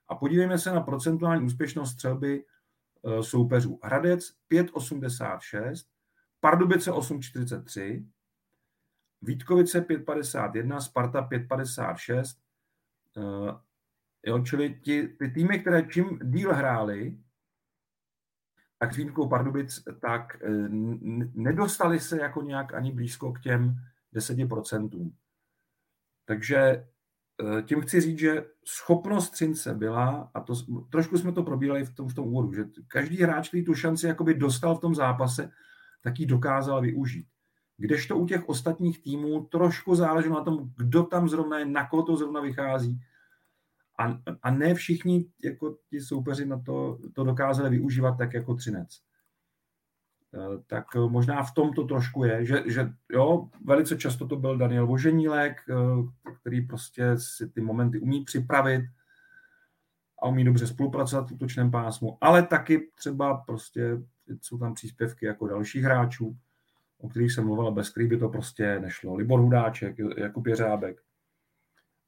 A 0.09 0.15
podívejme 0.15 0.59
se 0.59 0.73
na 0.73 0.81
procentuální 0.81 1.47
úspěšnost 1.47 1.93
střelby 1.93 2.45
e, 2.45 3.23
soupeřů. 3.23 3.79
Hradec 3.83 4.21
5,86, 4.51 5.87
Pardubice 6.41 6.93
8,43, 6.93 8.07
Vítkovice 9.23 9.81
5,51, 9.81 10.79
Sparta 10.79 11.29
5,56. 11.29 12.44
E, 13.17 14.31
jo, 14.31 14.45
čili 14.45 14.81
ti, 14.81 15.09
ty 15.09 15.29
týmy, 15.29 15.59
které 15.59 15.83
čím 15.83 16.19
díl 16.23 16.55
hráli, 16.55 17.19
tak 18.79 18.93
s 18.93 18.97
výjimkou 18.97 19.29
Pardubic, 19.29 19.83
tak 20.01 20.43
e, 20.43 20.49
nedostali 21.35 22.01
se 22.01 22.21
jako 22.21 22.43
nějak 22.43 22.75
ani 22.75 22.93
blízko 22.93 23.33
k 23.33 23.41
těm 23.41 23.77
10%. 24.15 25.13
Takže 26.25 26.59
eh, 26.59 27.63
tím 27.63 27.81
chci 27.81 28.01
říct, 28.01 28.19
že 28.19 28.47
schopnost 28.67 29.31
Třince 29.31 29.75
byla, 29.75 30.31
a 30.35 30.41
to, 30.41 30.55
trošku 30.91 31.19
jsme 31.19 31.33
to 31.33 31.43
probírali 31.43 31.85
v 31.85 31.95
tom, 31.95 32.09
v 32.09 32.15
tom 32.15 32.29
úvodu, 32.29 32.53
že 32.53 32.65
každý 32.89 33.23
hráč, 33.23 33.49
který 33.49 33.65
tu 33.65 33.75
šanci 33.75 34.07
jakoby 34.07 34.35
dostal 34.35 34.77
v 34.77 34.81
tom 34.81 34.95
zápase, 34.95 35.51
tak 36.03 36.21
ji 36.21 36.27
dokázal 36.27 36.81
využít. 36.81 37.27
Kdežto 37.77 38.17
u 38.17 38.27
těch 38.27 38.49
ostatních 38.49 39.03
týmů 39.03 39.45
trošku 39.45 39.95
záleželo 39.95 40.35
na 40.35 40.45
tom, 40.45 40.71
kdo 40.77 41.03
tam 41.03 41.29
zrovna 41.29 41.59
je, 41.59 41.65
na 41.65 41.89
koho 41.89 42.03
to 42.03 42.17
zrovna 42.17 42.41
vychází. 42.41 43.01
A, 43.99 44.19
a 44.43 44.51
ne 44.51 44.75
všichni 44.75 45.27
jako 45.45 45.77
ti 45.91 46.01
soupeři 46.01 46.47
na 46.47 46.59
to, 46.59 46.99
to 47.13 47.25
dokázali 47.25 47.71
využívat 47.71 48.19
tak 48.19 48.35
jako 48.35 48.55
Třinec. 48.55 49.01
Eh, 50.35 50.63
tak 50.67 50.95
možná 50.95 51.43
v 51.43 51.55
tom 51.55 51.73
to 51.73 51.85
trošku 51.85 52.25
je, 52.25 52.45
že, 52.45 52.63
že 52.67 52.93
jo, 53.13 53.49
velice 53.65 53.97
často 53.97 54.27
to 54.27 54.37
byl 54.37 54.59
Daniel 54.59 54.87
Voženílek, 54.87 55.57
eh, 55.71 55.75
který 56.41 56.67
prostě 56.67 57.05
si 57.17 57.49
ty 57.49 57.61
momenty 57.61 57.99
umí 57.99 58.25
připravit 58.25 58.85
a 60.23 60.27
umí 60.27 60.45
dobře 60.45 60.67
spolupracovat 60.67 61.31
v 61.31 61.33
útočném 61.33 61.71
pásmu, 61.71 62.19
ale 62.21 62.43
taky 62.43 62.91
třeba 62.95 63.37
prostě 63.37 64.03
jsou 64.41 64.59
tam 64.59 64.75
příspěvky 64.75 65.27
jako 65.27 65.47
dalších 65.47 65.83
hráčů, 65.83 66.37
o 67.05 67.09
kterých 67.09 67.33
jsem 67.33 67.45
mluvil, 67.45 67.73
bez 67.73 67.91
kterých 67.91 68.09
by 68.09 68.19
to 68.19 68.29
prostě 68.29 68.81
nešlo. 68.81 69.15
Libor 69.15 69.41
Hudáček, 69.41 69.97
Jakub 70.17 70.47
Jeřábek, 70.47 71.01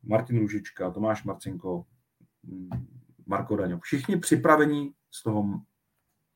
Martin 0.02 0.38
Ružička, 0.38 0.90
Tomáš 0.90 1.24
Marcinko, 1.24 1.84
mm, 2.42 2.68
Marko 3.26 3.56
Daňo. 3.56 3.78
Všichni 3.78 4.16
připravení 4.16 4.92
z 5.10 5.22
toho 5.22 5.60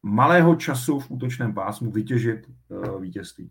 malého 0.03 0.57
času 0.57 1.01
v 1.01 1.11
útočném 1.11 1.55
pásmu 1.55 1.91
vytěžit 1.91 2.47
uh, 2.69 3.01
vítězství. 3.01 3.51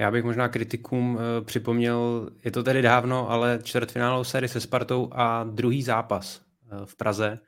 Já 0.00 0.10
bych 0.10 0.24
možná 0.24 0.48
kritikům 0.48 1.14
uh, 1.14 1.20
připomněl, 1.44 2.30
je 2.44 2.50
to 2.50 2.62
tedy 2.62 2.82
dávno, 2.82 3.30
ale 3.30 3.58
čtvrtfinálovou 3.62 4.24
sérii 4.24 4.48
se 4.48 4.60
Spartou 4.60 5.10
a 5.12 5.44
druhý 5.44 5.82
zápas 5.82 6.40
uh, 6.72 6.84
v 6.84 6.96
Praze. 6.96 7.38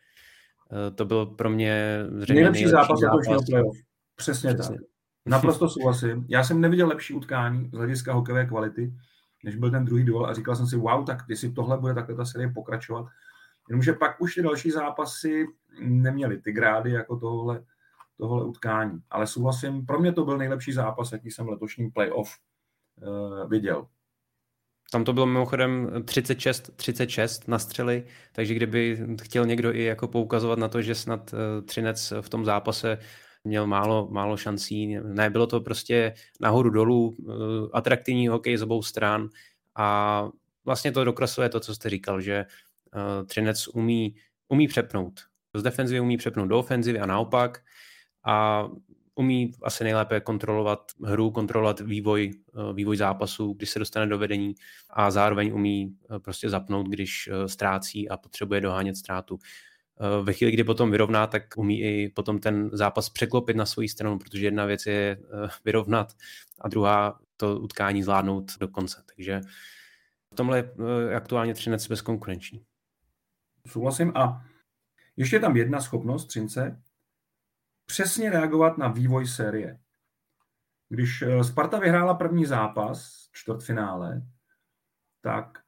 To 0.95 1.05
byl 1.05 1.26
pro 1.26 1.51
mě 1.51 2.05
zřejmě 2.09 2.34
nejlepší, 2.34 2.64
nejlepší 2.64 2.70
zápas, 2.70 3.01
zápas. 3.01 3.45
Přesně, 4.16 4.55
Přesně 4.55 4.55
tak. 4.55 4.95
Naprosto 5.27 5.68
souhlasím. 5.68 6.27
Já 6.29 6.45
jsem 6.45 6.61
neviděl 6.61 6.89
lepší 6.89 7.14
utkání 7.14 7.70
z 7.72 7.77
hlediska 7.77 8.12
hokejové 8.12 8.47
kvality, 8.47 8.95
než 9.45 9.57
byl 9.57 9.70
ten 9.70 9.85
druhý 9.85 10.05
duel 10.05 10.27
a 10.27 10.35
říkal 10.35 10.57
jsem 10.57 10.66
si, 10.66 10.77
wow, 10.77 11.05
tak 11.05 11.18
jestli 11.29 11.53
tohle 11.53 11.79
bude 11.79 11.95
takhle 11.95 12.16
ta 12.16 12.24
série 12.24 12.53
pokračovat, 12.55 13.07
Jenomže 13.68 13.93
pak 13.93 14.20
už 14.20 14.35
ty 14.35 14.43
další 14.43 14.70
zápasy 14.70 15.47
neměly 15.81 16.39
ty 16.39 16.53
grády 16.53 16.91
jako 16.91 17.16
tohle, 17.16 17.64
tohle 18.18 18.45
utkání. 18.45 18.99
Ale 19.11 19.27
souhlasím, 19.27 19.87
pro 19.87 20.01
mě 20.01 20.12
to 20.12 20.24
byl 20.24 20.39
nejlepší 20.39 20.72
zápas, 20.72 21.12
jaký 21.12 21.31
jsem 21.31 21.49
letošní 21.49 21.91
playoff 21.91 22.31
uh, 23.03 23.51
viděl. 23.51 23.87
Tam 24.93 25.05
to 25.05 25.12
bylo 25.12 25.27
mimochodem 25.27 25.87
36-36 25.87 27.43
na 27.49 27.59
střely, 27.59 28.05
takže 28.33 28.55
kdyby 28.55 29.07
chtěl 29.22 29.47
někdo 29.47 29.74
i 29.74 29.83
jako 29.83 30.09
poukazovat 30.09 30.59
na 30.59 30.68
to, 30.68 30.83
že 30.83 30.95
snad 30.95 31.33
uh, 31.33 31.66
Třinec 31.66 32.12
v 32.20 32.29
tom 32.29 32.45
zápase 32.45 32.99
měl 33.47 33.66
málo, 33.66 34.09
málo 34.11 34.36
šancí. 34.36 34.99
Ne, 35.03 35.30
bylo 35.30 35.47
to 35.47 35.61
prostě 35.61 36.14
nahoru 36.40 36.70
dolů, 36.70 37.09
uh, 37.18 37.34
atraktivní 37.72 38.28
hokej 38.28 38.57
z 38.57 38.62
obou 38.62 38.82
stran 38.82 39.28
a 39.74 40.28
vlastně 40.64 40.92
to 40.92 41.05
dokresluje 41.05 41.49
to, 41.49 41.61
co 41.61 41.74
jste 41.74 41.90
říkal, 41.90 42.20
že 42.20 42.44
uh, 42.94 43.26
Třinec 43.26 43.68
umí, 43.68 44.16
umí 44.49 44.68
přepnout. 44.68 45.20
Z 45.55 45.62
defenzivy 45.62 46.01
umí 46.01 46.16
přepnout 46.16 46.49
do 46.49 46.59
ofenzivy 46.59 46.99
a 46.99 47.07
naopak 47.07 47.62
a 48.24 48.66
umí 49.14 49.53
asi 49.62 49.84
nejlépe 49.84 50.20
kontrolovat 50.20 50.92
hru, 51.05 51.30
kontrolovat 51.30 51.80
vývoj, 51.80 52.32
uh, 52.53 52.72
vývoj 52.72 52.97
zápasu, 52.97 53.53
když 53.53 53.70
se 53.70 53.78
dostane 53.78 54.07
do 54.07 54.18
vedení 54.18 54.55
a 54.90 55.11
zároveň 55.11 55.55
umí 55.55 55.97
prostě 56.18 56.51
zapnout, 56.51 56.88
když 56.88 57.30
ztrácí 57.47 58.09
a 58.09 58.16
potřebuje 58.16 58.61
dohánět 58.61 58.97
ztrátu. 58.97 59.38
Ve 60.22 60.32
chvíli, 60.32 60.53
kdy 60.53 60.64
potom 60.64 60.90
vyrovná, 60.90 61.26
tak 61.26 61.42
umí 61.57 61.80
i 61.80 62.09
potom 62.09 62.38
ten 62.38 62.70
zápas 62.72 63.11
překlopit 63.11 63.57
na 63.57 63.66
svoji 63.66 63.88
stranu, 63.88 64.18
protože 64.18 64.47
jedna 64.47 64.64
věc 64.64 64.86
je 64.86 65.18
vyrovnat 65.64 66.12
a 66.61 66.68
druhá 66.68 67.20
to 67.36 67.61
utkání 67.61 68.03
zvládnout 68.03 68.53
do 68.61 68.68
konce. 68.68 69.03
Takže 69.07 69.40
v 70.32 70.36
tomhle 70.36 70.59
je 70.59 71.14
aktuálně 71.16 71.55
Třinec 71.55 71.88
bezkonkurenční. 71.88 72.64
Souhlasím. 73.66 74.12
A 74.16 74.44
ještě 75.16 75.36
je 75.36 75.40
tam 75.40 75.57
jedna 75.57 75.80
schopnost 75.80 76.26
Třince, 76.26 76.82
přesně 77.86 78.30
reagovat 78.30 78.78
na 78.78 78.88
vývoj 78.88 79.26
série. 79.26 79.78
Když 80.88 81.22
eh, 81.22 81.44
Sparta 81.44 81.78
vyhrála 81.78 82.14
první 82.14 82.47
zápas, 82.47 83.28
čtvrtfinále, 83.32 84.22
tak 85.20 85.66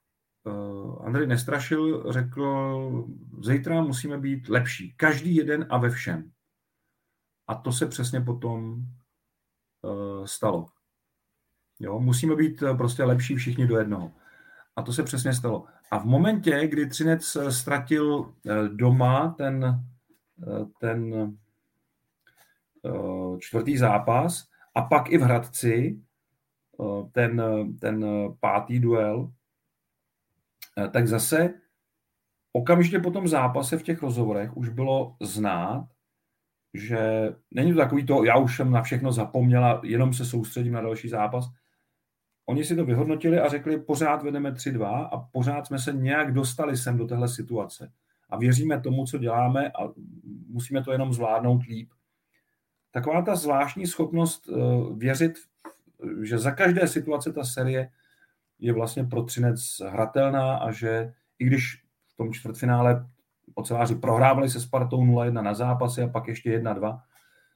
Andrej 1.01 1.27
Nestrašil 1.27 2.13
řekl, 2.13 3.07
zítra 3.43 3.83
musíme 3.83 4.19
být 4.19 4.49
lepší. 4.49 4.95
Každý 4.97 5.37
jeden 5.37 5.67
a 5.71 5.79
ve 5.79 5.91
všem. 5.91 6.31
A 7.47 7.55
to 7.55 7.73
se 7.73 7.87
přesně 7.87 8.21
potom 8.21 8.85
uh, 9.83 10.25
stalo. 10.25 10.67
Jo, 11.81 12.01
musíme 12.01 12.37
být 12.37 12.63
prostě 12.77 13.05
lepší 13.05 13.37
všichni 13.37 13.67
do 13.67 13.79
jednoho. 13.79 14.13
A 14.77 14.83
to 14.83 14.93
se 14.93 15.03
přesně 15.03 15.35
stalo. 15.35 15.67
A 15.91 15.99
v 15.99 16.05
momentě, 16.05 16.67
kdy 16.67 16.87
Třinec 16.87 17.37
ztratil 17.49 18.35
doma 18.69 19.35
ten, 19.39 19.85
ten 20.81 21.37
čtvrtý 23.39 23.79
zápas 23.79 24.49
a 24.75 24.83
pak 24.83 25.11
i 25.11 25.19
v 25.19 25.23
Hradci 25.23 26.01
ten, 27.13 27.43
ten 27.81 28.07
pátý 28.41 28.81
duel, 28.81 29.33
tak 30.91 31.09
zase 31.09 31.55
okamžitě 32.53 32.99
po 32.99 33.11
tom 33.11 33.29
zápase 33.29 33.79
v 33.79 33.83
těch 33.83 34.03
rozhovorech 34.03 34.57
už 34.57 34.69
bylo 34.69 35.17
znát, 35.21 35.89
že 36.75 36.99
není 37.55 37.73
to 37.73 37.79
takový 37.79 38.07
to, 38.07 38.25
já 38.25 38.37
už 38.37 38.57
jsem 38.57 38.71
na 38.71 38.83
všechno 38.83 39.13
zapomněla, 39.13 39.81
jenom 39.85 40.15
se 40.15 40.25
soustředím 40.25 40.73
na 40.73 40.81
další 40.81 41.09
zápas. 41.09 41.45
Oni 42.47 42.65
si 42.65 42.77
to 42.77 42.85
vyhodnotili 42.85 43.41
a 43.41 43.49
řekli, 43.49 43.81
pořád 43.81 44.23
vedeme 44.23 44.53
3-2 44.53 45.09
a 45.13 45.29
pořád 45.33 45.67
jsme 45.67 45.79
se 45.79 45.93
nějak 45.93 46.33
dostali 46.33 46.77
sem 46.77 46.99
do 46.99 47.07
téhle 47.07 47.29
situace. 47.29 47.93
A 48.31 48.37
věříme 48.37 48.81
tomu, 48.81 49.07
co 49.07 49.19
děláme 49.19 49.71
a 49.71 49.89
musíme 50.49 50.83
to 50.83 50.93
jenom 50.93 51.13
zvládnout 51.13 51.63
líp. 51.63 51.91
Taková 52.91 53.23
ta 53.23 53.37
zvláštní 53.37 53.87
schopnost 53.87 54.49
uh, 54.49 54.99
věřit, 54.99 55.35
že 56.23 56.39
za 56.39 56.51
každé 56.51 56.89
situace 56.89 57.33
ta 57.33 57.45
série 57.45 57.91
je 58.59 58.73
vlastně 58.73 59.05
pro 59.05 59.23
Třinec 59.23 59.61
hratelná 59.89 60.57
a 60.57 60.71
že 60.73 61.13
i 61.39 61.45
když 61.45 61.83
v 62.09 62.17
tom 62.17 62.33
čtvrtfinále 62.33 63.07
oceláři 63.55 63.95
prohrávali 63.95 64.51
se 64.51 64.61
Spartou 64.61 65.05
0-1 65.05 65.43
na 65.43 65.55
zápasy 65.55 66.03
a 66.03 66.09
pak 66.09 66.29
ještě 66.29 66.59
1-2, 66.59 67.01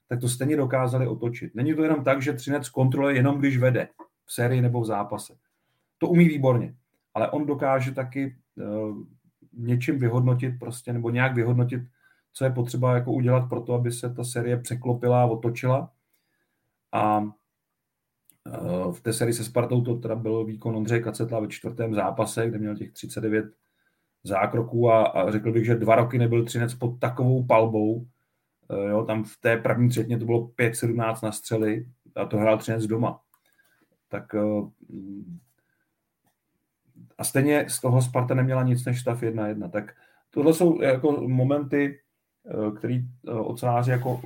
tak 0.09 0.21
to 0.21 0.29
stejně 0.29 0.57
dokázali 0.57 1.07
otočit. 1.07 1.55
Není 1.55 1.75
to 1.75 1.83
jenom 1.83 2.05
tak, 2.05 2.23
že 2.23 2.33
Třinec 2.33 2.69
kontroluje 2.69 3.15
jenom, 3.15 3.39
když 3.39 3.59
vede 3.59 3.89
v 4.25 4.33
sérii 4.33 4.61
nebo 4.61 4.81
v 4.81 4.87
zápase. 4.87 5.35
To 5.99 6.09
umí 6.09 6.29
výborně, 6.29 6.75
ale 7.15 7.31
on 7.31 7.47
dokáže 7.47 7.93
taky 7.93 8.37
uh, 8.55 8.97
něčím 9.53 9.99
vyhodnotit 9.99 10.59
prostě, 10.59 10.93
nebo 10.93 11.11
nějak 11.11 11.35
vyhodnotit, 11.35 11.83
co 12.33 12.45
je 12.45 12.51
potřeba 12.51 12.95
jako 12.95 13.13
udělat 13.13 13.49
pro 13.49 13.61
to, 13.61 13.75
aby 13.75 13.93
se 13.93 14.15
ta 14.15 14.25
série 14.25 14.57
překlopila 14.57 15.23
a 15.23 15.27
otočila. 15.27 15.93
A 16.93 17.23
v 18.93 19.01
té 19.03 19.13
sérii 19.13 19.35
se 19.35 19.45
Spartou 19.45 19.83
to 19.83 19.97
teda 19.97 20.15
byl 20.15 20.45
výkon 20.45 20.77
Ondřeje 20.77 21.03
Kacetla 21.03 21.41
ve 21.41 21.49
čtvrtém 21.49 21.95
zápase, 21.95 22.49
kde 22.49 22.59
měl 22.59 22.77
těch 22.77 22.93
39 22.93 23.45
zákroků 24.25 24.91
a, 24.91 25.07
a 25.07 25.31
řekl 25.31 25.53
bych, 25.53 25.65
že 25.65 25.75
dva 25.75 25.97
roky 25.97 26.19
nebyl 26.19 26.45
Třinec 26.45 26.75
pod 26.75 26.99
takovou 26.99 27.47
palbou. 27.47 28.07
E, 28.71 28.89
jo, 28.89 29.05
tam 29.05 29.25
v 29.25 29.37
té 29.41 29.57
první 29.57 29.89
třetině 29.89 30.19
to 30.19 30.25
bylo 30.25 30.47
5-17 30.47 31.17
na 31.23 31.33
střely 31.33 31.87
a 32.15 32.25
to 32.25 32.39
hrál 32.39 32.59
Třinec 32.59 32.87
doma. 32.87 33.21
Tak 34.09 34.35
e, 34.35 34.41
a 37.19 37.25
stejně 37.25 37.65
z 37.69 37.81
toho 37.81 38.03
Sparta 38.03 38.35
neměla 38.35 38.63
nic 38.63 38.85
než 38.85 39.01
stav 39.01 39.23
1-1. 39.23 39.71
Tak 39.71 39.95
tohle 40.31 40.55
jsou 40.55 40.83
jako 40.83 41.29
momenty, 41.29 42.01
který 42.79 43.05
oceláři 43.25 43.91
jako 43.91 44.21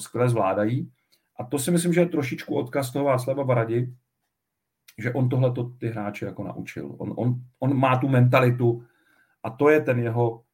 skvěle 0.00 0.28
zvládají. 0.28 0.92
A 1.40 1.44
to 1.44 1.58
si 1.58 1.70
myslím, 1.70 1.92
že 1.92 2.00
je 2.00 2.06
trošičku 2.06 2.54
odkaz 2.54 2.92
toho 2.92 3.04
Václava 3.04 3.42
Varadi, 3.42 3.88
že 4.98 5.12
on 5.12 5.28
tohle 5.28 5.52
ty 5.78 5.88
hráče 5.88 6.26
jako 6.26 6.44
naučil. 6.44 6.94
On, 6.98 7.14
on, 7.16 7.40
on 7.58 7.76
má 7.76 7.96
tu 7.96 8.08
mentalitu, 8.08 8.84
a 9.42 9.50
to 9.50 9.68
je 9.68 9.80
ten 9.80 9.98
jeho, 9.98 10.44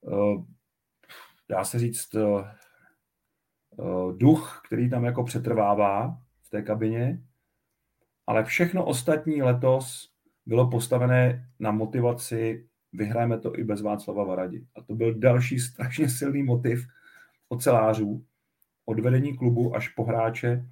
uh, 0.00 0.44
dá 1.48 1.64
se 1.64 1.78
říct, 1.78 2.14
uh, 2.14 2.44
duch, 4.16 4.62
který 4.66 4.90
tam 4.90 5.04
jako 5.04 5.24
přetrvává 5.24 6.18
v 6.42 6.50
té 6.50 6.62
kabině, 6.62 7.22
ale 8.26 8.44
všechno 8.44 8.84
ostatní 8.84 9.42
letos 9.42 10.12
bylo 10.46 10.70
postavené 10.70 11.50
na 11.58 11.70
motivaci 11.70 12.68
vyhrajeme 12.92 13.38
to 13.38 13.58
i 13.58 13.64
bez 13.64 13.82
Václava 13.82 14.24
Varadi. 14.24 14.66
A 14.76 14.82
to 14.82 14.94
byl 14.94 15.14
další 15.14 15.58
strašně 15.58 16.08
silný 16.08 16.42
motiv 16.42 16.86
ocelářů, 17.48 18.24
od 18.86 19.00
vedení 19.00 19.36
klubu 19.36 19.76
až 19.76 19.88
po 19.88 20.04
hráče, 20.04 20.66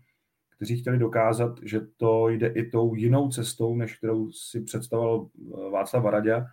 kteří 0.57 0.81
chtěli 0.81 0.99
dokázat, 0.99 1.59
že 1.63 1.81
to 1.97 2.29
jde 2.29 2.47
i 2.47 2.71
tou 2.71 2.95
jinou 2.95 3.29
cestou, 3.29 3.77
než 3.77 3.97
kterou 3.99 4.33
si 4.33 4.61
představoval 4.61 5.27
Václav 5.73 6.03
Varadia 6.03 6.47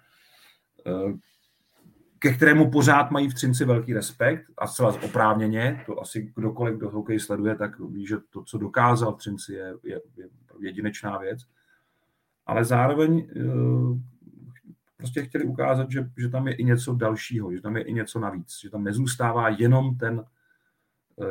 ke 2.21 2.33
kterému 2.33 2.71
pořád 2.71 3.11
mají 3.11 3.29
v 3.29 3.33
Třinci 3.33 3.65
velký 3.65 3.93
respekt 3.93 4.45
a 4.57 4.67
zcela 4.67 4.95
oprávněně, 5.03 5.83
to 5.85 6.01
asi 6.01 6.31
kdokoliv, 6.35 6.77
kdo 6.77 6.89
hokej 6.89 7.19
sleduje, 7.19 7.55
tak 7.55 7.79
ví, 7.79 8.07
že 8.07 8.17
to, 8.29 8.43
co 8.43 8.57
dokázal 8.57 9.13
v 9.13 9.17
Třinci, 9.17 9.53
je, 9.53 9.73
je, 9.83 10.01
je 10.17 10.25
jedinečná 10.59 11.17
věc. 11.17 11.39
Ale 12.45 12.65
zároveň 12.65 13.27
eh, 13.35 13.41
prostě 14.97 15.23
chtěli 15.23 15.43
ukázat, 15.43 15.91
že, 15.91 16.09
že 16.17 16.29
tam 16.29 16.47
je 16.47 16.53
i 16.53 16.63
něco 16.63 16.93
dalšího, 16.93 17.53
že 17.53 17.61
tam 17.61 17.77
je 17.77 17.83
i 17.83 17.93
něco 17.93 18.19
navíc, 18.19 18.59
že 18.61 18.69
tam 18.69 18.83
nezůstává 18.83 19.49
jenom 19.49 19.97
ten 19.97 20.23
eh, 20.23 20.40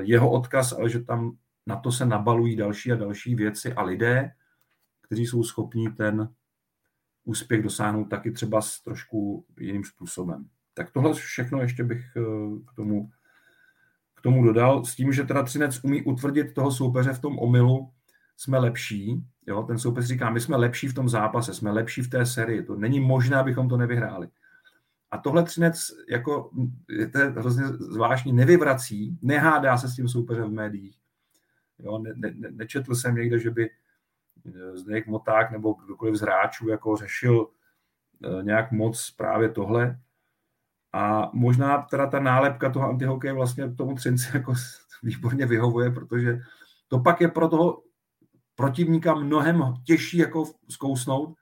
jeho 0.01 0.31
odkaz, 0.31 0.72
ale 0.72 0.91
že 0.91 1.01
tam 1.01 1.37
na 1.66 1.76
to 1.76 1.93
se 1.93 2.07
nabalují 2.07 2.57
další 2.57 2.93
a 2.93 2.97
další 2.97 3.35
věci 3.35 3.72
a 3.72 3.83
lidé, 3.83 4.33
kteří 5.03 5.26
jsou 5.26 5.43
schopní 5.43 5.93
ten 5.93 6.28
úspěch 7.24 7.62
dosáhnout 7.62 8.05
taky 8.05 8.33
třeba 8.33 8.61
s 8.61 8.81
trošku 8.81 9.47
jiným 9.61 9.85
způsobem. 9.85 10.49
Tak 10.74 10.91
tohle 10.91 11.14
všechno 11.14 11.61
ještě 11.61 11.85
bych 11.85 12.05
eh, 12.16 12.20
k 12.72 12.76
tomu, 12.76 13.11
k 14.14 14.20
tomu 14.20 14.45
dodal, 14.45 14.85
s 14.85 14.97
tím, 14.97 15.12
že 15.12 15.24
teda 15.24 15.43
Třinec 15.43 15.85
umí 15.85 16.03
utvrdit 16.03 16.55
toho 16.55 16.72
soupeře 16.72 17.12
v 17.12 17.20
tom 17.20 17.39
omylu, 17.39 17.91
jsme 18.37 18.59
lepší, 18.59 19.24
jo, 19.47 19.62
ten 19.62 19.78
soupeř 19.78 20.05
říká, 20.05 20.31
my 20.31 20.41
jsme 20.41 20.57
lepší 20.57 20.89
v 20.89 20.95
tom 20.95 21.09
zápase, 21.09 21.55
jsme 21.55 21.70
lepší 21.70 22.03
v 22.03 22.11
té 22.11 22.26
sérii, 22.26 22.62
to 22.62 22.76
není 22.76 23.01
možné, 23.01 23.37
abychom 23.37 23.68
to 23.68 23.76
nevyhráli. 23.76 24.28
A 25.11 25.19
tohle 25.19 25.43
Třinec, 25.43 25.91
jako, 26.09 26.51
to 27.13 27.19
je 27.19 27.25
hrozně 27.25 27.65
zvláštní, 27.67 28.33
nevyvrací, 28.33 29.19
nehádá 29.23 29.79
se 29.79 29.89
s 29.89 29.97
tím 29.97 30.09
soupeřem 30.09 30.45
v 30.45 30.53
médiích. 30.53 30.99
Jo, 31.79 31.99
ne, 31.99 32.13
ne, 32.17 32.51
nečetl 32.51 32.95
jsem 32.95 33.15
někde, 33.15 33.39
že 33.39 33.51
by 33.51 33.71
Zdeněk 34.75 35.07
Moták 35.07 35.51
nebo 35.51 35.73
kdokoliv 35.73 36.15
z 36.15 36.21
hráčů 36.21 36.69
jako 36.69 36.97
řešil 36.97 37.49
eh, 38.25 38.43
nějak 38.43 38.73
moc 38.73 39.11
právě 39.11 39.49
tohle. 39.49 40.01
A 40.93 41.31
možná 41.33 41.83
teda 41.83 42.07
ta 42.07 42.21
nálepka 42.21 42.71
toho 42.71 42.89
antihokeje 42.89 43.33
vlastně 43.33 43.75
tomu 43.75 43.95
Třinci 43.95 44.29
jako 44.35 44.55
výborně 45.03 45.47
vyhovuje, 45.47 45.91
protože 45.91 46.41
to 46.89 46.99
pak 46.99 47.21
je 47.21 47.29
pro 47.29 47.49
toho 47.49 47.83
protivníka 48.55 49.15
mnohem 49.15 49.63
těžší 49.85 50.19
jako 50.19 50.45
zkousnout, 50.69 51.35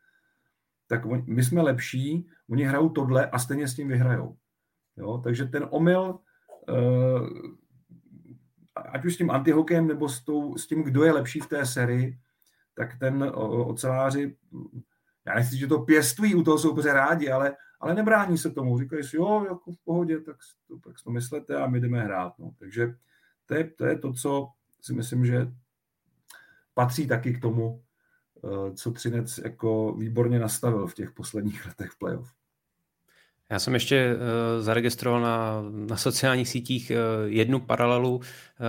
tak 0.88 1.04
my 1.26 1.44
jsme 1.44 1.62
lepší, 1.62 2.26
oni 2.50 2.64
hrajou 2.64 2.88
tohle 2.88 3.30
a 3.30 3.38
stejně 3.38 3.68
s 3.68 3.74
tím 3.74 3.88
vyhrajou. 3.88 4.36
Jo? 4.96 5.18
Takže 5.24 5.44
ten 5.44 5.66
omyl, 5.70 6.18
eh, 6.68 6.74
ať 8.76 9.04
už 9.04 9.14
s 9.14 9.18
tím 9.18 9.30
antihokejem 9.30 9.86
nebo 9.86 10.08
s, 10.08 10.20
tou, 10.20 10.56
s 10.56 10.66
tím, 10.66 10.82
kdo 10.82 11.04
je 11.04 11.12
lepší 11.12 11.40
v 11.40 11.46
té 11.46 11.66
sérii, 11.66 12.18
tak 12.74 12.98
ten 12.98 13.32
oceláři, 13.34 14.36
já 15.26 15.34
nechci, 15.34 15.58
že 15.58 15.66
to 15.66 15.78
pěstují 15.78 16.34
u 16.34 16.42
toho 16.42 16.58
soupeře 16.58 16.92
rádi, 16.92 17.30
ale, 17.30 17.56
ale 17.80 17.94
nebrání 17.94 18.38
se 18.38 18.50
tomu. 18.50 18.78
Říkají 18.78 19.04
si, 19.04 19.16
jo, 19.16 19.44
jako 19.48 19.72
v 19.72 19.84
pohodě, 19.84 20.20
tak, 20.20 20.36
to, 20.68 20.78
tak 20.78 20.94
to 21.04 21.10
myslete 21.10 21.56
a 21.56 21.66
my 21.66 21.80
jdeme 21.80 22.00
hrát. 22.00 22.38
No. 22.38 22.50
Takže 22.58 22.94
to 23.46 23.54
je, 23.54 23.64
to 23.64 23.86
je 23.86 23.98
to, 23.98 24.12
co 24.12 24.48
si 24.80 24.92
myslím, 24.92 25.26
že 25.26 25.52
patří 26.74 27.06
taky 27.06 27.32
k 27.32 27.40
tomu, 27.40 27.82
co 28.74 28.92
Třinec 28.92 29.38
jako 29.44 29.92
výborně 29.92 30.38
nastavil 30.38 30.86
v 30.86 30.94
těch 30.94 31.12
posledních 31.12 31.66
letech 31.66 31.90
v 31.90 31.98
playoff. 31.98 32.28
Já 33.50 33.58
jsem 33.58 33.74
ještě 33.74 34.14
uh, 34.14 34.62
zaregistroval 34.64 35.20
na, 35.20 35.62
na 35.70 35.96
sociálních 35.96 36.48
sítích 36.48 36.92
uh, 36.94 37.32
jednu 37.32 37.60
paralelu 37.60 38.20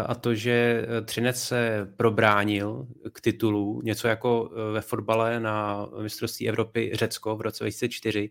a 0.05 0.15
to, 0.15 0.35
že 0.35 0.85
Třinec 1.05 1.43
se 1.43 1.93
probránil 1.97 2.87
k 3.11 3.21
titulu, 3.21 3.81
něco 3.83 4.07
jako 4.07 4.51
ve 4.73 4.81
fotbale 4.81 5.39
na 5.39 5.87
mistrovství 6.01 6.49
Evropy 6.49 6.91
Řecko 6.93 7.35
v 7.35 7.41
roce 7.41 7.63
2004. 7.63 8.29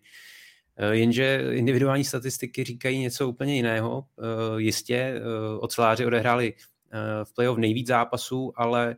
Uh, 0.80 0.90
jenže 0.90 1.44
individuální 1.52 2.04
statistiky 2.04 2.64
říkají 2.64 2.98
něco 2.98 3.28
úplně 3.28 3.54
jiného. 3.54 4.04
Jistě 4.56 5.20
oceláři 5.60 6.06
odehráli 6.06 6.54
v 7.24 7.34
playoff 7.34 7.58
nejvíc 7.58 7.86
zápasů, 7.86 8.52
ale 8.56 8.96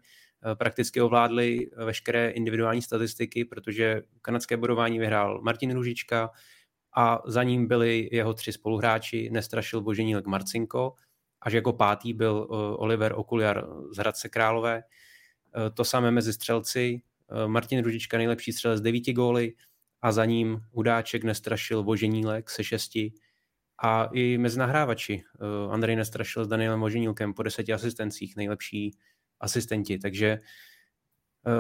prakticky 0.55 1.01
ovládli 1.01 1.71
veškeré 1.85 2.31
individuální 2.31 2.83
statistiky, 2.83 3.45
protože 3.45 4.03
kanadské 4.23 4.57
bodování 4.57 4.99
vyhrál 4.99 5.41
Martin 5.43 5.75
Ružička, 5.75 6.31
a 6.97 7.23
za 7.27 7.43
ním 7.43 7.69
byli 7.69 8.09
jeho 8.13 8.35
tři 8.35 8.53
spoluhráči, 8.53 9.31
nestrašil 9.31 9.81
Boženílek 9.81 10.27
Marcinko, 10.27 10.95
až 11.41 11.53
jako 11.53 11.73
pátý 11.73 12.13
byl 12.13 12.49
eh, 12.51 12.55
Oliver 12.77 13.13
Okuliar 13.17 13.67
z 13.93 13.97
Hradce 13.97 14.29
Králové. 14.29 14.83
Eh, 14.83 15.71
to 15.71 15.85
samé 15.85 16.11
mezi 16.11 16.33
střelci, 16.33 17.03
eh, 17.31 17.49
Martin 17.49 17.83
Ružička 17.83 18.17
nejlepší 18.17 18.53
střelec 18.53 18.81
devíti 18.81 19.13
góly 19.13 19.53
a 20.03 20.13
za 20.13 20.25
ním 20.25 20.61
Hudáček 20.73 21.25
nestrašil 21.25 21.83
Boženílek 21.83 22.51
se 22.51 22.65
šesti 22.65 23.13
a 23.83 24.05
i 24.13 24.39
mezi 24.39 24.59
nahrávači. 24.59 25.23
Andrej 25.71 25.97
nestrašil 25.97 26.45
s 26.45 26.49
Danielem 26.49 26.81
Boženílkem 26.81 27.35
po 27.35 27.43
deseti 27.43 27.73
asistencích 27.73 28.37
nejlepší 28.37 28.97
asistenti, 29.41 29.99
takže 29.99 30.39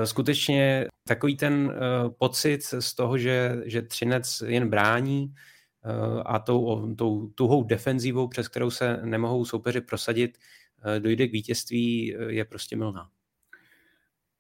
skutečně 0.04 0.86
takový 1.08 1.36
ten 1.36 1.72
pocit 2.18 2.62
z 2.62 2.94
toho, 2.94 3.18
že, 3.18 3.62
že 3.64 3.82
Třinec 3.82 4.42
jen 4.46 4.70
brání 4.70 5.34
a 6.24 6.38
tou, 6.38 6.94
tou 6.94 7.26
tuhou 7.26 7.64
defenzivou, 7.64 8.28
přes 8.28 8.48
kterou 8.48 8.70
se 8.70 9.00
nemohou 9.04 9.44
soupeři 9.44 9.80
prosadit, 9.80 10.38
dojde 10.98 11.28
k 11.28 11.32
vítězství, 11.32 12.16
je 12.28 12.44
prostě 12.44 12.76
milná. 12.76 13.10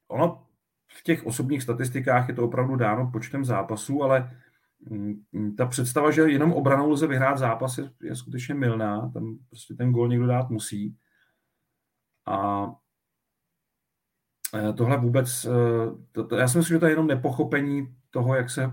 Ono 0.08 0.46
v 0.88 1.02
těch 1.02 1.26
osobních 1.26 1.62
statistikách 1.62 2.28
je 2.28 2.34
to 2.34 2.44
opravdu 2.44 2.76
dáno 2.76 3.10
počtem 3.12 3.44
zápasů, 3.44 4.02
ale 4.02 4.38
mm, 4.80 5.56
ta 5.56 5.66
představa, 5.66 6.10
že 6.10 6.22
jenom 6.22 6.52
obranou 6.52 6.90
lze 6.90 7.06
vyhrát 7.06 7.38
zápas, 7.38 7.78
je, 7.78 7.90
je 8.02 8.16
skutečně 8.16 8.54
milná. 8.54 9.10
Tam 9.14 9.38
prostě 9.48 9.74
ten 9.74 9.92
gol 9.92 10.08
někdo 10.08 10.26
dát 10.26 10.50
musí. 10.50 10.96
A 12.26 12.66
tohle 14.76 14.96
vůbec, 14.96 15.44
e, 15.44 15.48
to, 16.12 16.24
to, 16.24 16.36
já 16.36 16.48
si 16.48 16.58
myslím, 16.58 16.74
že 16.74 16.78
to 16.78 16.86
je 16.86 16.92
jenom 16.92 17.06
nepochopení 17.06 17.96
toho, 18.10 18.34
jak 18.34 18.50
se 18.50 18.62
e, 18.62 18.70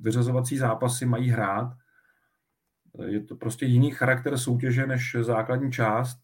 vyřazovací 0.00 0.58
zápasy 0.58 1.06
mají 1.06 1.30
hrát. 1.30 1.72
Je 3.06 3.20
to 3.20 3.36
prostě 3.36 3.66
jiný 3.66 3.90
charakter 3.90 4.38
soutěže 4.38 4.86
než 4.86 5.16
základní 5.20 5.72
část. 5.72 6.18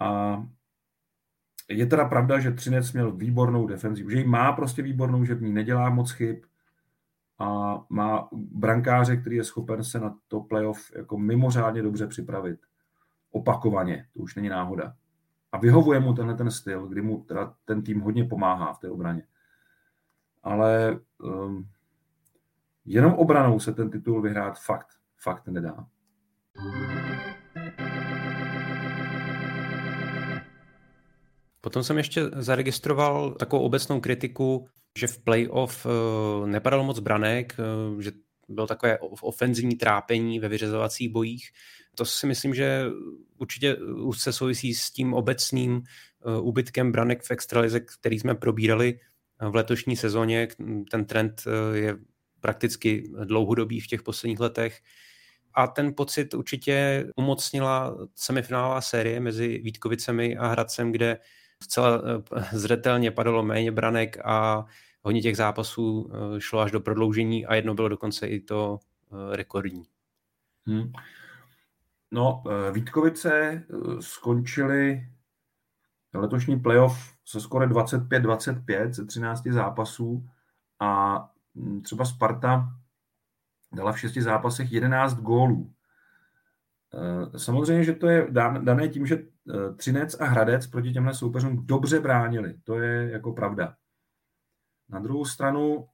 A 0.00 0.42
je 1.68 1.86
teda 1.86 2.08
pravda, 2.08 2.38
že 2.38 2.50
Třinec 2.50 2.92
měl 2.92 3.12
výbornou 3.12 3.66
defenzivu, 3.66 4.10
že 4.10 4.18
ji 4.18 4.26
má 4.26 4.52
prostě 4.52 4.82
výbornou, 4.82 5.24
že 5.24 5.34
v 5.34 5.42
ní 5.42 5.52
nedělá 5.52 5.90
moc 5.90 6.10
chyb 6.10 6.36
a 7.38 7.78
má 7.88 8.28
brankáře, 8.32 9.16
který 9.16 9.36
je 9.36 9.44
schopen 9.44 9.84
se 9.84 10.00
na 10.00 10.16
to 10.28 10.40
playoff 10.40 10.92
jako 10.96 11.18
mimořádně 11.18 11.82
dobře 11.82 12.06
připravit. 12.06 12.60
Opakovaně, 13.30 14.06
to 14.12 14.20
už 14.20 14.34
není 14.34 14.48
náhoda. 14.48 14.96
A 15.52 15.58
vyhovuje 15.58 16.00
mu 16.00 16.14
tenhle 16.14 16.34
ten 16.34 16.50
styl, 16.50 16.86
kdy 16.86 17.02
mu 17.02 17.24
teda 17.24 17.54
ten 17.64 17.82
tým 17.82 18.00
hodně 18.00 18.24
pomáhá 18.24 18.72
v 18.72 18.78
té 18.78 18.90
obraně. 18.90 19.22
Ale 20.42 21.00
um, 21.18 21.68
jenom 22.84 23.14
obranou 23.14 23.60
se 23.60 23.72
ten 23.72 23.90
titul 23.90 24.22
vyhrát 24.22 24.60
fakt, 24.60 24.88
fakt 25.16 25.48
nedá. 25.48 25.86
Potom 31.60 31.82
jsem 31.82 31.98
ještě 31.98 32.22
zaregistroval 32.36 33.30
takovou 33.30 33.62
obecnou 33.62 34.00
kritiku, 34.00 34.68
že 34.98 35.06
v 35.06 35.18
playoff 35.18 35.86
eh, 35.86 36.46
nepadalo 36.46 36.84
moc 36.84 36.98
branek, 36.98 37.56
eh, 37.58 38.02
že 38.02 38.12
bylo 38.48 38.66
takové 38.66 38.98
ofenzivní 38.98 39.76
trápení 39.76 40.40
ve 40.40 40.48
vyřazovacích 40.48 41.08
bojích. 41.12 41.50
To 41.94 42.04
si 42.04 42.26
myslím, 42.26 42.54
že 42.54 42.84
určitě 43.38 43.76
úzce 43.76 44.32
souvisí 44.32 44.74
s 44.74 44.90
tím 44.90 45.14
obecným 45.14 45.82
eh, 45.82 46.40
úbytkem 46.40 46.92
branek 46.92 47.22
v 47.22 47.30
extralize, 47.30 47.80
který 47.80 48.18
jsme 48.18 48.34
probírali 48.34 49.00
v 49.50 49.54
letošní 49.54 49.96
sezóně. 49.96 50.48
Ten 50.90 51.04
trend 51.04 51.42
je 51.72 51.96
prakticky 52.40 53.10
dlouhodobý 53.24 53.80
v 53.80 53.86
těch 53.86 54.02
posledních 54.02 54.40
letech. 54.40 54.80
A 55.54 55.66
ten 55.66 55.94
pocit 55.94 56.34
určitě 56.34 57.06
umocnila 57.16 57.96
semifinálová 58.14 58.80
série 58.80 59.20
mezi 59.20 59.58
Vítkovicemi 59.58 60.36
a 60.36 60.46
Hradcem, 60.46 60.92
kde 60.92 61.18
zcela 61.62 62.02
eh, 62.36 62.44
zřetelně 62.52 63.10
padalo 63.10 63.42
méně 63.42 63.72
branek 63.72 64.18
a 64.24 64.66
hodně 65.02 65.22
těch 65.22 65.36
zápasů 65.36 66.10
eh, 66.12 66.40
šlo 66.40 66.60
až 66.60 66.70
do 66.70 66.80
prodloužení 66.80 67.46
a 67.46 67.54
jedno 67.54 67.74
bylo 67.74 67.88
dokonce 67.88 68.26
i 68.26 68.40
to 68.40 68.78
eh, 69.12 69.36
rekordní. 69.36 69.82
Hmm. 70.66 70.92
No, 72.10 72.42
Vítkovice 72.72 73.62
skončili 74.00 75.08
letošní 76.14 76.60
playoff 76.60 77.14
se 77.24 77.40
skore 77.40 77.66
25-25 77.66 78.92
ze 78.92 79.06
13 79.06 79.46
zápasů 79.46 80.28
a 80.80 81.18
hm, 81.54 81.82
třeba 81.82 82.04
Sparta 82.04 82.68
dala 83.72 83.92
v 83.92 84.00
šesti 84.00 84.22
zápasech 84.22 84.72
11 84.72 85.14
gólů. 85.14 85.72
Samozřejmě, 87.36 87.84
že 87.84 87.92
to 87.92 88.08
je 88.08 88.28
dané 88.62 88.88
tím, 88.88 89.06
že 89.06 89.22
Eh, 89.54 89.74
Třinec 89.74 90.20
a 90.20 90.24
Hradec 90.24 90.66
proti 90.66 90.92
těmhle 90.92 91.14
soupeřům 91.14 91.66
dobře 91.66 92.00
bránili. 92.00 92.54
To 92.64 92.78
je 92.78 93.10
jako 93.10 93.32
pravda. 93.32 93.76
Na 94.88 94.98
druhou 94.98 95.24
stranu, 95.24 95.88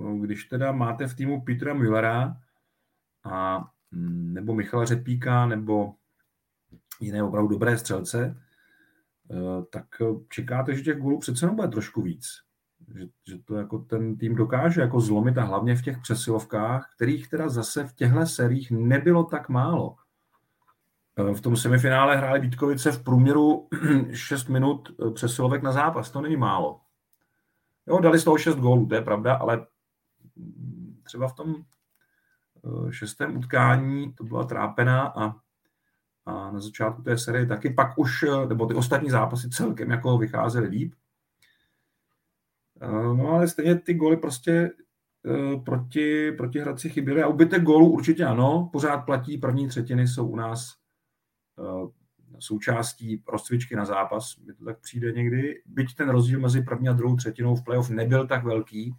eh, 0.00 0.18
když 0.18 0.44
teda 0.44 0.72
máte 0.72 1.06
v 1.06 1.14
týmu 1.14 1.44
Petra 1.44 1.74
Müllera 1.74 2.36
a, 3.24 3.64
nebo 3.92 4.54
Michala 4.54 4.84
Řepíka 4.84 5.46
nebo 5.46 5.94
jiné 7.00 7.22
opravdu 7.22 7.48
dobré 7.48 7.78
střelce, 7.78 8.40
eh, 9.30 9.34
tak 9.72 9.84
čekáte, 10.28 10.74
že 10.74 10.82
těch 10.82 10.98
gólů 10.98 11.18
přece 11.18 11.46
bude 11.46 11.68
trošku 11.68 12.02
víc. 12.02 12.26
Že, 12.94 13.06
že 13.26 13.38
to 13.38 13.54
jako 13.54 13.78
ten 13.78 14.16
tým 14.16 14.34
dokáže 14.34 14.80
jako 14.80 15.00
zlomit 15.00 15.38
a 15.38 15.44
hlavně 15.44 15.76
v 15.76 15.82
těch 15.82 15.98
přesilovkách, 15.98 16.90
kterých 16.96 17.28
teda 17.28 17.48
zase 17.48 17.84
v 17.84 17.94
těchto 17.94 18.26
seriích 18.26 18.70
nebylo 18.70 19.24
tak 19.24 19.48
málo. 19.48 19.96
Eh, 21.18 21.34
v 21.34 21.40
tom 21.40 21.56
semifinále 21.56 22.16
hráli 22.16 22.40
Vítkovice 22.40 22.92
v 22.92 23.04
průměru 23.04 23.68
6 24.12 24.48
minut 24.48 24.88
eh, 24.90 25.10
přesilovek 25.10 25.62
na 25.62 25.72
zápas. 25.72 26.10
To 26.10 26.20
není 26.20 26.36
málo. 26.36 26.80
Jo, 27.86 28.00
dali 28.00 28.18
z 28.18 28.24
toho 28.24 28.38
6 28.38 28.56
gólů, 28.56 28.86
to 28.86 28.94
je 28.94 29.02
pravda, 29.02 29.34
ale 29.34 29.66
třeba 31.02 31.28
v 31.28 31.34
tom 31.34 31.54
eh, 31.56 31.62
šestém 32.90 33.36
utkání 33.36 34.12
to 34.12 34.24
byla 34.24 34.44
trápená 34.44 35.06
a, 35.06 35.34
a 36.26 36.50
na 36.52 36.60
začátku 36.60 37.02
té 37.02 37.18
série 37.18 37.46
taky. 37.46 37.70
Pak 37.70 37.98
už, 37.98 38.24
nebo 38.48 38.66
ty 38.66 38.74
ostatní 38.74 39.10
zápasy 39.10 39.50
celkem 39.50 39.90
jako 39.90 40.18
vycházely 40.18 40.68
líp. 40.68 40.94
No 43.16 43.28
ale 43.28 43.48
stejně 43.48 43.74
ty 43.74 43.94
góly 43.94 44.16
prostě 44.16 44.70
proti, 45.64 46.32
proti 46.32 46.60
Hradci 46.60 46.88
chyběly 46.88 47.22
a 47.22 47.28
ubytek 47.28 47.62
gólů 47.62 47.90
určitě 47.90 48.24
ano, 48.24 48.70
pořád 48.72 48.98
platí, 48.98 49.38
první 49.38 49.68
třetiny 49.68 50.08
jsou 50.08 50.28
u 50.28 50.36
nás 50.36 50.76
Eh, 51.58 51.88
součástí 52.38 53.22
rozcvičky 53.28 53.76
na 53.76 53.84
zápas, 53.84 54.36
mi 54.36 54.54
to 54.54 54.64
tak 54.64 54.80
přijde 54.80 55.12
někdy, 55.12 55.62
byť 55.66 55.94
ten 55.94 56.08
rozdíl 56.08 56.40
mezi 56.40 56.62
první 56.62 56.88
a 56.88 56.92
druhou 56.92 57.16
třetinou 57.16 57.56
v 57.56 57.64
playoff 57.64 57.90
nebyl 57.90 58.26
tak 58.26 58.44
velký, 58.44 58.94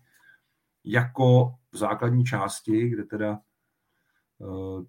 jako 0.84 1.56
v 1.72 1.78
základní 1.78 2.26
části, 2.26 2.90
kde 2.90 3.04
teda 3.04 3.34
eh, 3.34 3.40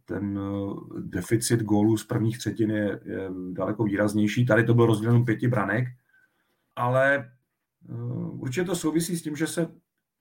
ten 0.05 0.39
eh, 0.39 1.01
deficit 1.01 1.63
gólů 1.63 1.97
z 1.97 2.05
prvních 2.05 2.39
třetin 2.39 2.71
je, 2.71 3.01
je 3.05 3.31
daleko 3.53 3.85
výraznější. 3.85 4.47
Tady 4.47 4.65
to 4.65 4.75
byl 4.75 4.87
rozdělen 4.87 5.25
pěti 5.25 5.49
branek, 5.49 5.89
ale 6.77 7.33
určitě 8.31 8.65
to 8.65 8.77
souvisí 8.77 9.17
s 9.17 9.23
tím, 9.23 9.37
že 9.37 9.47
se 9.47 9.69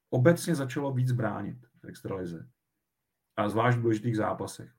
obecně 0.10 0.56
začalo 0.56 0.94
víc 0.94 1.12
bránit 1.12 1.58
v 1.82 1.88
extralize. 1.88 2.48
A 3.36 3.50
zvlášť 3.50 3.78
v 3.78 3.82
důležitých 3.82 4.16
zápasech 4.16 4.70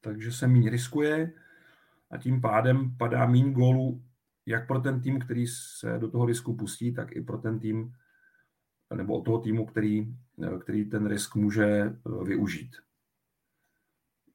takže 0.00 0.32
se 0.32 0.48
méně 0.48 0.70
riskuje 0.70 1.32
a 2.10 2.18
tím 2.18 2.40
pádem 2.40 2.96
padá 2.96 3.26
méně 3.26 3.52
gólů 3.52 4.04
jak 4.46 4.66
pro 4.66 4.80
ten 4.80 5.00
tým, 5.00 5.18
který 5.18 5.46
se 5.46 5.98
do 5.98 6.10
toho 6.10 6.26
risku 6.26 6.56
pustí, 6.56 6.94
tak 6.94 7.16
i 7.16 7.22
pro 7.22 7.38
ten 7.38 7.58
tým, 7.58 7.92
nebo 8.94 9.18
od 9.18 9.24
toho 9.24 9.38
týmu, 9.38 9.66
který, 9.66 10.16
který 10.60 10.84
ten 10.84 11.06
risk 11.06 11.34
může 11.34 11.66
eh, 11.66 12.24
využít. 12.24 12.76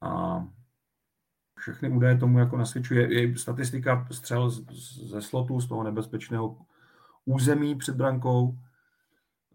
A 0.01 0.43
všechny 1.59 1.89
údaje 1.89 2.17
tomu 2.17 2.39
jako 2.39 2.57
nasvědčuje. 2.57 3.13
Je 3.13 3.37
statistika 3.37 4.07
střel 4.11 4.49
ze 4.49 5.21
slotu, 5.21 5.61
z 5.61 5.67
toho 5.67 5.83
nebezpečného 5.83 6.57
území 7.25 7.75
před 7.75 7.95
brankou. 7.95 8.57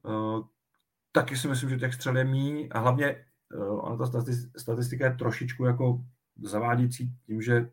Eh, 0.06 0.42
taky 1.12 1.36
si 1.36 1.48
myslím, 1.48 1.70
že 1.70 1.76
těch 1.78 1.94
střel 1.94 2.16
je 2.16 2.24
míň 2.24 2.68
a 2.70 2.78
hlavně 2.78 3.24
Eh, 3.54 3.64
ona 3.64 3.96
ta 3.96 4.24
statistika 4.56 5.04
je 5.04 5.14
trošičku 5.14 5.64
jako 5.64 6.04
zavádějící 6.42 7.12
tím, 7.26 7.42
že 7.42 7.70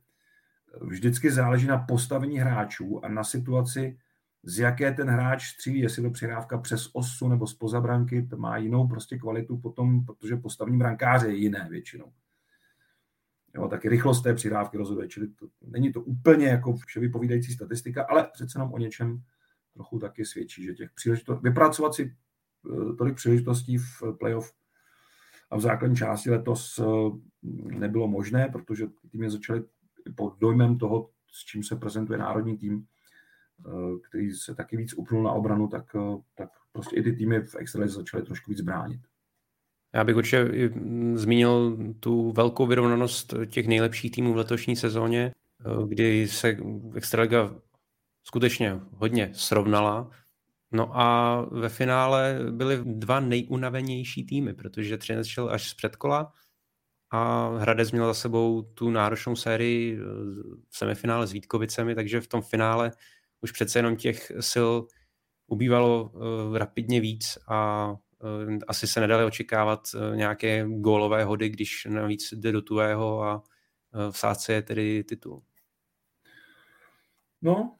vždycky 0.81 1.31
záleží 1.31 1.67
na 1.67 1.77
postavení 1.77 2.39
hráčů 2.39 3.05
a 3.05 3.09
na 3.09 3.23
situaci, 3.23 3.99
z 4.43 4.59
jaké 4.59 4.93
ten 4.93 5.09
hráč 5.09 5.47
střílí, 5.47 5.79
jestli 5.79 6.03
to 6.03 6.09
přihrávka 6.09 6.57
přes 6.57 6.89
osu 6.93 7.27
nebo 7.27 7.47
z 7.47 7.53
pozabranky, 7.53 8.27
to 8.27 8.37
má 8.37 8.57
jinou 8.57 8.87
prostě 8.87 9.17
kvalitu 9.17 9.57
potom, 9.57 10.05
protože 10.05 10.35
postavení 10.35 10.77
brankáře 10.77 11.27
je 11.27 11.35
jiné 11.35 11.67
většinou. 11.69 12.11
Jo, 13.55 13.67
taky 13.67 13.89
rychlost 13.89 14.21
té 14.21 14.33
přihrávky 14.33 14.77
rozhoduje, 14.77 15.07
čili 15.07 15.27
to, 15.27 15.47
není 15.61 15.93
to 15.93 16.01
úplně 16.01 16.47
jako 16.47 16.73
vše 16.73 16.99
vypovídající 16.99 17.53
statistika, 17.53 18.05
ale 18.09 18.29
přece 18.33 18.59
jenom 18.59 18.73
o 18.73 18.77
něčem 18.77 19.23
trochu 19.73 19.99
taky 19.99 20.25
svědčí, 20.25 20.63
že 20.63 20.73
těch 20.73 20.91
příležitostí, 20.91 21.43
vypracovat 21.43 21.93
si 21.93 22.03
eh, 22.11 22.95
tolik 22.95 23.15
příležitostí 23.15 23.77
v 23.77 24.03
playoff 24.19 24.53
a 25.49 25.57
v 25.57 25.61
základní 25.61 25.97
části 25.97 26.29
letos 26.29 26.79
eh, 26.79 26.83
nebylo 27.77 28.07
možné, 28.07 28.49
protože 28.51 28.87
týmy 29.11 29.29
začaly 29.29 29.63
pod 30.15 30.39
dojmem 30.39 30.77
toho, 30.77 31.09
s 31.31 31.45
čím 31.45 31.63
se 31.63 31.75
prezentuje 31.75 32.19
národní 32.19 32.57
tým, 32.57 32.87
který 34.09 34.31
se 34.31 34.55
taky 34.55 34.77
víc 34.77 34.93
upnul 34.93 35.23
na 35.23 35.31
obranu, 35.31 35.67
tak, 35.67 35.95
eh, 35.95 36.17
tak 36.35 36.49
prostě 36.71 36.95
i 36.95 37.03
ty 37.03 37.13
týmy 37.13 37.41
v 37.41 37.55
extralize 37.55 37.95
začaly 37.95 38.23
trošku 38.23 38.51
víc 38.51 38.61
bránit. 38.61 39.01
Já 39.95 40.03
bych 40.03 40.15
určitě 40.15 40.71
zmínil 41.13 41.77
tu 41.99 42.31
velkou 42.31 42.67
vyrovnanost 42.67 43.33
těch 43.45 43.67
nejlepších 43.67 44.11
týmů 44.11 44.33
v 44.33 44.37
letošní 44.37 44.75
sezóně, 44.75 45.31
kdy 45.87 46.27
se 46.27 46.57
Extraliga 46.95 47.55
skutečně 48.23 48.79
hodně 48.91 49.29
srovnala. 49.33 50.11
No 50.71 50.99
a 50.99 51.41
ve 51.51 51.69
finále 51.69 52.39
byly 52.51 52.81
dva 52.85 53.19
nejunavenější 53.19 54.25
týmy, 54.25 54.53
protože 54.53 54.97
Třinec 54.97 55.27
šel 55.27 55.49
až 55.49 55.69
z 55.69 55.73
předkola 55.73 56.33
a 57.11 57.49
Hradec 57.57 57.91
měl 57.91 58.07
za 58.07 58.13
sebou 58.13 58.61
tu 58.61 58.89
náročnou 58.89 59.35
sérii 59.35 59.97
v 60.69 60.77
semifinále 60.77 61.27
s 61.27 61.31
Vítkovicemi, 61.31 61.95
takže 61.95 62.21
v 62.21 62.27
tom 62.27 62.41
finále 62.41 62.91
už 63.41 63.51
přece 63.51 63.79
jenom 63.79 63.95
těch 63.95 64.31
sil 64.51 64.69
ubývalo 65.47 66.03
uh, 66.03 66.57
rapidně 66.57 67.01
víc 67.01 67.37
a 67.47 67.89
uh, 67.89 68.57
asi 68.67 68.87
se 68.87 68.99
nedali 68.99 69.25
očekávat 69.25 69.79
uh, 69.95 70.15
nějaké 70.15 70.65
gólové 70.67 71.23
hody, 71.23 71.49
když 71.49 71.87
navíc 71.89 72.33
jde 72.33 72.51
do 72.51 72.61
tuého 72.61 73.23
a 73.23 73.35
uh, 73.35 74.11
v 74.11 74.17
sádce 74.17 74.53
je 74.53 74.61
tedy 74.61 75.03
titul. 75.03 75.43
No, 77.41 77.75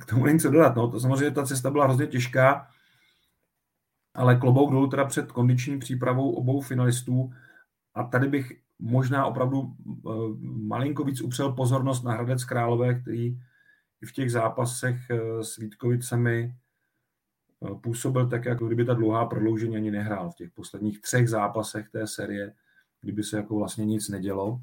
k 0.00 0.06
tomu 0.06 0.26
není 0.26 0.40
co 0.40 0.50
dodat. 0.50 0.76
No. 0.76 0.90
To 0.90 1.00
samozřejmě 1.00 1.30
ta 1.30 1.46
cesta 1.46 1.70
byla 1.70 1.84
hrozně 1.84 2.06
těžká, 2.06 2.66
ale 4.14 4.36
klobouk 4.36 4.70
dolů 4.70 4.86
teda 4.88 5.04
před 5.04 5.32
kondiční 5.32 5.78
přípravou 5.78 6.32
obou 6.32 6.60
finalistů 6.60 7.30
a 7.94 8.04
tady 8.04 8.28
bych 8.28 8.52
možná 8.78 9.26
opravdu 9.26 9.76
malinko 10.42 11.04
víc 11.04 11.20
upřel 11.20 11.52
pozornost 11.52 12.02
na 12.02 12.12
Hradec 12.12 12.44
Králové, 12.44 12.94
který 12.94 13.38
v 14.06 14.12
těch 14.12 14.32
zápasech 14.32 14.96
s 15.42 15.56
Vítkovicemi 15.56 16.54
působil 17.82 18.28
tak, 18.28 18.44
jako 18.44 18.66
kdyby 18.66 18.84
ta 18.84 18.94
dlouhá 18.94 19.26
prodloužení 19.26 19.76
ani 19.76 19.90
nehrál 19.90 20.30
v 20.30 20.34
těch 20.34 20.50
posledních 20.50 21.00
třech 21.00 21.28
zápasech 21.28 21.88
té 21.88 22.06
série, 22.06 22.52
kdyby 23.00 23.22
se 23.22 23.36
jako 23.36 23.56
vlastně 23.56 23.84
nic 23.84 24.08
nedělo. 24.08 24.60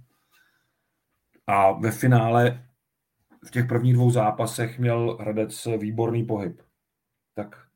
A 1.48 1.72
ve 1.72 1.92
finále 1.92 2.68
v 3.48 3.52
těch 3.52 3.66
prvních 3.66 3.94
dvou 3.94 4.12
zápasech 4.12 4.80
měl 4.80 5.18
Hradec 5.22 5.68
výborný 5.78 6.26
pohyb. 6.26 6.62
Tak 7.34 7.68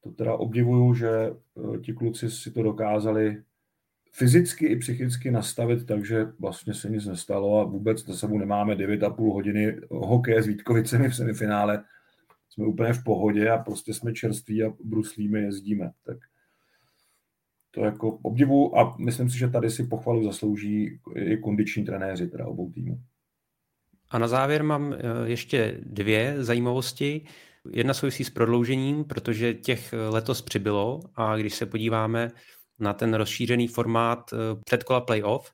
to 0.00 0.10
teda 0.10 0.34
obdivuju, 0.34 0.94
že 0.94 1.10
eh, 1.10 1.78
ti 1.78 1.92
kluci 1.92 2.30
si 2.30 2.50
to 2.50 2.62
dokázali 2.62 3.44
fyzicky 4.12 4.66
i 4.66 4.76
psychicky 4.76 5.30
nastavit, 5.30 5.86
takže 5.86 6.26
vlastně 6.38 6.74
se 6.74 6.90
nic 6.90 7.06
nestalo 7.06 7.60
a 7.60 7.64
vůbec 7.64 8.06
za 8.06 8.16
sebou 8.16 8.38
nemáme 8.38 8.74
9,5 8.74 9.32
hodiny 9.32 9.76
hokeje 9.90 10.42
s 10.42 10.46
Vítkovicemi 10.46 11.08
v 11.08 11.16
semifinále, 11.16 11.84
jsme 12.48 12.66
úplně 12.66 12.92
v 12.92 13.04
pohodě 13.04 13.50
a 13.50 13.58
prostě 13.58 13.94
jsme 13.94 14.12
čerství 14.12 14.62
a 14.62 14.72
bruslíme, 14.84 15.40
jezdíme. 15.40 15.90
Tak 16.06 16.18
to 17.70 17.84
jako 17.84 18.18
obdivu 18.22 18.78
a 18.78 18.96
myslím 18.98 19.30
si, 19.30 19.38
že 19.38 19.48
tady 19.48 19.70
si 19.70 19.86
pochvalu 19.86 20.24
zaslouží 20.24 21.00
i 21.14 21.36
kondiční 21.36 21.84
trenéři 21.84 22.28
teda 22.28 22.46
obou 22.46 22.70
týmů. 22.70 23.00
A 24.10 24.18
na 24.18 24.28
závěr 24.28 24.64
mám 24.64 24.92
eh, 24.92 24.98
ještě 25.24 25.80
dvě 25.82 26.44
zajímavosti. 26.44 27.26
Jedna 27.72 27.94
souvisí 27.94 28.24
s 28.24 28.30
prodloužením, 28.30 29.04
protože 29.04 29.54
těch 29.54 29.92
eh, 29.92 29.96
letos 30.08 30.42
přibylo 30.42 31.00
a 31.14 31.36
když 31.36 31.54
se 31.54 31.66
podíváme 31.66 32.30
na 32.80 32.92
ten 32.92 33.14
rozšířený 33.14 33.68
formát 33.68 34.32
eh, 34.32 34.36
předkola 34.64 35.00
playoff, 35.00 35.52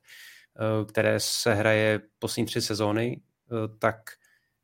které 0.87 1.19
se 1.19 1.53
hraje 1.53 2.01
poslední 2.19 2.45
tři 2.45 2.61
sezóny, 2.61 3.21
tak 3.79 3.97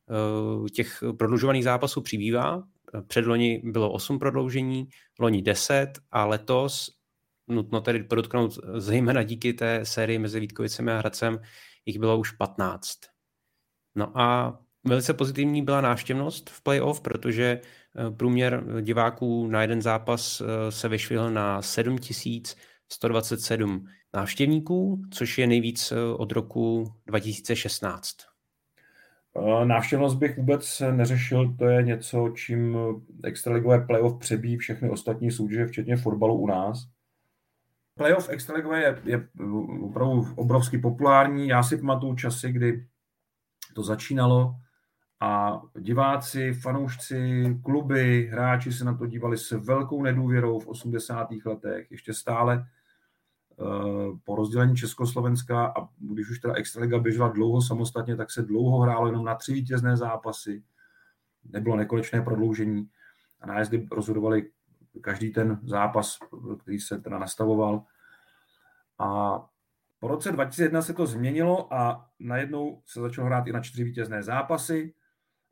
Eh, 0.09 0.69
těch 0.69 1.03
prodlužovaných 1.17 1.63
zápasů 1.63 2.01
přibývá. 2.01 2.63
Předloni 3.07 3.61
bylo 3.63 3.91
8 3.91 4.19
prodloužení, 4.19 4.89
loni 5.19 5.41
10 5.41 5.93
a 6.11 6.25
letos, 6.25 6.89
nutno 7.47 7.81
tedy 7.81 8.03
podotknout 8.03 8.59
zejména 8.77 9.23
díky 9.23 9.53
té 9.53 9.85
sérii 9.85 10.19
mezi 10.19 10.39
Vítkovicemi 10.39 10.91
a 10.91 10.97
Hradcem, 10.97 11.39
jich 11.85 11.99
bylo 11.99 12.17
už 12.17 12.31
15. 12.31 12.99
No 13.95 14.17
a 14.17 14.59
velice 14.85 15.13
pozitivní 15.13 15.61
byla 15.61 15.81
návštěvnost 15.81 16.49
v 16.49 16.63
playoff, 16.63 17.01
protože 17.01 17.61
eh, 17.63 17.67
průměr 18.17 18.63
diváků 18.81 19.47
na 19.47 19.61
jeden 19.61 19.81
zápas 19.81 20.41
eh, 20.41 20.45
se 20.71 20.89
vyšvihl 20.89 21.31
na 21.31 21.61
7127 21.61 23.87
návštěvníků, 24.13 25.01
což 25.11 25.37
je 25.37 25.47
nejvíc 25.47 25.93
od 26.17 26.31
roku 26.31 26.93
2016. 27.05 28.15
Návštěvnost 29.63 30.17
bych 30.17 30.37
vůbec 30.37 30.81
neřešil, 30.91 31.55
to 31.57 31.65
je 31.65 31.83
něco, 31.83 32.29
čím 32.35 32.77
extraligové 33.23 33.85
playoff 33.85 34.19
přebíjí 34.19 34.57
všechny 34.57 34.89
ostatní 34.89 35.31
soutěže, 35.31 35.65
včetně 35.65 35.97
fotbalu 35.97 36.37
u 36.37 36.47
nás. 36.47 36.87
Playoff 37.95 38.29
extraligové 38.29 38.81
je, 38.81 39.01
je 39.03 39.27
opravdu 39.83 40.27
obrovsky 40.35 40.77
populární. 40.77 41.47
Já 41.47 41.63
si 41.63 41.77
pamatuju 41.77 42.15
časy, 42.15 42.51
kdy 42.51 42.85
to 43.75 43.83
začínalo 43.83 44.55
a 45.23 45.61
diváci, 45.79 46.53
fanoušci, 46.53 47.43
kluby, 47.63 48.29
hráči 48.31 48.71
se 48.73 48.85
na 48.85 48.97
to 48.97 49.05
dívali 49.05 49.37
s 49.37 49.51
velkou 49.51 50.03
nedůvěrou 50.03 50.59
v 50.59 50.67
80. 50.67 51.27
letech. 51.45 51.91
Ještě 51.91 52.13
stále 52.13 52.65
Eh, 53.59 54.17
po 54.23 54.35
rozdělení 54.35 54.75
Československa 54.75 55.73
a 55.77 55.87
když 55.97 56.29
už 56.29 56.39
teda 56.39 56.53
Extraliga 56.53 56.99
běžela 56.99 57.27
dlouho 57.27 57.61
samostatně, 57.61 58.15
tak 58.15 58.31
se 58.31 58.41
dlouho 58.41 58.79
hrálo 58.79 59.07
jenom 59.07 59.25
na 59.25 59.35
tři 59.35 59.53
vítězné 59.53 59.97
zápasy. 59.97 60.63
Nebylo 61.43 61.75
nekonečné 61.75 62.21
prodloužení 62.21 62.89
a 63.41 63.47
nájezdy 63.47 63.87
rozhodovali 63.91 64.49
každý 65.01 65.31
ten 65.31 65.59
zápas, 65.63 66.19
který 66.61 66.79
se 66.79 67.01
teda 67.01 67.19
nastavoval. 67.19 67.83
A 68.99 69.39
po 69.99 70.07
roce 70.07 70.31
2001 70.31 70.81
se 70.81 70.93
to 70.93 71.05
změnilo 71.05 71.73
a 71.73 72.09
najednou 72.19 72.81
se 72.85 73.01
začalo 73.01 73.27
hrát 73.27 73.47
i 73.47 73.51
na 73.51 73.61
čtyři 73.61 73.83
vítězné 73.83 74.23
zápasy. 74.23 74.93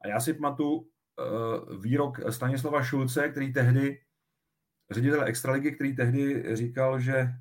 A 0.03 0.07
já 0.07 0.19
si 0.19 0.33
pamatuju 0.33 0.87
eh, 0.87 1.23
výrok 1.77 2.19
Stanislava 2.29 2.83
Šulce, 2.83 3.29
který 3.29 3.53
tehdy, 3.53 3.99
ředitel 4.91 5.23
Extraligy, 5.23 5.71
který 5.71 5.95
tehdy 5.95 6.55
říkal, 6.55 6.99
že 6.99 7.33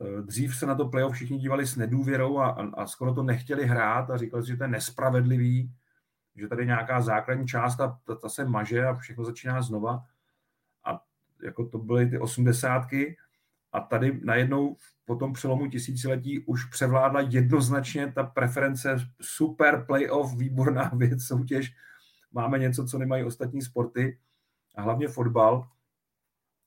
Eh, 0.00 0.22
dřív 0.22 0.56
se 0.56 0.66
na 0.66 0.74
to 0.74 0.88
playoff 0.88 1.14
všichni 1.14 1.38
dívali 1.38 1.66
s 1.66 1.76
nedůvěrou 1.76 2.38
a, 2.38 2.48
a, 2.48 2.82
a 2.82 2.86
skoro 2.86 3.14
to 3.14 3.22
nechtěli 3.22 3.66
hrát 3.66 4.10
a 4.10 4.16
říkali 4.16 4.46
že 4.46 4.56
to 4.56 4.64
je 4.64 4.68
nespravedlivý, 4.68 5.74
že 6.36 6.48
tady 6.48 6.66
nějaká 6.66 7.00
základní 7.00 7.46
část, 7.46 7.76
ta, 7.76 8.00
ta, 8.04 8.14
ta 8.14 8.28
se 8.28 8.44
maže 8.44 8.84
a 8.84 8.94
všechno 8.94 9.24
začíná 9.24 9.62
znova. 9.62 10.04
A 10.84 11.02
jako 11.42 11.68
to 11.68 11.78
byly 11.78 12.10
ty 12.10 12.18
osmdesátky 12.18 13.16
a 13.76 13.80
tady 13.80 14.20
najednou 14.22 14.76
po 15.04 15.16
tom 15.16 15.32
přelomu 15.32 15.70
tisíciletí 15.70 16.44
už 16.46 16.64
převládla 16.64 17.20
jednoznačně 17.20 18.12
ta 18.12 18.22
preference 18.22 18.96
super 19.20 19.84
playoff, 19.86 20.36
výborná 20.36 20.90
věc, 20.96 21.22
soutěž. 21.22 21.74
Máme 22.32 22.58
něco, 22.58 22.86
co 22.86 22.98
nemají 22.98 23.24
ostatní 23.24 23.62
sporty 23.62 24.18
a 24.76 24.82
hlavně 24.82 25.08
fotbal. 25.08 25.68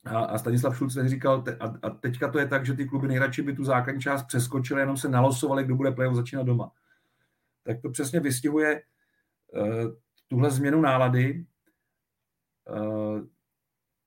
A, 0.05 0.20
a 0.20 0.38
Stanislav 0.38 0.78
Šulc 0.78 0.97
říkal, 1.05 1.41
te, 1.41 1.55
a, 1.55 1.74
a 1.82 1.89
teďka 1.89 2.32
to 2.32 2.39
je 2.39 2.47
tak, 2.47 2.66
že 2.66 2.74
ty 2.74 2.86
kluby 2.86 3.07
nejradši 3.07 3.41
by 3.41 3.55
tu 3.55 3.64
základní 3.64 4.01
část 4.01 4.24
přeskočili, 4.24 4.82
jenom 4.82 4.97
se 4.97 5.10
nalosovali, 5.10 5.64
kdo 5.64 5.76
bude 5.76 5.91
playoff 5.91 6.16
začínat 6.16 6.43
doma. 6.43 6.72
Tak 7.64 7.82
to 7.82 7.89
přesně 7.89 8.20
vystihuje 8.20 8.82
uh, 9.53 9.91
tuhle 10.28 10.51
změnu 10.51 10.82
nálady. 10.82 11.45
Uh, 12.70 13.22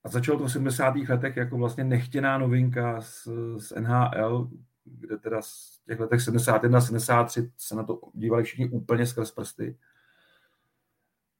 a 0.03 0.09
začalo 0.09 0.39
to 0.39 0.45
v 0.45 0.51
70. 0.51 0.95
letech 1.09 1.37
jako 1.37 1.57
vlastně 1.57 1.83
nechtěná 1.83 2.37
novinka 2.37 3.01
z, 3.01 3.27
z 3.57 3.71
NHL, 3.79 4.49
kde 4.85 5.17
teda 5.17 5.41
z 5.41 5.79
těch 5.85 5.99
letech 5.99 6.21
71 6.21 6.81
73 6.81 7.51
se 7.57 7.75
na 7.75 7.83
to 7.83 7.99
dívali 8.13 8.43
všichni 8.43 8.69
úplně 8.69 9.05
skrz 9.05 9.31
prsty. 9.31 9.77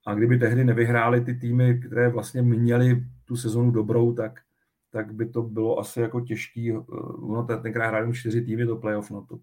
A 0.05 0.13
kdyby 0.13 0.37
tehdy 0.37 0.63
nevyhráli 0.63 1.21
ty 1.21 1.35
týmy, 1.35 1.79
které 1.79 2.09
vlastně 2.09 2.41
měly 2.41 3.03
tu 3.25 3.35
sezonu 3.35 3.71
dobrou, 3.71 4.13
tak, 4.13 4.39
tak 4.89 5.13
by 5.13 5.29
to 5.29 5.41
bylo 5.41 5.79
asi 5.79 6.01
jako 6.01 6.21
těžký. 6.21 6.71
Eh, 6.71 6.75
ono 7.21 7.43
tenkrát 7.43 7.87
hráli 7.87 8.13
čtyři 8.13 8.41
týmy 8.41 8.65
do 8.65 8.75
playoff. 8.75 9.11
No 9.11 9.25
to 9.25 9.39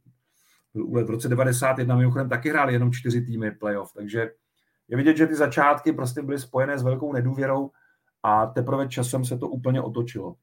byl 0.75 0.87
úlet. 0.87 1.07
V 1.07 1.11
roce 1.11 1.29
91 1.29 1.97
mimochodem 1.97 2.29
taky 2.29 2.51
hráli 2.51 2.73
jenom 2.73 2.93
čtyři 2.93 3.23
týmy 3.23 3.51
playoff, 3.51 3.93
takže 3.93 4.31
je 4.89 4.97
vidět, 4.97 5.17
že 5.17 5.27
ty 5.27 5.35
začátky 5.35 5.93
prostě 5.93 6.23
byly 6.23 6.39
spojené 6.39 6.79
s 6.79 6.83
velkou 6.83 7.13
nedůvěrou 7.13 7.71
a 8.23 8.47
teprve 8.47 8.89
časem 8.89 9.25
se 9.25 9.39
to 9.39 9.49
úplně 9.49 9.83
otočilo. 9.83 10.37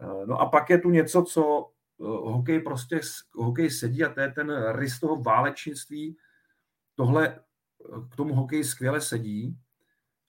Eh, 0.00 0.26
no 0.26 0.40
a 0.40 0.46
pak 0.46 0.70
je 0.70 0.78
tu 0.78 0.90
něco, 0.90 1.22
co 1.22 1.70
eh, 2.00 2.04
hokej 2.04 2.60
prostě, 2.60 3.00
hokej 3.34 3.70
sedí 3.70 4.04
a 4.04 4.12
to 4.12 4.20
je 4.20 4.28
ten 4.28 4.72
rys 4.72 5.00
toho 5.00 5.22
válečnictví. 5.22 6.16
Tohle 6.94 7.40
k 8.10 8.16
tomu 8.16 8.34
hokej 8.34 8.64
skvěle 8.64 9.00
sedí 9.00 9.58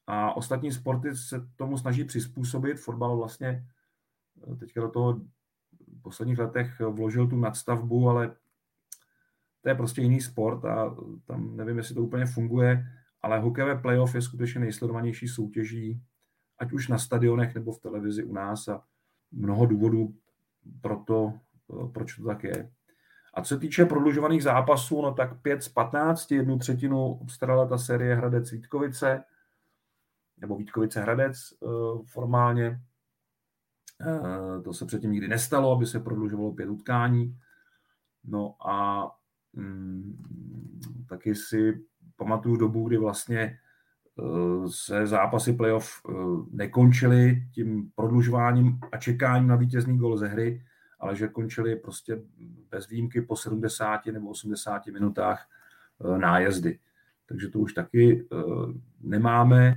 a 0.07 0.33
ostatní 0.37 0.71
sporty 0.71 1.15
se 1.15 1.47
tomu 1.55 1.77
snaží 1.77 2.03
přizpůsobit. 2.03 2.79
Fotbal 2.79 3.17
vlastně 3.17 3.65
eh, 4.51 4.55
teďka 4.55 4.81
do 4.81 4.89
toho 4.89 5.13
v 5.13 6.01
posledních 6.01 6.39
letech 6.39 6.79
vložil 6.79 7.27
tu 7.27 7.35
nadstavbu, 7.35 8.09
ale 8.09 8.35
to 9.61 9.69
je 9.69 9.75
prostě 9.75 10.01
jiný 10.01 10.21
sport 10.21 10.65
a 10.65 10.95
tam 11.25 11.57
nevím, 11.57 11.77
jestli 11.77 11.95
to 11.95 12.01
úplně 12.01 12.25
funguje, 12.25 12.85
ale 13.21 13.39
hokejové 13.39 13.75
playoff 13.75 14.15
je 14.15 14.21
skutečně 14.21 14.61
nejsledovanější 14.61 15.27
soutěží, 15.27 16.01
ať 16.61 16.71
už 16.71 16.87
na 16.87 16.97
stadionech 16.97 17.55
nebo 17.55 17.71
v 17.71 17.79
televizi 17.79 18.23
u 18.23 18.33
nás 18.33 18.67
a 18.67 18.83
mnoho 19.31 19.65
důvodů 19.65 20.15
pro 20.81 21.03
to, 21.07 21.33
eh, 21.73 21.87
proč 21.93 22.15
to 22.15 22.25
tak 22.25 22.43
je. 22.43 22.71
A 23.33 23.41
co 23.41 23.55
se 23.55 23.59
týče 23.59 23.85
prodlužovaných 23.85 24.43
zápasů, 24.43 25.01
no 25.01 25.13
tak 25.13 25.41
5 25.41 25.63
z 25.63 25.69
15, 25.69 26.31
jednu 26.31 26.57
třetinu 26.57 27.05
obstarala 27.05 27.67
ta 27.67 27.77
série 27.77 28.15
Hradec 28.15 28.51
Vítkovice, 28.51 29.23
nebo 30.37 30.57
Vítkovice 30.57 31.01
Hradec 31.01 31.37
formálně. 32.05 32.81
To 34.63 34.73
se 34.73 34.85
předtím 34.85 35.11
nikdy 35.11 35.27
nestalo, 35.27 35.71
aby 35.71 35.85
se 35.85 35.99
prodlužovalo 35.99 36.51
pět 36.51 36.69
utkání. 36.69 37.37
No 38.23 38.55
a 38.69 39.09
mm, 39.53 40.17
taky 41.09 41.35
si 41.35 41.85
pamatuju 42.15 42.55
dobu, 42.55 42.87
kdy 42.87 42.97
vlastně 42.97 43.57
se 44.67 45.07
zápasy 45.07 45.53
playoff 45.53 46.01
nekončily 46.51 47.47
tím 47.51 47.91
prodlužováním 47.95 48.79
a 48.91 48.97
čekáním 48.97 49.47
na 49.47 49.55
vítězný 49.55 49.97
gol 49.97 50.17
ze 50.17 50.27
hry, 50.27 50.63
ale 51.01 51.15
že 51.15 51.27
končily 51.27 51.75
prostě 51.75 52.21
bez 52.69 52.87
výjimky 52.87 53.21
po 53.21 53.35
70 53.35 54.05
nebo 54.05 54.29
80 54.29 54.87
minutách 54.87 55.49
eh, 56.05 56.17
nájezdy. 56.17 56.79
Takže 57.25 57.49
to 57.49 57.59
už 57.59 57.73
taky 57.73 58.27
eh, 58.31 58.35
nemáme. 58.99 59.75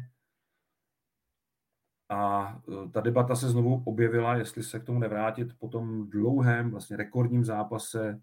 A 2.09 2.53
eh, 2.69 2.89
ta 2.91 3.01
debata 3.01 3.35
se 3.35 3.49
znovu 3.49 3.83
objevila, 3.85 4.37
jestli 4.37 4.63
se 4.63 4.81
k 4.81 4.85
tomu 4.85 4.99
nevrátit 4.99 5.49
po 5.59 5.69
tom 5.69 6.11
dlouhém, 6.11 6.71
vlastně 6.71 6.97
rekordním 6.97 7.45
zápase 7.45 8.21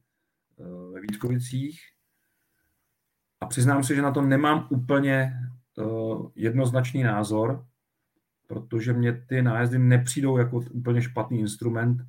ve 0.93 1.01
Vítkovicích. 1.01 1.81
A 3.41 3.45
přiznám 3.45 3.83
se, 3.83 3.95
že 3.95 4.01
na 4.01 4.11
to 4.11 4.21
nemám 4.21 4.67
úplně 4.71 5.33
jednoznačný 6.35 7.03
názor, 7.03 7.65
protože 8.47 8.93
mě 8.93 9.13
ty 9.27 9.41
nájezdy 9.41 9.79
nepřijdou 9.79 10.37
jako 10.37 10.61
úplně 10.71 11.01
špatný 11.01 11.39
instrument, 11.39 12.01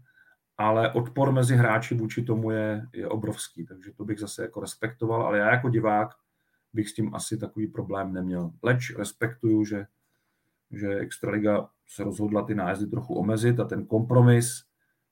ale 0.59 0.93
odpor 0.93 1.33
mezi 1.33 1.57
hráči 1.57 1.95
vůči 1.95 2.23
tomu 2.23 2.51
je, 2.51 2.87
je 2.93 3.09
obrovský, 3.09 3.67
takže 3.67 3.93
to 3.93 4.05
bych 4.05 4.19
zase 4.19 4.43
jako 4.43 4.61
respektoval, 4.61 5.23
ale 5.23 5.39
já 5.39 5.51
jako 5.51 5.69
divák 5.69 6.09
bych 6.73 6.89
s 6.89 6.95
tím 6.95 7.15
asi 7.15 7.39
takový 7.39 7.67
problém 7.67 8.13
neměl. 8.13 8.51
Leč 8.63 8.97
respektuju, 8.97 9.65
že, 9.65 9.87
že 10.71 10.99
Extraliga 10.99 11.69
se 11.87 12.05
rozhodla 12.05 12.43
ty 12.43 12.55
nájezdy 12.55 12.87
trochu 12.87 13.15
omezit 13.15 13.61
a 13.61 13.65
ten 13.65 13.87
kompromis, 13.87 14.65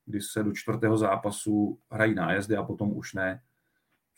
kdy 0.05 0.21
se 0.21 0.43
do 0.43 0.51
čtvrtého 0.53 0.97
zápasu 0.97 1.79
hrají 1.91 2.15
nájezdy 2.15 2.55
a 2.55 2.63
potom 2.63 2.97
už 2.97 3.13
ne, 3.13 3.41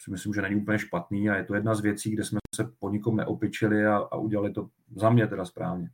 si 0.04 0.12
myslím, 0.12 0.34
že 0.34 0.41
není 0.41 0.56
úplně 0.56 0.80
špatný 0.80 1.30
a 1.30 1.36
je 1.36 1.43
to 1.43 1.56
jedna 1.56 1.76
z 1.76 1.82
věcí, 1.82 2.12
kde 2.12 2.24
jsme 2.24 2.39
se 2.56 2.64
po 2.80 2.89
nikom 2.89 3.18
neopičili 3.18 3.86
a, 3.86 3.97
a 3.97 4.16
udělali 4.16 4.51
to 4.51 4.70
za 4.95 5.10
mě 5.10 5.28
teda 5.28 5.45
správně. 5.45 5.89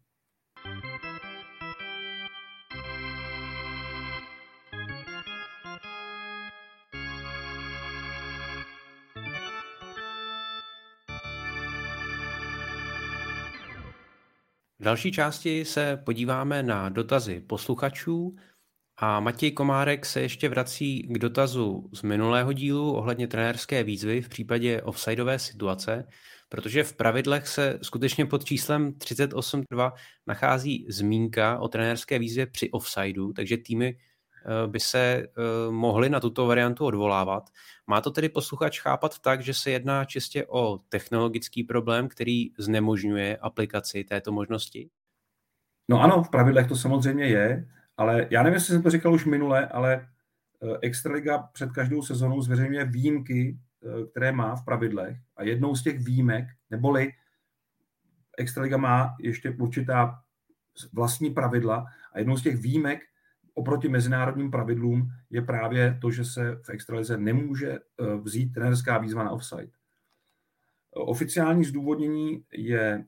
V 14.80 14.84
další 14.84 15.12
části 15.12 15.66
se 15.66 15.98
podíváme 16.06 16.64
na 16.64 16.90
dotazy 16.90 17.42
posluchačů 17.48 18.36
a 19.00 19.20
Matěj 19.20 19.52
Komárek 19.52 20.06
se 20.06 20.22
ještě 20.22 20.50
vrací 20.50 21.08
k 21.10 21.18
dotazu 21.18 21.90
z 21.94 22.02
minulého 22.02 22.54
dílu 22.54 22.94
ohledně 22.94 23.28
trenérské 23.28 23.84
výzvy 23.84 24.22
v 24.22 24.30
případě 24.30 24.82
offsideové 24.82 25.40
situace, 25.40 26.08
protože 26.50 26.84
v 26.84 26.94
pravidlech 26.94 27.48
se 27.48 27.80
skutečně 27.82 28.26
pod 28.26 28.44
číslem 28.44 28.92
38.2 28.92 29.92
nachází 30.28 30.86
zmínka 30.90 31.60
o 31.60 31.68
trenérské 31.68 32.20
výzvě 32.20 32.46
při 32.46 32.72
offsideu, 32.72 33.34
takže 33.34 33.58
týmy 33.58 33.96
Eh, 34.46 34.68
by 34.68 34.80
se 34.80 35.00
eh, 35.00 35.72
mohli 35.72 36.10
na 36.10 36.20
tuto 36.20 36.48
variantu 36.48 36.86
odvolávat. 36.86 37.50
Má 37.88 38.02
to 38.02 38.12
tedy 38.12 38.30
posluchač 38.30 38.80
chápat 38.80 39.20
tak, 39.20 39.42
že 39.42 39.54
se 39.54 39.72
jedná 39.72 40.06
čistě 40.06 40.46
o 40.48 40.80
technologický 40.90 41.64
problém, 41.64 42.08
který 42.08 42.50
znemožňuje 42.58 43.38
aplikaci 43.38 44.04
této 44.04 44.32
možnosti? 44.32 44.90
No 45.90 46.02
ano, 46.02 46.24
v 46.24 46.30
pravidlech 46.30 46.68
to 46.68 46.76
samozřejmě 46.76 47.26
je, 47.26 47.68
ale 48.00 48.28
já 48.30 48.44
nevím, 48.44 48.54
jestli 48.54 48.74
jsem 48.74 48.84
to 48.84 48.90
říkal 48.90 49.14
už 49.14 49.26
minule, 49.26 49.68
ale 49.68 49.94
eh, 50.64 50.78
Extraliga 50.82 51.38
před 51.38 51.72
každou 51.72 52.02
sezónou 52.02 52.42
zveřejňuje 52.42 52.86
výjimky, 52.86 53.60
které 54.12 54.32
má 54.32 54.56
v 54.56 54.66
pravidlech 54.66 55.18
a 55.36 55.44
jednou 55.44 55.76
z 55.76 55.84
těch 55.84 56.00
výjimek, 56.00 56.46
neboli 56.70 57.12
Extraliga 58.38 58.78
má 58.78 59.16
ještě 59.20 59.52
určitá 59.52 60.20
vlastní 60.94 61.30
pravidla 61.30 61.86
a 62.14 62.20
jednou 62.20 62.38
z 62.38 62.44
těch 62.44 62.58
výjimek 62.58 63.02
oproti 63.60 63.90
mezinárodním 63.90 64.52
pravidlům 64.52 65.12
je 65.30 65.42
právě 65.42 65.98
to, 66.02 66.12
že 66.12 66.26
se 66.26 66.56
v 66.64 66.70
extralize 66.70 67.18
nemůže 67.18 67.72
eh, 67.72 68.16
vzít 68.16 68.54
trenerská 68.54 68.98
výzva 68.98 69.24
na 69.24 69.32
offside. 69.32 69.72
Oficiální 70.92 71.66
zdůvodnění 71.66 72.44
je 72.54 73.06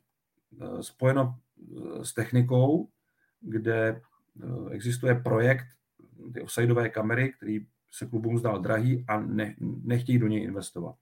eh, 0.61 0.83
spojeno 0.83 1.35
eh, 1.35 2.05
s 2.05 2.13
technikou, 2.13 2.89
kde 3.41 4.01
existuje 4.71 5.15
projekt 5.15 5.65
ty 6.33 6.41
offsideové 6.41 6.89
kamery, 6.89 7.33
který 7.33 7.65
se 7.91 8.05
klubům 8.05 8.37
zdal 8.37 8.59
drahý 8.61 9.05
a 9.07 9.19
ne, 9.19 9.55
nechtějí 9.83 10.19
do 10.19 10.27
něj 10.27 10.43
investovat. 10.43 10.95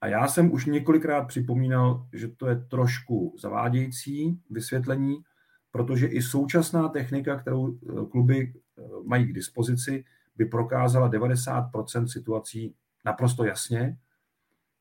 A 0.00 0.06
já 0.06 0.28
jsem 0.28 0.52
už 0.52 0.66
několikrát 0.66 1.24
připomínal, 1.24 2.06
že 2.12 2.28
to 2.28 2.48
je 2.48 2.56
trošku 2.56 3.36
zavádějící 3.38 4.40
vysvětlení, 4.50 5.22
protože 5.70 6.06
i 6.06 6.22
současná 6.22 6.88
technika, 6.88 7.36
kterou 7.36 7.74
eh, 7.74 8.06
kluby 8.10 8.52
eh, 8.54 8.82
mají 9.04 9.26
k 9.26 9.32
dispozici, 9.32 10.04
by 10.36 10.44
prokázala 10.44 11.10
90% 11.10 12.06
situací 12.06 12.74
naprosto 13.04 13.44
jasně 13.44 13.98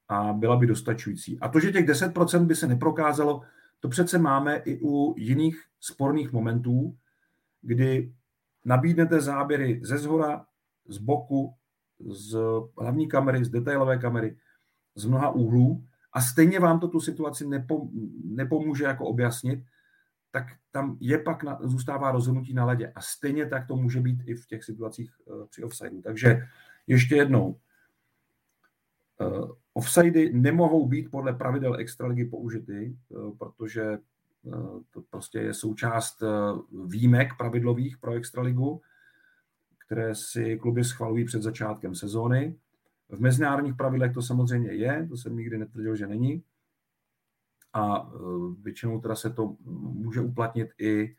a 0.07 0.33
byla 0.33 0.55
by 0.55 0.67
dostačující. 0.67 1.39
A 1.39 1.49
to, 1.49 1.59
že 1.59 1.71
těch 1.71 1.85
10% 1.85 2.45
by 2.45 2.55
se 2.55 2.67
neprokázalo, 2.67 3.41
to 3.79 3.89
přece 3.89 4.17
máme 4.17 4.55
i 4.55 4.79
u 4.81 5.15
jiných 5.17 5.63
sporných 5.79 6.31
momentů, 6.33 6.95
kdy 7.61 8.13
nabídnete 8.65 9.21
záběry 9.21 9.81
ze 9.83 9.97
zhora, 9.97 10.45
z 10.87 10.97
boku, 10.97 11.53
z 11.99 12.39
hlavní 12.77 13.07
kamery, 13.07 13.45
z 13.45 13.49
detailové 13.49 13.97
kamery, 13.97 14.37
z 14.95 15.05
mnoha 15.05 15.29
úhlů 15.29 15.85
a 16.13 16.21
stejně 16.21 16.59
vám 16.59 16.79
to 16.79 16.87
tu 16.87 16.99
situaci 16.99 17.45
nepomůže 18.23 18.83
jako 18.83 19.05
objasnit, 19.05 19.63
tak 20.31 20.47
tam 20.71 20.97
je 20.99 21.17
pak 21.17 21.43
na, 21.43 21.59
zůstává 21.61 22.11
rozhodnutí 22.11 22.53
na 22.53 22.65
ledě. 22.65 22.91
A 22.95 23.01
stejně 23.01 23.45
tak 23.45 23.67
to 23.67 23.75
může 23.75 23.99
být 23.99 24.23
i 24.25 24.35
v 24.35 24.45
těch 24.45 24.63
situacích 24.63 25.11
uh, 25.25 25.47
při 25.47 25.63
offsideu. 25.63 26.01
Takže 26.01 26.47
ještě 26.87 27.15
jednou, 27.15 27.59
uh, 29.75 30.31
nemohou 30.31 30.87
být 30.87 31.11
podle 31.11 31.33
pravidel 31.33 31.75
extraligy 31.75 32.25
použity, 32.25 32.97
uh, 33.09 33.37
protože 33.37 33.97
to 34.91 35.01
prostě 35.01 35.39
je 35.39 35.53
součást 35.53 36.21
uh, 36.21 36.89
výjimek 36.89 37.37
pravidlových 37.37 37.97
pro 37.97 38.13
extraligu, 38.13 38.81
které 39.85 40.15
si 40.15 40.57
kluby 40.57 40.83
schvalují 40.83 41.25
před 41.25 41.41
začátkem 41.41 41.95
sezóny. 41.95 42.55
V 43.09 43.19
mezinárodních 43.19 43.75
pravidlech 43.75 44.13
to 44.13 44.21
samozřejmě 44.21 44.71
je, 44.71 45.07
to 45.09 45.17
jsem 45.17 45.37
nikdy 45.37 45.57
netvrdil, 45.57 45.95
že 45.95 46.07
není 46.07 46.43
a 47.73 47.97
e, 47.97 48.17
většinou 48.61 49.01
teda 49.01 49.15
se 49.15 49.29
to 49.29 49.55
může 49.63 50.21
uplatnit 50.21 50.69
i 50.77 51.15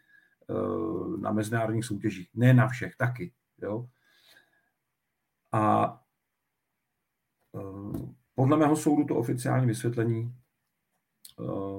na 1.21 1.33
mezinárodních 1.33 1.85
soutěžích. 1.85 2.29
Ne 2.35 2.55
na 2.55 2.69
všech, 2.69 2.97
taky. 2.97 3.33
Jo? 3.63 3.89
A 5.53 5.99
podle 8.35 8.57
mého 8.57 8.77
soudu 8.77 9.05
to 9.05 9.17
oficiální 9.17 9.67
vysvětlení 9.67 10.35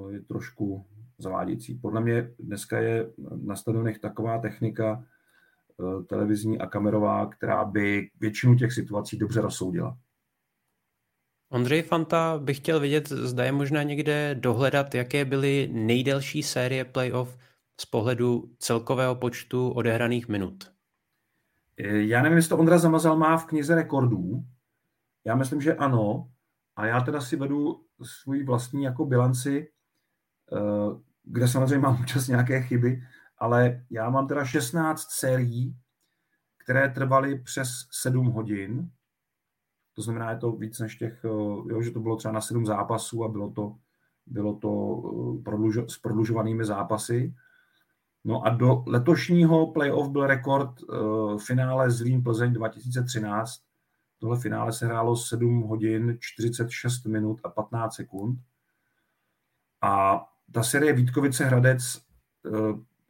je 0.08 0.20
trošku 0.20 0.86
zavádějící. 1.18 1.74
Podle 1.74 2.00
mě 2.00 2.30
dneska 2.38 2.78
je 2.78 3.10
na 3.42 3.56
stadionech 3.56 3.98
taková 3.98 4.38
technika 4.38 5.04
televizní 6.08 6.58
a 6.58 6.66
kamerová, 6.66 7.26
která 7.26 7.64
by 7.64 8.10
většinu 8.20 8.56
těch 8.56 8.72
situací 8.72 9.18
dobře 9.18 9.40
rozsoudila. 9.40 9.98
Ondřej 11.50 11.82
Fanta 11.82 12.38
bych 12.38 12.56
chtěl 12.56 12.80
vědět, 12.80 13.08
zda 13.08 13.44
je 13.44 13.52
možná 13.52 13.82
někde 13.82 14.34
dohledat, 14.34 14.94
jaké 14.94 15.24
byly 15.24 15.68
nejdelší 15.72 16.42
série 16.42 16.84
playoff 16.84 17.38
z 17.80 17.86
pohledu 17.86 18.50
celkového 18.58 19.14
počtu 19.14 19.70
odehraných 19.70 20.28
minut. 20.28 20.72
Já 21.78 22.22
nevím, 22.22 22.36
jestli 22.36 22.48
to 22.48 22.58
Ondra 22.58 22.78
Zamazal 22.78 23.16
má 23.16 23.36
v 23.36 23.46
knize 23.46 23.74
rekordů. 23.74 24.44
Já 25.24 25.34
myslím, 25.34 25.60
že 25.60 25.74
ano. 25.74 26.28
A 26.76 26.86
já 26.86 27.00
teda 27.00 27.20
si 27.20 27.36
vedu 27.36 27.84
svůj 28.02 28.44
vlastní 28.44 28.84
jako 28.84 29.04
bilanci, 29.04 29.68
eh, 29.68 29.70
kde 31.22 31.48
samozřejmě 31.48 31.78
mám 31.78 32.00
občas 32.00 32.28
nějaké 32.28 32.62
chyby, 32.62 33.02
ale 33.38 33.84
já 33.90 34.10
mám 34.10 34.26
teda 34.26 34.44
16 34.44 35.10
sérií, 35.10 35.76
které 36.58 36.88
trvaly 36.88 37.38
přes 37.38 37.68
7 37.90 38.26
hodin 38.26 38.90
to 39.94 40.02
znamená, 40.02 40.30
je 40.30 40.36
to 40.36 40.52
víc 40.52 40.78
než 40.78 40.96
těch, 40.96 41.24
eh, 41.24 41.28
jo, 41.72 41.82
že 41.82 41.90
to 41.90 42.00
bylo 42.00 42.16
třeba 42.16 42.32
na 42.32 42.40
sedm 42.40 42.66
zápasů 42.66 43.24
a 43.24 43.28
bylo 43.28 43.50
to, 43.50 43.76
bylo 44.26 44.54
to 44.54 45.02
eh, 45.38 45.42
prodlužo, 45.42 45.88
s 45.88 45.98
prodlužovanými 45.98 46.64
zápasy. 46.64 47.34
No 48.24 48.42
a 48.42 48.50
do 48.50 48.84
letošního 48.86 49.66
playoff 49.66 50.08
byl 50.08 50.26
rekord 50.26 50.82
uh, 50.82 51.38
finále 51.38 51.90
Zlín 51.90 52.22
Plzeň 52.22 52.52
2013. 52.52 53.62
Tohle 54.18 54.40
finále 54.40 54.72
se 54.72 54.86
hrálo 54.86 55.16
7 55.16 55.62
hodin, 55.62 56.16
46 56.20 57.04
minut 57.04 57.40
a 57.44 57.48
15 57.48 57.94
sekund. 57.94 58.38
A 59.80 60.24
ta 60.52 60.62
série 60.62 60.92
Vítkovice 60.92 61.44
Hradec 61.44 61.82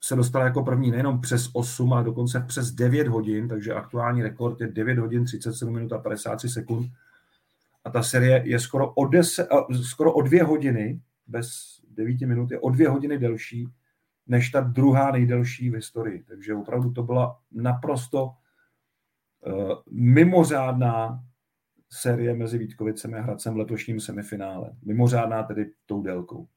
se 0.00 0.16
dostala 0.16 0.44
jako 0.44 0.62
první 0.62 0.90
nejenom 0.90 1.20
přes 1.20 1.50
8, 1.52 1.92
ale 1.92 2.04
dokonce 2.04 2.40
přes 2.40 2.70
9 2.70 3.08
hodin, 3.08 3.48
takže 3.48 3.74
aktuální 3.74 4.22
rekord 4.22 4.60
je 4.60 4.66
9 4.66 4.98
hodin 4.98 5.24
37 5.24 5.72
minut 5.74 5.92
a 5.92 5.98
53 5.98 6.48
sekund. 6.48 6.92
A 7.84 7.90
ta 7.90 8.02
série 8.02 8.42
je 8.46 8.60
skoro 8.60 8.90
o, 8.90 9.06
10, 9.06 9.48
skoro 9.88 10.12
o 10.12 10.22
dvě 10.22 10.44
hodiny, 10.44 11.00
bez 11.26 11.80
9 11.90 12.20
minut, 12.20 12.50
je 12.50 12.60
o 12.60 12.70
dvě 12.70 12.88
hodiny 12.88 13.18
delší 13.18 13.68
než 14.26 14.50
ta 14.50 14.60
druhá 14.60 15.10
nejdelší 15.10 15.70
v 15.70 15.74
historii. 15.74 16.22
Takže 16.22 16.54
opravdu 16.54 16.92
to 16.92 17.02
byla 17.02 17.38
naprosto 17.52 18.30
uh, 19.46 19.72
mimořádná 19.90 21.24
série 21.90 22.34
mezi 22.34 22.58
Vítkovicemi 22.58 23.18
a 23.18 23.22
Hradcem 23.22 23.54
v 23.54 23.56
letošním 23.56 24.00
semifinále. 24.00 24.70
Mimořádná 24.82 25.42
tedy 25.42 25.70
tou 25.86 26.02
délkou. 26.02 26.48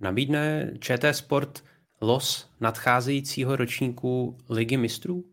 Nabídne 0.00 0.72
ČT 0.80 1.14
Sport 1.16 1.64
los 2.00 2.50
nadcházejícího 2.60 3.56
ročníku 3.56 4.38
Ligy 4.50 4.76
mistrů? 4.76 5.24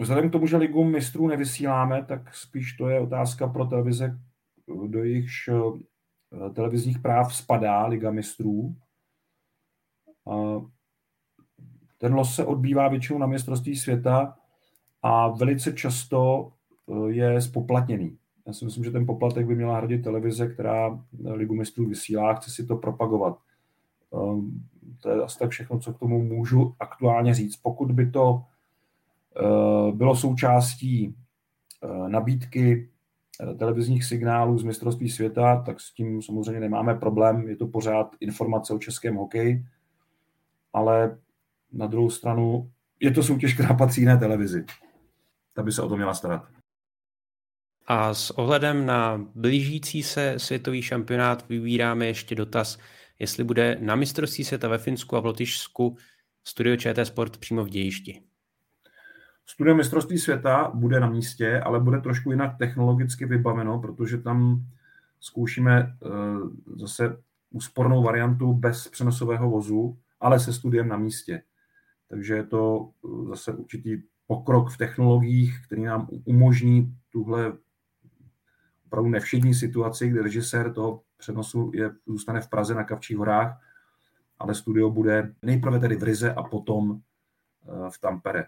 Vzhledem 0.00 0.28
k 0.28 0.32
tomu, 0.32 0.46
že 0.46 0.56
Ligu 0.56 0.84
mistrů 0.84 1.28
nevysíláme, 1.28 2.04
tak 2.04 2.34
spíš 2.34 2.72
to 2.72 2.88
je 2.88 3.00
otázka 3.00 3.48
pro 3.48 3.64
televize, 3.64 4.18
do 4.86 5.04
jejichž 5.04 5.48
eh, 5.48 6.50
televizních 6.50 6.98
práv 6.98 7.34
spadá 7.34 7.86
Liga 7.86 8.10
mistrů. 8.10 8.76
Ten 11.98 12.14
los 12.14 12.34
se 12.34 12.44
odbývá 12.44 12.88
většinou 12.88 13.18
na 13.18 13.26
mistrovství 13.26 13.76
světa 13.76 14.38
a 15.02 15.28
velice 15.28 15.72
často 15.72 16.52
eh, 16.88 17.12
je 17.12 17.40
spoplatněný. 17.40 18.18
Já 18.48 18.54
si 18.54 18.64
myslím, 18.64 18.84
že 18.84 18.90
ten 18.90 19.06
poplatek 19.06 19.46
by 19.46 19.54
měla 19.54 19.76
hradit 19.76 20.04
televize, 20.04 20.48
která 20.48 21.04
Ligu 21.24 21.54
mistrů 21.54 21.86
vysílá, 21.86 22.34
chce 22.34 22.50
si 22.50 22.66
to 22.66 22.76
propagovat. 22.76 23.38
Ehm, 24.14 24.62
to 25.00 25.10
je 25.10 25.22
asi 25.22 25.38
tak 25.38 25.50
všechno, 25.50 25.78
co 25.78 25.92
k 25.92 25.98
tomu 25.98 26.22
můžu 26.22 26.74
aktuálně 26.80 27.34
říct. 27.34 27.56
Pokud 27.56 27.92
by 27.92 28.10
to 28.10 28.42
eh, 29.36 29.92
bylo 29.92 30.16
součástí 30.16 31.14
eh, 31.84 32.08
nabídky 32.08 32.90
eh, 33.40 33.54
televizních 33.54 34.04
signálů 34.04 34.58
z 34.58 34.62
mistrovství 34.62 35.10
světa, 35.10 35.62
tak 35.66 35.80
s 35.80 35.94
tím 35.94 36.22
samozřejmě 36.22 36.60
nemáme 36.60 36.94
problém. 36.94 37.48
Je 37.48 37.56
to 37.56 37.66
pořád 37.66 38.16
informace 38.20 38.74
o 38.74 38.78
českém 38.78 39.14
hokeji, 39.14 39.64
ale 40.72 41.18
na 41.72 41.86
druhou 41.86 42.10
stranu 42.10 42.70
je 43.00 43.10
to 43.10 43.22
soutěž, 43.22 43.54
která 43.54 43.74
patří 43.74 44.00
jiné 44.00 44.16
televizi. 44.16 44.64
Ta 45.54 45.62
by 45.62 45.72
se 45.72 45.82
o 45.82 45.88
to 45.88 45.96
měla 45.96 46.14
starat. 46.14 46.57
A 47.90 48.14
s 48.14 48.30
ohledem 48.30 48.86
na 48.86 49.26
blížící 49.34 50.02
se 50.02 50.34
světový 50.36 50.82
šampionát 50.82 51.48
vybíráme 51.48 52.06
ještě 52.06 52.34
dotaz, 52.34 52.78
jestli 53.18 53.44
bude 53.44 53.78
na 53.80 53.96
mistrovství 53.96 54.44
světa 54.44 54.68
ve 54.68 54.78
Finsku 54.78 55.16
a 55.16 55.20
v 55.20 55.26
Lotyšsku 55.26 55.96
studio 56.44 56.76
ČT 56.76 57.06
Sport 57.06 57.36
přímo 57.36 57.64
v 57.64 57.68
dějišti. 57.68 58.22
Studio 59.46 59.76
mistrovství 59.76 60.18
světa 60.18 60.70
bude 60.74 61.00
na 61.00 61.10
místě, 61.10 61.60
ale 61.60 61.80
bude 61.80 62.00
trošku 62.00 62.30
jinak 62.30 62.58
technologicky 62.58 63.26
vybaveno, 63.26 63.78
protože 63.78 64.18
tam 64.18 64.66
zkoušíme 65.20 65.96
uh, 66.00 66.50
zase 66.76 67.16
úspornou 67.50 68.02
variantu 68.02 68.52
bez 68.52 68.88
přenosového 68.88 69.50
vozu, 69.50 69.98
ale 70.20 70.40
se 70.40 70.52
studiem 70.52 70.88
na 70.88 70.96
místě. 70.96 71.42
Takže 72.08 72.34
je 72.34 72.44
to 72.44 72.78
uh, 72.78 73.28
zase 73.28 73.52
určitý 73.52 73.96
pokrok 74.26 74.70
v 74.70 74.76
technologiích, 74.76 75.54
který 75.66 75.82
nám 75.82 76.08
umožní 76.24 76.94
tuhle 77.12 77.52
opravdu 78.88 79.10
nevšední 79.10 79.54
situaci, 79.54 80.08
kdy 80.08 80.20
režisér 80.20 80.72
toho 80.72 81.02
přenosu 81.16 81.70
je, 81.74 81.90
zůstane 82.06 82.40
v 82.40 82.48
Praze 82.48 82.74
na 82.74 82.84
Kavčích 82.84 83.16
horách, 83.16 83.60
ale 84.38 84.54
studio 84.54 84.90
bude 84.90 85.34
nejprve 85.42 85.78
tedy 85.78 85.96
v 85.96 86.02
Rize 86.02 86.34
a 86.34 86.42
potom 86.42 87.00
eh, 87.68 87.90
v 87.90 87.98
Tampere. 88.00 88.46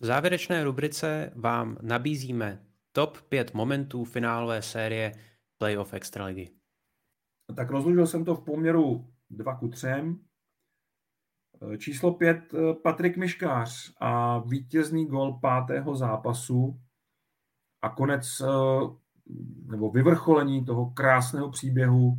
V 0.00 0.06
závěrečné 0.06 0.64
rubrice 0.64 1.32
vám 1.34 1.76
nabízíme 1.82 2.62
top 2.92 3.22
5 3.22 3.54
momentů 3.54 4.04
finálové 4.04 4.62
série 4.62 5.12
Playoff 5.58 5.94
Extraligy. 5.94 6.50
Tak 7.56 7.70
rozložil 7.70 8.06
jsem 8.06 8.24
to 8.24 8.34
v 8.34 8.44
poměru 8.44 9.06
2 9.30 9.56
ku 9.56 9.68
3. 9.68 9.86
Eh, 11.62 11.78
číslo 11.78 12.14
pět 12.14 12.54
eh, 12.54 12.74
Patrik 12.74 13.16
Miškář 13.16 13.92
a 14.00 14.38
vítězný 14.38 15.06
gol 15.06 15.38
pátého 15.42 15.96
zápasu 15.96 16.80
a 17.82 17.88
konec 17.88 18.40
eh, 18.40 18.46
nebo 19.66 19.90
vyvrcholení 19.90 20.64
toho 20.64 20.90
krásného 20.90 21.50
příběhu 21.50 22.18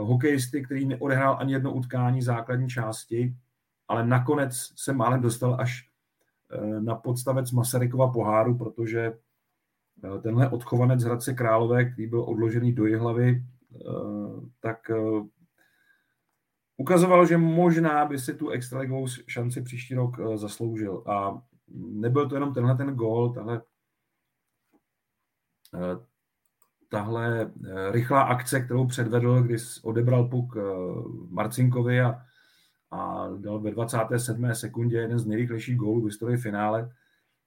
hokejisty, 0.00 0.64
který 0.64 0.86
neodehrál 0.86 1.36
ani 1.40 1.52
jedno 1.52 1.74
utkání 1.74 2.22
základní 2.22 2.68
části, 2.68 3.36
ale 3.88 4.06
nakonec 4.06 4.72
se 4.76 4.92
málem 4.92 5.20
dostal 5.20 5.56
až 5.60 5.88
na 6.80 6.94
podstavec 6.94 7.52
Masarykova 7.52 8.12
poháru, 8.12 8.58
protože 8.58 9.18
tenhle 10.22 10.50
odchovanec 10.50 11.04
Hradce 11.04 11.34
Králové, 11.34 11.84
který 11.84 12.06
byl 12.06 12.22
odložený 12.22 12.72
do 12.72 12.86
Jihlavy, 12.86 13.44
tak 14.60 14.90
ukazoval, 16.76 17.26
že 17.26 17.36
možná 17.36 18.04
by 18.04 18.18
si 18.18 18.34
tu 18.34 18.50
extraligovou 18.50 19.06
šanci 19.26 19.62
příští 19.62 19.94
rok 19.94 20.16
eh, 20.18 20.38
zasloužil. 20.38 21.02
A 21.06 21.42
nebyl 21.74 22.28
to 22.28 22.34
jenom 22.34 22.54
tenhle 22.54 22.76
ten 22.76 22.94
gol, 22.94 23.32
tahle, 23.32 23.62
eh, 25.74 26.06
tahle 26.88 27.42
eh, 27.42 27.92
rychlá 27.92 28.22
akce, 28.22 28.60
kterou 28.60 28.86
předvedl, 28.86 29.42
kdy 29.42 29.56
odebral 29.82 30.28
puk 30.28 30.56
Marcinkovi 31.30 32.00
a, 32.00 32.22
a 32.90 33.28
dal 33.36 33.60
ve 33.60 33.70
27. 33.70 34.54
sekundě 34.54 34.96
jeden 34.96 35.18
z 35.18 35.26
nejrychlejších 35.26 35.76
gólů 35.76 36.00
v 36.00 36.04
historii 36.04 36.36
finále, 36.36 36.92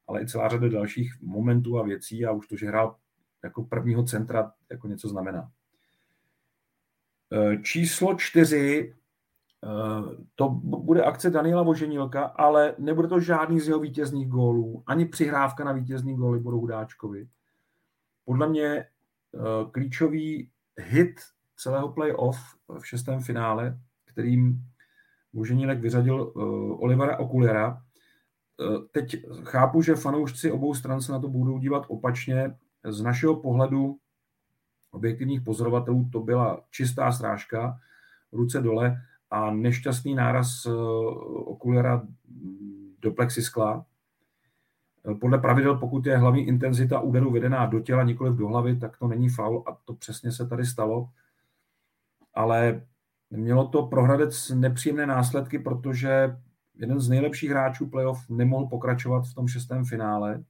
ale 0.08 0.22
i 0.22 0.28
celá 0.28 0.50
řada 0.50 0.70
dalších 0.70 1.22
momentů 1.22 1.80
a 1.80 1.84
věcí 1.84 2.26
a 2.26 2.32
už 2.32 2.48
to, 2.48 2.58
že 2.58 2.68
hrál 2.68 2.96
jako 3.44 3.64
prvního 3.64 4.04
centra, 4.04 4.52
jako 4.70 4.88
něco 4.88 5.10
znamená. 5.10 5.52
Číslo 7.64 8.16
čtyři 8.16 8.96
to 10.36 10.50
bude 10.64 11.04
akce 11.04 11.30
Daniela 11.30 11.64
Voženilka, 11.64 12.24
ale 12.24 12.76
nebude 12.78 13.08
to 13.08 13.20
žádný 13.20 13.60
z 13.60 13.68
jeho 13.68 13.80
vítězných 13.80 14.28
gólů, 14.28 14.84
ani 14.88 15.06
přihrávka 15.06 15.64
na 15.64 15.72
vítězný 15.72 16.16
góly 16.16 16.40
budou 16.40 16.60
Hudáčkovi. 16.60 17.28
Podle 18.26 18.50
mě 18.50 18.66
eh, 18.66 18.88
klíčový 19.72 20.50
hit 20.78 21.16
celého 21.56 21.90
playoff 21.90 22.38
v 22.80 22.88
šestém 22.88 23.20
finále, 23.20 23.80
kterým 24.06 24.66
Voženilek 25.34 25.80
vyřadil 25.80 26.34
eh, 26.36 26.42
Olivera 26.74 27.20
Okulera. 27.20 27.82
Teď 28.92 29.16
chápu, 29.44 29.82
že 29.82 29.96
fanoušci 29.96 30.52
obou 30.52 30.74
stran 30.74 31.02
se 31.02 31.12
na 31.12 31.20
to 31.20 31.28
budou 31.28 31.60
dívat 31.60 31.86
opačně. 31.88 32.58
Z 32.90 33.02
našeho 33.02 33.36
pohledu 33.36 33.98
objektivních 34.92 35.42
pozorovatelů 35.42 36.10
to 36.12 36.20
byla 36.20 36.62
čistá 36.72 37.12
srážka, 37.12 37.80
ruce 38.32 38.62
dole, 38.62 39.02
a 39.32 39.52
nešťastný 39.52 40.16
náraz 40.16 40.66
eh, 40.66 40.74
okulera 41.46 42.08
do 43.02 43.12
plexiskla. 43.12 43.86
Eh, 45.06 45.16
podle 45.16 45.38
pravidel, 45.38 45.78
pokud 45.78 46.06
je 46.06 46.18
hlavní 46.18 46.48
intenzita 46.48 47.00
úderu 47.00 47.32
vedená 47.32 47.66
do 47.66 47.80
těla, 47.80 48.04
nikoliv 48.04 48.36
do 48.36 48.48
hlavy, 48.48 48.76
tak 48.76 48.98
to 48.98 49.08
není 49.08 49.30
faul 49.30 49.64
a 49.68 49.78
to 49.86 49.94
přesně 49.94 50.32
se 50.32 50.48
tady 50.48 50.66
stalo. 50.66 51.10
Ale 52.34 52.82
mělo 53.30 53.68
to 53.68 53.84
pro 53.84 54.04
Hradec 54.04 54.50
nepříjemné 54.50 55.06
následky, 55.06 55.60
protože 55.60 56.38
jeden 56.76 57.00
z 57.00 57.10
nejlepších 57.10 57.50
hráčů 57.50 57.88
playoff 57.88 58.30
nemohl 58.30 58.68
pokračovat 58.68 59.28
v 59.28 59.34
tom 59.34 59.48
šestém 59.48 59.86
finále. 59.86 60.44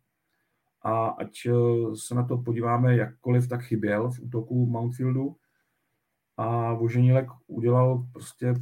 A 0.82 1.08
ať 1.08 1.46
eh, 1.46 1.52
se 1.96 2.16
na 2.16 2.24
to 2.24 2.38
podíváme 2.38 2.96
jakkoliv, 2.96 3.48
tak 3.48 3.62
chyběl 3.62 4.12
v 4.12 4.20
útoku 4.20 4.66
Mountfieldu 4.66 5.36
a 6.40 6.74
Voženílek 6.74 7.28
udělal 7.48 8.06
prostě 8.14 8.54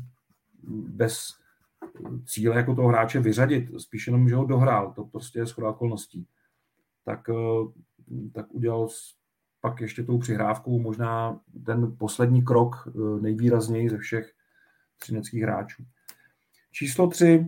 bez 0.69 1.19
cíle 2.25 2.55
jako 2.55 2.75
toho 2.75 2.87
hráče 2.87 3.19
vyřadit, 3.19 3.81
spíš 3.81 4.07
jenom, 4.07 4.29
že 4.29 4.35
ho 4.35 4.45
dohrál, 4.45 4.93
to 4.93 5.05
prostě 5.05 5.39
je 5.39 5.47
schoda 5.47 5.69
okolností. 5.69 6.27
Tak, 7.05 7.29
eh, 7.29 7.33
tak 8.33 8.45
udělal 8.49 8.87
pak 9.61 9.81
ještě 9.81 10.03
tou 10.03 10.17
přihrávkou 10.17 10.79
možná 10.79 11.39
ten 11.65 11.97
poslední 11.97 12.43
krok 12.43 12.87
eh, 12.87 13.21
nejvýrazněji 13.21 13.89
ze 13.89 13.97
všech 13.97 14.33
třineckých 14.97 15.43
hráčů. 15.43 15.83
Číslo 16.71 17.07
tři, 17.07 17.45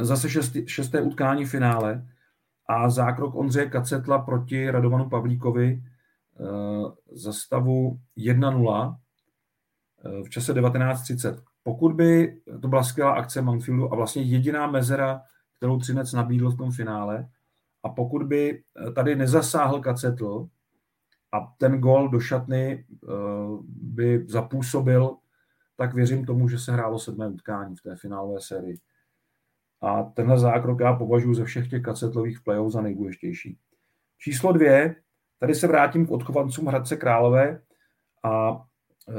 zase 0.00 0.30
šestý, 0.30 0.68
šesté 0.68 1.00
utkání 1.00 1.44
finále 1.44 2.08
a 2.66 2.90
zákrok 2.90 3.34
Ondřeje 3.34 3.70
Kacetla 3.70 4.18
proti 4.18 4.70
Radovanu 4.70 5.08
Pavlíkovi 5.08 5.82
eh, 5.82 6.44
za 7.12 7.32
stavu 7.32 8.00
v 10.24 10.30
čase 10.30 10.54
1930. 10.54 11.42
Pokud 11.62 11.92
by 11.92 12.40
to 12.62 12.68
byla 12.68 12.82
skvělá 12.82 13.12
akce 13.12 13.42
Mountfieldu 13.42 13.92
a 13.92 13.96
vlastně 13.96 14.22
jediná 14.22 14.66
mezera, 14.66 15.22
kterou 15.56 15.78
Třinec 15.78 16.12
nabídl 16.12 16.50
v 16.50 16.56
tom 16.56 16.72
finále, 16.72 17.28
a 17.82 17.88
pokud 17.88 18.22
by 18.22 18.62
tady 18.94 19.16
nezasáhl 19.16 19.80
Kacetl 19.80 20.48
a 21.32 21.54
ten 21.58 21.78
gol 21.78 22.08
do 22.08 22.20
šatny 22.20 22.86
by 23.66 24.24
zapůsobil, 24.28 25.16
tak 25.76 25.94
věřím 25.94 26.26
tomu, 26.26 26.48
že 26.48 26.58
se 26.58 26.72
hrálo 26.72 26.98
sedmé 26.98 27.28
utkání 27.28 27.76
v 27.76 27.82
té 27.82 27.96
finálové 27.96 28.40
sérii. 28.40 28.78
A 29.80 30.02
tenhle 30.02 30.38
zákrok 30.38 30.80
já 30.80 30.92
považuji 30.92 31.34
ze 31.34 31.44
všech 31.44 31.70
těch 31.70 31.82
kacetlových 31.82 32.40
playoff 32.40 32.72
za 32.72 32.80
nejdůležitější. 32.80 33.58
Číslo 34.18 34.52
dvě, 34.52 34.96
tady 35.38 35.54
se 35.54 35.66
vrátím 35.66 36.06
k 36.06 36.10
odchovancům 36.10 36.66
Hradce 36.66 36.96
Králové 36.96 37.62
a 38.24 38.64
e, 39.08 39.12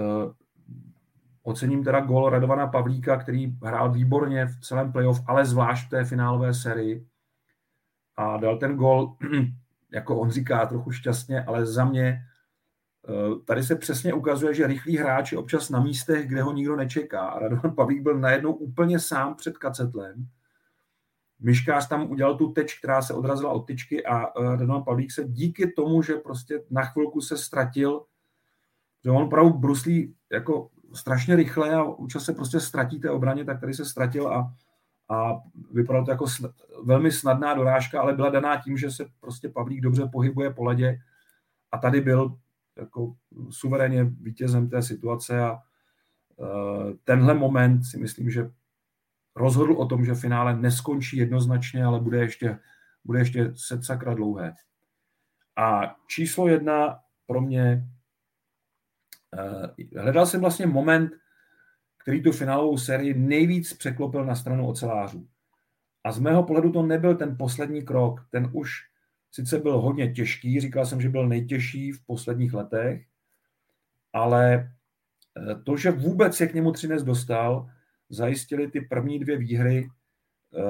ocením 1.44 1.84
teda 1.84 2.00
gol 2.00 2.30
Radovana 2.30 2.68
Pavlíka, 2.68 3.18
který 3.18 3.58
hrál 3.64 3.92
výborně 3.92 4.46
v 4.46 4.60
celém 4.60 4.92
playoff, 4.92 5.22
ale 5.28 5.46
zvlášť 5.46 5.88
v 5.88 5.90
té 5.90 6.06
finálové 6.06 6.54
sérii. 6.54 7.08
A 8.16 8.38
dal 8.38 8.58
ten 8.58 8.76
gol, 8.76 9.18
jako 9.92 10.20
on 10.20 10.32
říká, 10.32 10.66
trochu 10.66 10.92
šťastně, 10.92 11.44
ale 11.44 11.66
za 11.66 11.86
mě 11.86 12.06
e, 12.08 12.22
tady 13.46 13.64
se 13.64 13.76
přesně 13.76 14.14
ukazuje, 14.14 14.54
že 14.54 14.68
rychlý 14.68 14.98
hráč 14.98 15.32
je 15.32 15.38
občas 15.38 15.70
na 15.70 15.80
místech, 15.80 16.28
kde 16.28 16.42
ho 16.42 16.54
nikdo 16.54 16.76
nečeká. 16.76 17.40
Radovan 17.40 17.76
Pavlík 17.76 18.02
byl 18.02 18.20
najednou 18.20 18.54
úplně 18.54 19.00
sám 19.00 19.36
před 19.36 19.58
kacetlem 19.58 20.28
Myškář 21.44 21.88
tam 21.88 22.12
udělal 22.12 22.38
tu 22.38 22.52
teč, 22.52 22.80
která 22.80 23.02
se 23.02 23.14
odrazila 23.14 23.52
od 23.52 23.60
tyčky 23.60 24.06
a 24.06 24.36
uh, 24.36 24.46
Radovan 24.46 24.84
Pavlík 24.84 25.12
se 25.12 25.24
díky 25.24 25.72
tomu, 25.72 26.02
že 26.02 26.14
prostě 26.14 26.64
na 26.70 26.82
chvilku 26.86 27.22
se 27.22 27.38
ztratil, 27.38 28.06
že 29.04 29.12
on 29.12 29.24
opravdu 29.24 29.54
bruslí 29.54 30.16
jako 30.32 30.70
strašně 30.94 31.36
rychle 31.36 31.76
a 31.76 31.84
účas 31.84 32.24
se 32.24 32.34
prostě 32.34 32.60
ztratí 32.60 33.00
té 33.00 33.10
obraně, 33.10 33.46
tak 33.46 33.60
tady 33.60 33.74
se 33.74 33.86
ztratil 33.86 34.28
a, 34.28 34.54
a 35.10 35.42
vypadalo 35.72 36.06
to 36.06 36.12
jako 36.12 36.26
sn- 36.26 36.54
velmi 36.84 37.12
snadná 37.12 37.54
dorážka, 37.54 38.02
ale 38.02 38.14
byla 38.14 38.30
daná 38.30 38.62
tím, 38.62 38.78
že 38.78 38.92
se 38.92 39.06
prostě 39.20 39.50
Pavlík 39.50 39.82
dobře 39.82 40.06
pohybuje 40.12 40.54
po 40.54 40.64
ledě 40.64 41.00
a 41.72 41.78
tady 41.78 42.02
byl 42.02 42.38
jako 42.78 43.16
suverénně 43.50 44.04
vítězem 44.04 44.70
té 44.70 44.82
situace 44.82 45.42
a 45.42 45.60
uh, 46.36 46.94
tenhle 47.04 47.34
moment 47.34 47.84
si 47.84 47.98
myslím, 47.98 48.30
že 48.30 48.52
rozhodl 49.36 49.74
o 49.74 49.86
tom, 49.86 50.06
že 50.06 50.16
finále 50.16 50.56
neskončí 50.58 51.18
jednoznačně, 51.18 51.86
ale 51.86 52.00
bude 52.00 52.18
ještě, 52.18 52.60
bude 53.06 53.20
ještě 53.20 53.54
set 53.56 53.86
sakra 53.86 54.14
dlouhé. 54.14 54.54
A 55.56 55.96
číslo 56.08 56.48
jedna 56.48 57.00
pro 57.26 57.42
mě, 57.42 57.88
hledal 59.98 60.26
jsem 60.26 60.42
vlastně 60.42 60.66
moment, 60.66 61.12
který 61.98 62.24
tu 62.24 62.32
finálovou 62.32 62.78
sérii 62.78 63.14
nejvíc 63.14 63.74
překlopil 63.74 64.26
na 64.26 64.36
stranu 64.36 64.68
ocelářů. 64.68 65.28
A 66.04 66.12
z 66.12 66.20
mého 66.20 66.44
pohledu 66.44 66.72
to 66.72 66.84
nebyl 66.84 67.16
ten 67.16 67.38
poslední 67.38 67.82
krok, 67.82 68.28
ten 68.30 68.50
už 68.54 68.72
sice 69.32 69.60
byl 69.60 69.82
hodně 69.82 70.14
těžký, 70.14 70.60
říkal 70.60 70.86
jsem, 70.86 71.02
že 71.02 71.10
byl 71.10 71.28
nejtěžší 71.28 71.92
v 71.92 72.06
posledních 72.06 72.54
letech, 72.54 73.06
ale 74.14 74.54
eh, 74.54 75.56
to, 75.56 75.78
že 75.78 75.92
vůbec 75.92 76.36
se 76.36 76.48
k 76.48 76.54
němu 76.54 76.72
Třinec 76.72 77.04
dostal, 77.04 77.70
zajistili 78.10 78.72
ty 78.72 78.82
první 78.82 79.20
dvě 79.20 79.38
výhry 79.38 79.90
eh, 80.54 80.62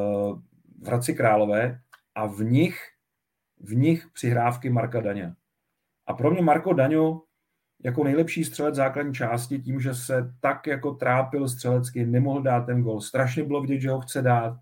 v 0.82 0.88
Hradci 0.88 1.14
Králové 1.14 1.82
a 2.16 2.26
v 2.26 2.44
nich, 2.44 2.80
v 3.60 3.76
nich 3.76 4.08
přihrávky 4.14 4.70
Marka 4.70 5.02
Daňa. 5.02 5.36
A 6.08 6.14
pro 6.14 6.32
mě 6.32 6.42
Marko 6.42 6.74
Daňo 6.74 7.22
jako 7.84 8.04
nejlepší 8.04 8.44
střelec 8.44 8.76
základní 8.76 9.14
části 9.14 9.60
tím, 9.60 9.82
že 9.82 9.94
se 9.94 10.34
tak 10.40 10.68
jako 10.68 10.94
trápil 10.94 11.50
střelecky, 11.50 12.06
nemohl 12.06 12.42
dát 12.42 12.66
ten 12.66 12.82
gol. 12.82 13.02
Strašně 13.02 13.44
bylo 13.44 13.62
vidět, 13.62 13.80
že 13.80 13.90
ho 13.90 14.02
chce 14.02 14.22
dát. 14.22 14.60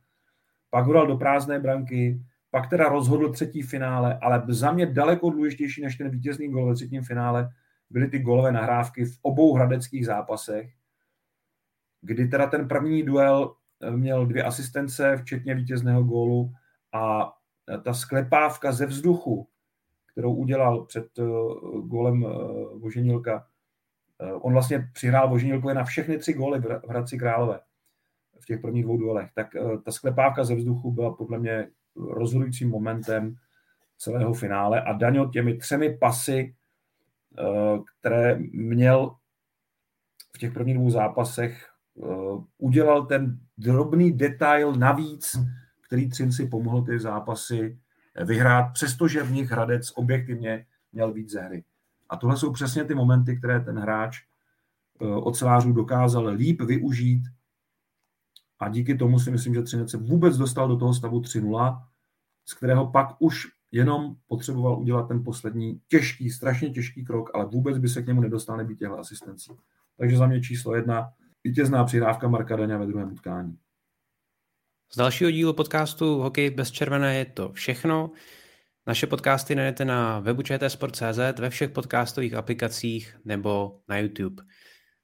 Pak 0.69 0.85
ho 0.85 0.93
dal 0.93 1.07
do 1.07 1.17
prázdné 1.17 1.59
branky, 1.59 2.21
pak 2.51 2.69
teda 2.69 2.89
rozhodl 2.89 3.31
třetí 3.31 3.61
finále, 3.61 4.19
ale 4.21 4.43
za 4.47 4.71
mě 4.71 4.85
daleko 4.85 5.29
důležitější 5.29 5.81
než 5.81 5.95
ten 5.95 6.09
vítězný 6.09 6.49
gol 6.49 6.69
ve 6.69 6.75
třetím 6.75 7.03
finále 7.03 7.49
byly 7.89 8.07
ty 8.07 8.19
golové 8.19 8.51
nahrávky 8.51 9.05
v 9.05 9.17
obou 9.21 9.55
hradeckých 9.55 10.05
zápasech, 10.05 10.71
kdy 12.01 12.27
teda 12.27 12.47
ten 12.47 12.67
první 12.67 13.03
duel 13.03 13.55
eh, 13.81 13.91
měl 13.91 14.25
dvě 14.25 14.43
asistence, 14.43 15.17
včetně 15.17 15.55
vítězného 15.55 16.03
gólu 16.03 16.53
a 16.93 17.33
ta 17.83 17.93
sklepávka 17.93 18.71
ze 18.71 18.85
vzduchu, 18.85 19.47
kterou 20.11 20.33
udělal 20.35 20.85
před 20.85 21.19
eh, 21.19 21.23
gólem 21.81 22.25
Voženilka, 22.79 23.47
on 24.41 24.53
vlastně 24.53 24.89
přihrál 24.93 25.29
Voženilkovi 25.29 25.73
na 25.73 25.83
všechny 25.83 26.17
tři 26.17 26.33
góly 26.33 26.59
v 26.59 26.87
Hradci 26.89 27.17
Králové 27.17 27.59
v 28.39 28.45
těch 28.45 28.61
prvních 28.61 28.83
dvou 28.83 28.97
duelech, 28.97 29.29
tak 29.33 29.47
ta 29.85 29.91
sklepávka 29.91 30.43
ze 30.43 30.55
vzduchu 30.55 30.91
byla 30.91 31.13
podle 31.13 31.39
mě 31.39 31.67
rozhodujícím 31.95 32.69
momentem 32.69 33.35
celého 33.97 34.33
finále. 34.33 34.81
A 34.81 34.93
Daňo 34.93 35.29
těmi 35.29 35.57
třemi 35.57 35.97
pasy, 35.97 36.55
které 37.99 38.39
měl 38.53 39.15
v 40.35 40.37
těch 40.37 40.53
prvních 40.53 40.75
dvou 40.75 40.89
zápasech, 40.89 41.71
Eh, 42.03 42.43
udělal 42.57 43.05
ten 43.05 43.39
drobný 43.57 44.11
detail 44.11 44.73
navíc, 44.75 45.35
který 45.85 46.09
Třinci 46.09 46.47
pomohl 46.47 46.81
ty 46.81 46.99
zápasy 46.99 47.79
vyhrát, 48.15 48.73
přestože 48.73 49.23
v 49.23 49.31
nich 49.31 49.51
Hradec 49.51 49.91
objektivně 49.95 50.65
měl 50.91 51.13
víc 51.13 51.31
ze 51.31 51.41
hry. 51.41 51.63
A 52.09 52.17
tohle 52.17 52.37
jsou 52.37 52.51
přesně 52.51 52.83
ty 52.83 52.95
momenty, 52.95 53.37
které 53.37 53.59
ten 53.59 53.79
hráč 53.79 54.17
eh, 55.01 55.05
ocelářů 55.05 55.73
dokázal 55.73 56.27
líp 56.27 56.61
využít 56.61 57.23
a 58.59 58.69
díky 58.69 58.95
tomu 58.95 59.19
si 59.19 59.31
myslím, 59.31 59.53
že 59.53 59.61
Třinec 59.61 59.91
se 59.91 59.97
vůbec 59.97 60.37
dostal 60.37 60.67
do 60.67 60.77
toho 60.77 60.93
stavu 60.93 61.19
3-0, 61.19 61.83
z 62.45 62.53
kterého 62.53 62.91
pak 62.91 63.15
už 63.19 63.47
jenom 63.71 64.15
potřeboval 64.27 64.79
udělat 64.79 65.07
ten 65.07 65.23
poslední 65.23 65.81
těžký, 65.87 66.29
strašně 66.29 66.69
těžký 66.69 67.05
krok, 67.05 67.31
ale 67.33 67.45
vůbec 67.45 67.77
by 67.77 67.89
se 67.89 68.01
k 68.01 68.07
němu 68.07 68.21
nedostal 68.21 68.57
nebýt 68.57 68.79
těchto 68.79 68.99
asistencí. 68.99 69.51
Takže 69.97 70.17
za 70.17 70.27
mě 70.27 70.41
číslo 70.41 70.75
jedna, 70.75 71.09
vítězná 71.43 71.83
přihrávka 71.83 72.27
Marka 72.27 72.55
Daňa 72.55 72.77
ve 72.77 72.85
druhém 72.85 73.11
utkání. 73.11 73.57
Z 74.93 74.97
dalšího 74.97 75.31
dílu 75.31 75.53
podcastu 75.53 76.21
Hokej 76.21 76.49
bez 76.49 76.71
červené 76.71 77.15
je 77.15 77.25
to 77.25 77.51
všechno. 77.51 78.11
Naše 78.87 79.07
podcasty 79.07 79.55
najdete 79.55 79.85
na 79.85 80.19
webu 80.19 80.41
čtsport.cz, 80.41 81.39
ve 81.39 81.49
všech 81.49 81.69
podcastových 81.69 82.33
aplikacích 82.33 83.17
nebo 83.25 83.79
na 83.87 83.97
YouTube. 83.97 84.43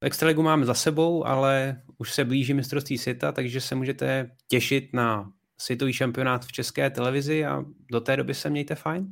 Extraligu 0.01 0.41
máme 0.43 0.65
za 0.65 0.73
sebou, 0.73 1.27
ale 1.27 1.81
už 1.97 2.13
se 2.13 2.25
blíží 2.25 2.53
mistrovství 2.53 2.97
světa, 2.97 3.31
takže 3.31 3.61
se 3.61 3.75
můžete 3.75 4.31
těšit 4.47 4.89
na 4.93 5.31
světový 5.57 5.93
šampionát 5.93 6.45
v 6.45 6.51
české 6.51 6.89
televizi 6.89 7.45
a 7.45 7.63
do 7.91 8.01
té 8.01 8.17
doby 8.17 8.33
se 8.33 8.49
mějte 8.49 8.75
fajn. 8.75 9.07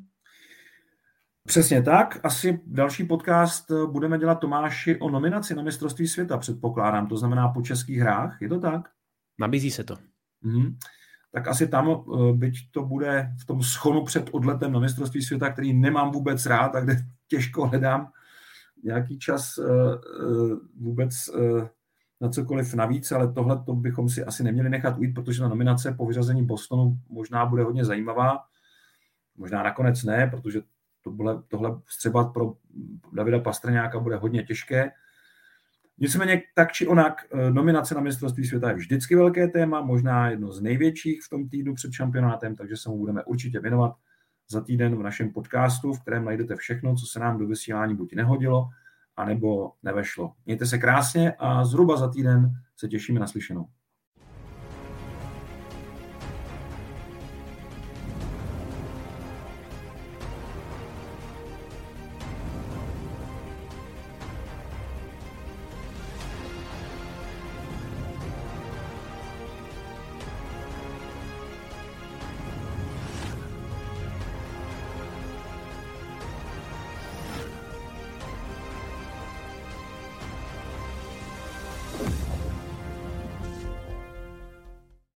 Přesně 1.47 1.81
tak. 1.81 2.19
Asi 2.23 2.59
další 2.65 3.03
podcast 3.03 3.71
budeme 3.71 4.19
dělat 4.19 4.35
Tomáši 4.35 4.99
o 4.99 5.09
nominaci 5.09 5.55
na 5.55 5.63
mistrovství 5.63 6.07
světa, 6.07 6.37
předpokládám. 6.37 7.07
To 7.07 7.17
znamená 7.17 7.47
po 7.47 7.61
českých 7.61 7.99
hrách. 7.99 8.37
Je 8.41 8.49
to 8.49 8.59
tak? 8.59 8.81
Nabízí 9.39 9.71
se 9.71 9.83
to. 9.83 10.14
Mm. 10.45 10.77
Tak 11.31 11.47
asi 11.47 11.67
tam, 11.67 11.89
eh, 11.89 12.33
byť 12.33 12.71
to 12.71 12.83
bude 12.83 13.31
v 13.41 13.45
tom 13.45 13.63
schonu 13.63 14.03
před 14.03 14.29
odletem 14.31 14.71
na 14.71 14.79
mistrovství 14.79 15.21
světa, 15.21 15.49
který 15.49 15.73
nemám 15.73 16.11
vůbec 16.11 16.45
rád, 16.45 16.69
tak 16.69 16.83
kde 16.83 16.95
těžko 17.27 17.67
hledám 17.67 18.11
nějaký 18.83 19.19
čas 19.19 19.57
eh, 19.57 19.63
vůbec 20.79 21.29
na 22.21 22.29
cokoliv 22.29 22.73
navíc, 22.73 23.11
ale 23.11 23.33
tohle 23.33 23.63
to 23.65 23.73
bychom 23.73 24.09
si 24.09 24.25
asi 24.25 24.43
neměli 24.43 24.69
nechat 24.69 24.97
ujít, 24.97 25.13
protože 25.13 25.41
ta 25.41 25.47
nominace 25.47 25.91
po 25.91 26.05
vyřazení 26.05 26.45
Bostonu 26.45 26.99
možná 27.09 27.45
bude 27.45 27.63
hodně 27.63 27.85
zajímavá. 27.85 28.39
Možná 29.37 29.63
nakonec 29.63 30.03
ne, 30.03 30.27
protože 30.27 30.61
tohle, 31.01 31.43
tohle 31.47 31.81
střebat 31.87 32.33
pro 32.33 32.53
Davida 33.13 33.39
Pastrňáka 33.39 33.99
bude 33.99 34.15
hodně 34.15 34.43
těžké. 34.43 34.91
Nicméně 35.97 36.41
tak 36.55 36.71
či 36.71 36.87
onak, 36.87 37.25
eh, 37.33 37.51
nominace 37.51 37.95
na 37.95 38.01
mistrovství 38.01 38.45
světa 38.45 38.69
je 38.69 38.75
vždycky 38.75 39.15
velké 39.15 39.47
téma, 39.47 39.81
možná 39.81 40.29
jedno 40.29 40.51
z 40.51 40.61
největších 40.61 41.23
v 41.23 41.29
tom 41.29 41.49
týdnu 41.49 41.75
před 41.75 41.91
šampionátem, 41.91 42.55
takže 42.55 42.77
se 42.77 42.89
mu 42.89 42.97
budeme 42.97 43.23
určitě 43.23 43.59
věnovat 43.59 43.95
za 44.49 44.61
týden 44.61 44.95
v 44.95 45.03
našem 45.03 45.31
podcastu, 45.31 45.93
v 45.93 46.01
kterém 46.01 46.25
najdete 46.25 46.55
všechno, 46.55 46.95
co 46.95 47.05
se 47.05 47.19
nám 47.19 47.37
do 47.37 47.47
vysílání 47.47 47.95
buď 47.95 48.15
nehodilo, 48.15 48.69
anebo 49.15 49.71
nevešlo. 49.83 50.33
Mějte 50.45 50.65
se 50.65 50.77
krásně 50.77 51.33
a 51.39 51.65
zhruba 51.65 51.97
za 51.97 52.09
týden 52.09 52.51
se 52.77 52.87
těšíme 52.87 53.19
na 53.19 53.27
slyšenou. 53.27 53.67